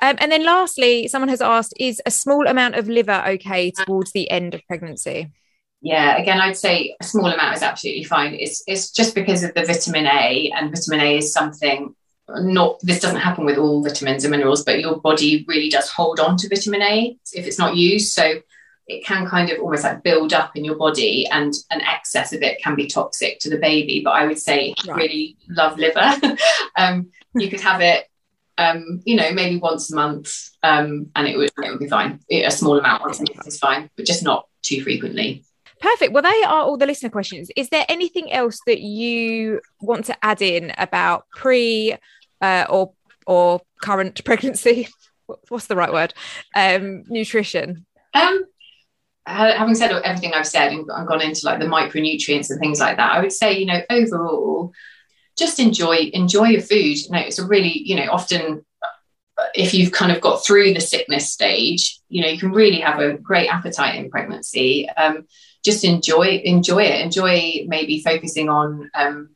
Um, 0.00 0.16
and 0.18 0.30
then 0.30 0.44
lastly, 0.44 1.08
someone 1.08 1.28
has 1.28 1.40
asked, 1.40 1.74
is 1.78 2.00
a 2.06 2.10
small 2.10 2.46
amount 2.46 2.76
of 2.76 2.88
liver 2.88 3.22
okay 3.26 3.72
towards 3.72 4.12
the 4.12 4.30
end 4.30 4.54
of 4.54 4.62
pregnancy? 4.66 5.32
Yeah, 5.80 6.16
again, 6.16 6.40
I'd 6.40 6.56
say 6.56 6.96
a 7.00 7.04
small 7.04 7.26
amount 7.26 7.56
is 7.56 7.62
absolutely 7.62 8.04
fine. 8.04 8.34
It's 8.34 8.62
it's 8.66 8.90
just 8.90 9.14
because 9.14 9.44
of 9.44 9.54
the 9.54 9.64
vitamin 9.64 10.06
A, 10.06 10.52
and 10.56 10.70
vitamin 10.70 11.00
A 11.00 11.18
is 11.18 11.32
something 11.32 11.94
not 12.28 12.78
this 12.80 13.00
doesn't 13.00 13.20
happen 13.20 13.44
with 13.44 13.58
all 13.58 13.82
vitamins 13.82 14.24
and 14.24 14.32
minerals, 14.32 14.64
but 14.64 14.80
your 14.80 15.00
body 15.00 15.44
really 15.48 15.68
does 15.68 15.88
hold 15.88 16.20
on 16.20 16.36
to 16.38 16.48
vitamin 16.48 16.82
A 16.82 17.16
if 17.32 17.46
it's 17.46 17.58
not 17.58 17.76
used. 17.76 18.12
So 18.12 18.40
it 18.88 19.04
can 19.04 19.26
kind 19.26 19.50
of 19.50 19.60
almost 19.60 19.84
like 19.84 20.02
build 20.02 20.32
up 20.32 20.56
in 20.56 20.64
your 20.64 20.74
body 20.76 21.26
and 21.30 21.52
an 21.70 21.80
excess 21.82 22.32
of 22.32 22.42
it 22.42 22.60
can 22.62 22.74
be 22.74 22.86
toxic 22.86 23.38
to 23.38 23.50
the 23.50 23.58
baby 23.58 24.00
but 24.02 24.10
i 24.10 24.26
would 24.26 24.38
say 24.38 24.74
right. 24.86 24.96
really 24.96 25.36
love 25.48 25.78
liver 25.78 26.14
um, 26.76 27.10
you 27.34 27.48
could 27.48 27.60
have 27.60 27.80
it 27.80 28.06
um, 28.56 29.00
you 29.04 29.14
know 29.14 29.30
maybe 29.32 29.56
once 29.58 29.92
a 29.92 29.94
month 29.94 30.50
um, 30.64 31.10
and 31.14 31.28
it 31.28 31.36
would, 31.36 31.50
it 31.62 31.70
would 31.70 31.78
be 31.78 31.88
fine 31.88 32.18
a 32.30 32.50
small 32.50 32.78
amount 32.78 33.02
once 33.02 33.20
a 33.20 33.24
month 33.32 33.46
is 33.46 33.58
fine 33.58 33.88
but 33.96 34.06
just 34.06 34.22
not 34.22 34.48
too 34.62 34.82
frequently 34.82 35.44
Perfect. 35.80 36.12
Well, 36.12 36.22
they 36.22 36.42
are 36.42 36.62
all 36.62 36.76
the 36.76 36.86
listener 36.86 37.10
questions. 37.10 37.50
Is 37.56 37.68
there 37.68 37.84
anything 37.88 38.32
else 38.32 38.58
that 38.66 38.80
you 38.80 39.60
want 39.80 40.06
to 40.06 40.24
add 40.24 40.42
in 40.42 40.72
about 40.76 41.28
pre 41.30 41.96
uh, 42.40 42.64
or 42.68 42.92
or 43.26 43.60
current 43.80 44.24
pregnancy? 44.24 44.88
What's 45.48 45.66
the 45.66 45.76
right 45.76 45.92
word? 45.92 46.14
Um, 46.56 47.04
nutrition. 47.08 47.86
Um, 48.14 48.44
having 49.28 49.74
said 49.74 49.92
everything 49.92 50.32
I've 50.34 50.46
said 50.46 50.72
and, 50.72 50.86
gone 50.86 51.22
into 51.22 51.46
like 51.46 51.60
the 51.60 51.66
micronutrients 51.66 52.50
and 52.50 52.58
things 52.58 52.80
like 52.80 52.96
that, 52.96 53.12
I 53.12 53.20
would 53.20 53.32
say, 53.32 53.58
you 53.58 53.66
know, 53.66 53.80
overall, 53.90 54.72
just 55.36 55.60
enjoy 55.60 56.10
enjoy 56.12 56.44
your 56.46 56.62
food. 56.62 56.98
You 56.98 57.10
know, 57.10 57.18
it's 57.18 57.38
a 57.38 57.46
really, 57.46 57.82
you 57.84 57.96
know, 57.96 58.10
often 58.10 58.64
if 59.54 59.72
you've 59.72 59.92
kind 59.92 60.10
of 60.10 60.20
got 60.20 60.44
through 60.44 60.74
the 60.74 60.80
sickness 60.80 61.32
stage, 61.32 62.00
you 62.08 62.22
know, 62.22 62.28
you 62.28 62.38
can 62.38 62.52
really 62.52 62.80
have 62.80 62.98
a 63.00 63.14
great 63.14 63.48
appetite 63.48 63.96
in 63.96 64.10
pregnancy. 64.10 64.88
Um, 64.90 65.26
just 65.64 65.84
enjoy 65.84 66.40
enjoy 66.44 66.84
it. 66.84 67.00
Enjoy 67.00 67.64
maybe 67.66 68.02
focusing 68.02 68.48
on 68.48 68.90
um, 68.94 69.30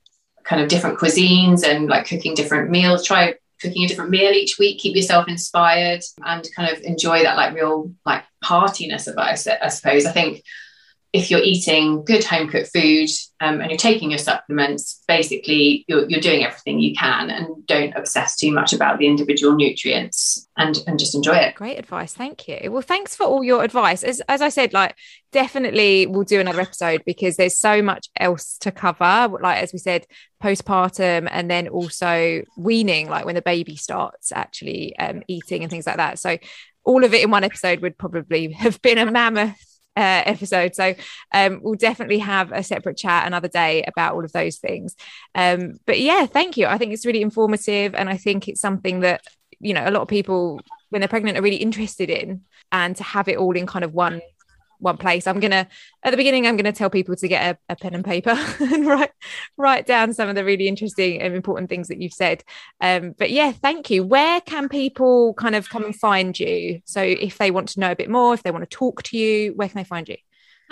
kind 0.44 0.62
of 0.62 0.68
different 0.68 0.98
cuisines 0.98 1.64
and 1.64 1.88
like 1.88 2.06
cooking 2.06 2.34
different 2.34 2.70
meals. 2.70 3.04
Try 3.04 3.34
cooking 3.62 3.84
a 3.84 3.88
different 3.88 4.10
meal 4.10 4.32
each 4.32 4.58
week 4.58 4.78
keep 4.78 4.94
yourself 4.94 5.28
inspired 5.28 6.02
and 6.24 6.46
kind 6.54 6.70
of 6.70 6.82
enjoy 6.82 7.22
that 7.22 7.36
like 7.36 7.54
real 7.54 7.90
like 8.04 8.24
heartiness 8.42 9.06
of 9.06 9.14
it 9.14 9.20
I 9.20 9.68
suppose. 9.68 10.04
I 10.04 10.12
think 10.12 10.42
if 11.12 11.30
you're 11.30 11.42
eating 11.42 12.04
good 12.04 12.24
home 12.24 12.48
cooked 12.48 12.70
food 12.72 13.08
um, 13.40 13.60
and 13.60 13.70
you're 13.70 13.76
taking 13.76 14.10
your 14.10 14.18
supplements, 14.18 15.02
basically 15.06 15.84
you're, 15.86 16.08
you're 16.08 16.22
doing 16.22 16.42
everything 16.42 16.78
you 16.78 16.94
can 16.94 17.28
and 17.28 17.66
don't 17.66 17.92
obsess 17.94 18.34
too 18.36 18.50
much 18.50 18.72
about 18.72 18.98
the 18.98 19.06
individual 19.06 19.54
nutrients 19.54 20.48
and, 20.56 20.78
and 20.86 20.98
just 20.98 21.14
enjoy 21.14 21.34
it. 21.34 21.54
Great 21.54 21.78
advice. 21.78 22.14
Thank 22.14 22.48
you. 22.48 22.72
Well, 22.72 22.80
thanks 22.80 23.14
for 23.14 23.24
all 23.24 23.44
your 23.44 23.62
advice. 23.62 24.02
As, 24.02 24.22
as 24.26 24.40
I 24.40 24.48
said, 24.48 24.72
like 24.72 24.96
definitely 25.32 26.06
we'll 26.06 26.24
do 26.24 26.40
another 26.40 26.62
episode 26.62 27.02
because 27.04 27.36
there's 27.36 27.58
so 27.58 27.82
much 27.82 28.08
else 28.18 28.56
to 28.58 28.70
cover. 28.70 29.36
Like, 29.38 29.62
as 29.62 29.74
we 29.74 29.80
said, 29.80 30.06
postpartum 30.42 31.28
and 31.30 31.50
then 31.50 31.68
also 31.68 32.42
weaning, 32.56 33.10
like 33.10 33.26
when 33.26 33.34
the 33.34 33.42
baby 33.42 33.76
starts 33.76 34.32
actually 34.32 34.96
um, 34.98 35.22
eating 35.28 35.62
and 35.62 35.70
things 35.70 35.86
like 35.86 35.98
that. 35.98 36.18
So 36.18 36.38
all 36.84 37.04
of 37.04 37.12
it 37.12 37.22
in 37.22 37.30
one 37.30 37.44
episode 37.44 37.80
would 37.80 37.98
probably 37.98 38.52
have 38.52 38.80
been 38.80 38.96
a 38.96 39.10
mammoth 39.10 39.71
uh, 39.96 40.22
episode. 40.26 40.74
So 40.74 40.94
um, 41.32 41.60
we'll 41.62 41.74
definitely 41.74 42.18
have 42.18 42.52
a 42.52 42.62
separate 42.62 42.96
chat 42.96 43.26
another 43.26 43.48
day 43.48 43.84
about 43.86 44.14
all 44.14 44.24
of 44.24 44.32
those 44.32 44.58
things. 44.58 44.96
Um, 45.34 45.78
but 45.86 46.00
yeah, 46.00 46.26
thank 46.26 46.56
you. 46.56 46.66
I 46.66 46.78
think 46.78 46.92
it's 46.92 47.06
really 47.06 47.22
informative, 47.22 47.94
and 47.94 48.08
I 48.08 48.16
think 48.16 48.48
it's 48.48 48.60
something 48.60 49.00
that 49.00 49.22
you 49.60 49.74
know 49.74 49.86
a 49.86 49.90
lot 49.90 50.02
of 50.02 50.08
people 50.08 50.60
when 50.90 51.00
they're 51.00 51.08
pregnant 51.08 51.38
are 51.38 51.42
really 51.42 51.56
interested 51.56 52.10
in, 52.10 52.42
and 52.70 52.96
to 52.96 53.02
have 53.02 53.28
it 53.28 53.36
all 53.36 53.56
in 53.56 53.66
kind 53.66 53.84
of 53.84 53.92
one 53.92 54.20
one 54.82 54.96
place. 54.96 55.26
I'm 55.26 55.40
gonna 55.40 55.68
at 56.02 56.10
the 56.10 56.16
beginning, 56.16 56.46
I'm 56.46 56.56
gonna 56.56 56.72
tell 56.72 56.90
people 56.90 57.16
to 57.16 57.28
get 57.28 57.56
a, 57.68 57.72
a 57.72 57.76
pen 57.76 57.94
and 57.94 58.04
paper 58.04 58.36
and 58.60 58.86
write 58.86 59.12
write 59.56 59.86
down 59.86 60.12
some 60.12 60.28
of 60.28 60.34
the 60.34 60.44
really 60.44 60.68
interesting 60.68 61.22
and 61.22 61.34
important 61.34 61.70
things 61.70 61.88
that 61.88 62.00
you've 62.00 62.12
said. 62.12 62.42
Um, 62.80 63.14
but 63.16 63.30
yeah, 63.30 63.52
thank 63.52 63.90
you. 63.90 64.04
Where 64.04 64.40
can 64.40 64.68
people 64.68 65.34
kind 65.34 65.54
of 65.54 65.68
come 65.68 65.84
and 65.84 65.96
find 65.96 66.38
you? 66.38 66.80
So 66.84 67.00
if 67.00 67.38
they 67.38 67.50
want 67.50 67.68
to 67.70 67.80
know 67.80 67.92
a 67.92 67.96
bit 67.96 68.10
more, 68.10 68.34
if 68.34 68.42
they 68.42 68.50
want 68.50 68.68
to 68.68 68.76
talk 68.76 69.02
to 69.04 69.16
you, 69.16 69.54
where 69.54 69.68
can 69.68 69.78
they 69.78 69.84
find 69.84 70.08
you? 70.08 70.16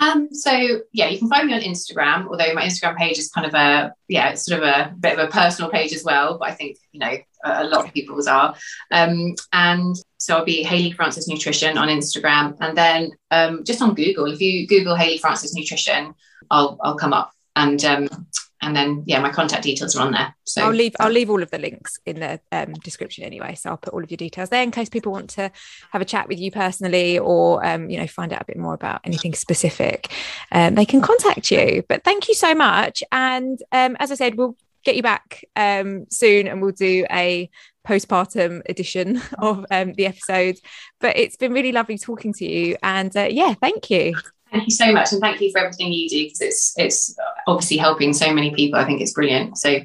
Um, 0.01 0.33
so 0.33 0.51
yeah, 0.91 1.07
you 1.09 1.19
can 1.19 1.29
find 1.29 1.47
me 1.47 1.53
on 1.53 1.61
Instagram, 1.61 2.27
although 2.27 2.53
my 2.53 2.65
Instagram 2.65 2.97
page 2.97 3.19
is 3.19 3.29
kind 3.29 3.45
of 3.45 3.53
a 3.53 3.93
yeah, 4.07 4.29
it's 4.29 4.43
sort 4.45 4.61
of 4.61 4.67
a 4.67 4.93
bit 4.99 5.17
of 5.17 5.27
a 5.27 5.31
personal 5.31 5.69
page 5.69 5.93
as 5.93 6.03
well. 6.03 6.39
But 6.39 6.49
I 6.49 6.53
think 6.53 6.77
you 6.91 6.99
know 6.99 7.15
a, 7.45 7.63
a 7.63 7.65
lot 7.65 7.85
of 7.85 7.93
people's 7.93 8.27
are. 8.27 8.55
Um, 8.89 9.35
and 9.53 9.95
so 10.17 10.37
I'll 10.37 10.45
be 10.45 10.63
Hayley 10.63 10.91
Frances 10.91 11.27
Nutrition 11.27 11.77
on 11.77 11.87
Instagram, 11.87 12.57
and 12.59 12.75
then 12.75 13.11
um, 13.29 13.63
just 13.63 13.81
on 13.81 13.93
Google. 13.93 14.25
If 14.25 14.41
you 14.41 14.67
Google 14.67 14.95
Hayley 14.95 15.19
Frances 15.19 15.53
Nutrition, 15.53 16.15
I'll 16.49 16.79
I'll 16.81 16.97
come 16.97 17.13
up. 17.13 17.31
And 17.55 17.83
um, 17.83 18.27
and 18.61 18.75
then 18.75 19.03
yeah 19.05 19.19
my 19.19 19.31
contact 19.31 19.63
details 19.63 19.95
are 19.95 20.05
on 20.05 20.11
there. 20.11 20.35
So 20.43 20.63
i'll 20.63 20.71
leave 20.71 20.95
i'll 20.99 21.11
leave 21.11 21.29
all 21.29 21.41
of 21.41 21.49
the 21.51 21.57
links 21.57 21.99
in 22.05 22.19
the 22.19 22.39
um, 22.51 22.73
description 22.73 23.23
anyway. 23.23 23.55
So 23.55 23.71
i'll 23.71 23.77
put 23.77 23.93
all 23.93 24.03
of 24.03 24.11
your 24.11 24.17
details 24.17 24.49
there 24.49 24.63
in 24.63 24.71
case 24.71 24.89
people 24.89 25.11
want 25.11 25.29
to 25.31 25.51
have 25.91 26.01
a 26.01 26.05
chat 26.05 26.27
with 26.27 26.39
you 26.39 26.51
personally 26.51 27.19
or 27.19 27.65
um, 27.65 27.89
you 27.89 27.97
know 27.97 28.07
find 28.07 28.31
out 28.33 28.41
a 28.41 28.45
bit 28.45 28.57
more 28.57 28.73
about 28.73 29.01
anything 29.03 29.33
specific 29.33 30.11
um, 30.51 30.75
they 30.75 30.85
can 30.85 31.01
contact 31.01 31.51
you. 31.51 31.83
But 31.87 32.03
thank 32.03 32.27
you 32.27 32.35
so 32.35 32.53
much. 32.53 33.03
And 33.11 33.59
um, 33.71 33.97
as 33.99 34.11
i 34.11 34.15
said 34.15 34.35
we'll 34.35 34.55
get 34.83 34.95
you 34.95 35.03
back 35.03 35.43
um, 35.55 36.05
soon 36.09 36.47
and 36.47 36.61
we'll 36.61 36.71
do 36.71 37.05
a 37.11 37.49
postpartum 37.87 38.61
edition 38.67 39.21
of 39.39 39.65
um, 39.71 39.93
the 39.93 40.05
episode. 40.05 40.57
But 40.99 41.17
it's 41.17 41.35
been 41.35 41.53
really 41.53 41.71
lovely 41.71 41.97
talking 41.97 42.33
to 42.33 42.45
you. 42.45 42.77
And 42.83 43.15
uh, 43.15 43.27
yeah 43.29 43.53
thank 43.55 43.89
you 43.89 44.13
Thank 44.51 44.65
you 44.65 44.71
so 44.71 44.91
much, 44.91 45.13
and 45.13 45.21
thank 45.21 45.39
you 45.39 45.51
for 45.51 45.59
everything 45.59 45.93
you 45.93 46.09
do 46.09 46.23
because 46.25 46.41
it's 46.41 46.73
it's 46.77 47.15
obviously 47.47 47.77
helping 47.77 48.13
so 48.13 48.33
many 48.33 48.53
people. 48.53 48.79
I 48.79 48.85
think 48.85 49.01
it's 49.01 49.13
brilliant. 49.13 49.57
So 49.57 49.79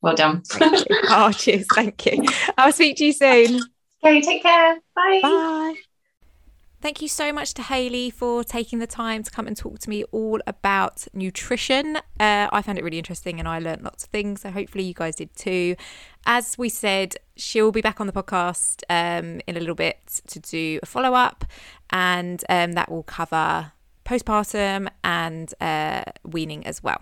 well 0.00 0.14
done. 0.14 0.42
oh, 0.60 1.32
cheers. 1.32 1.66
Thank 1.74 2.06
you. 2.06 2.24
I'll 2.56 2.72
speak 2.72 2.96
to 2.98 3.06
you 3.06 3.12
soon. 3.12 3.62
Okay, 4.04 4.20
take 4.20 4.42
care. 4.42 4.78
Bye. 4.94 5.20
Bye. 5.22 5.74
Thank 6.82 7.00
you 7.00 7.06
so 7.06 7.32
much 7.32 7.54
to 7.54 7.62
Hayley 7.62 8.10
for 8.10 8.42
taking 8.42 8.80
the 8.80 8.88
time 8.88 9.22
to 9.22 9.30
come 9.30 9.46
and 9.46 9.56
talk 9.56 9.78
to 9.78 9.88
me 9.88 10.02
all 10.10 10.40
about 10.48 11.06
nutrition. 11.14 11.96
Uh, 12.18 12.48
I 12.52 12.60
found 12.60 12.76
it 12.76 12.82
really 12.82 12.98
interesting 12.98 13.38
and 13.38 13.46
I 13.46 13.60
learned 13.60 13.82
lots 13.84 14.02
of 14.02 14.10
things. 14.10 14.40
So 14.40 14.50
hopefully 14.50 14.82
you 14.82 14.92
guys 14.92 15.14
did 15.14 15.32
too. 15.36 15.76
As 16.26 16.58
we 16.58 16.68
said, 16.68 17.14
she'll 17.36 17.70
be 17.70 17.82
back 17.82 18.00
on 18.00 18.08
the 18.08 18.12
podcast 18.12 18.82
um, 18.90 19.40
in 19.46 19.56
a 19.56 19.60
little 19.60 19.76
bit 19.76 20.22
to 20.26 20.40
do 20.40 20.80
a 20.82 20.86
follow 20.86 21.14
up, 21.14 21.44
and 21.90 22.44
um, 22.48 22.72
that 22.72 22.90
will 22.90 23.04
cover 23.04 23.70
postpartum 24.12 24.88
and 25.02 25.54
uh, 25.60 26.04
weaning 26.24 26.66
as 26.66 26.82
well. 26.82 27.00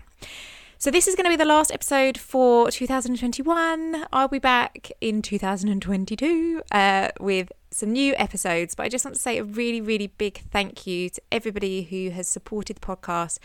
So, 0.77 0.89
this 0.89 1.07
is 1.07 1.15
going 1.15 1.25
to 1.25 1.29
be 1.29 1.35
the 1.35 1.45
last 1.45 1.71
episode 1.71 2.17
for 2.17 2.71
2021. 2.71 4.05
I'll 4.11 4.27
be 4.27 4.39
back 4.39 4.91
in 4.99 5.21
2022 5.21 6.63
uh, 6.71 7.09
with 7.19 7.51
some 7.69 7.91
new 7.91 8.15
episodes. 8.17 8.73
But 8.73 8.83
I 8.83 8.89
just 8.89 9.05
want 9.05 9.15
to 9.15 9.21
say 9.21 9.37
a 9.37 9.43
really, 9.43 9.79
really 9.79 10.07
big 10.07 10.39
thank 10.51 10.87
you 10.87 11.09
to 11.11 11.21
everybody 11.31 11.83
who 11.83 12.09
has 12.09 12.27
supported 12.27 12.77
the 12.77 12.81
podcast 12.81 13.37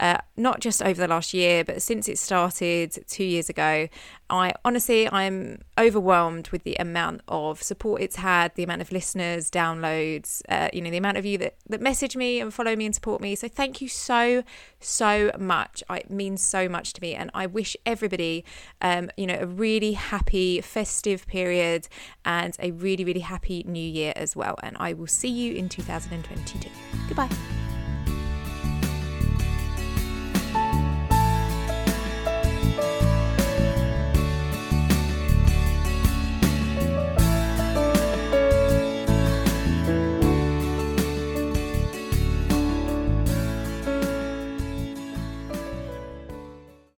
uh, 0.00 0.16
not 0.36 0.60
just 0.60 0.82
over 0.82 0.98
the 0.98 1.06
last 1.06 1.34
year, 1.34 1.62
but 1.62 1.82
since 1.82 2.08
it 2.08 2.18
started 2.18 3.04
two 3.06 3.24
years 3.24 3.48
ago. 3.50 3.86
I 4.30 4.52
honestly, 4.64 5.10
I'm 5.10 5.60
overwhelmed 5.78 6.48
with 6.48 6.62
the 6.62 6.76
amount 6.76 7.20
of 7.28 7.62
support 7.62 8.00
it's 8.00 8.16
had, 8.16 8.54
the 8.54 8.62
amount 8.62 8.80
of 8.80 8.92
listeners, 8.92 9.50
downloads, 9.50 10.40
uh, 10.48 10.68
you 10.72 10.80
know, 10.80 10.90
the 10.90 10.96
amount 10.96 11.18
of 11.18 11.26
you 11.26 11.36
that, 11.38 11.56
that 11.68 11.82
message 11.82 12.16
me 12.16 12.40
and 12.40 12.54
follow 12.54 12.74
me 12.74 12.86
and 12.86 12.94
support 12.94 13.20
me. 13.20 13.34
So 13.34 13.46
thank 13.46 13.82
you 13.82 13.88
so, 13.88 14.42
so 14.78 15.32
much. 15.38 15.82
It 15.90 16.10
means 16.10 16.42
so 16.42 16.68
much 16.68 16.94
to 16.94 17.02
me. 17.02 17.14
And 17.14 17.30
I 17.34 17.46
wish 17.46 17.76
everybody, 17.84 18.44
um, 18.80 19.10
you 19.16 19.26
know, 19.26 19.38
a 19.38 19.46
really 19.46 19.92
happy 19.92 20.60
festive 20.62 21.26
period 21.26 21.88
and 22.24 22.56
a 22.60 22.70
really, 22.70 23.04
really 23.04 23.20
happy 23.20 23.64
new 23.66 23.78
year 23.78 24.14
as 24.16 24.34
well. 24.34 24.54
And 24.62 24.76
I 24.78 24.94
will 24.94 25.08
see 25.08 25.28
you 25.28 25.54
in 25.54 25.68
2022. 25.68 26.70
Goodbye. 27.08 27.28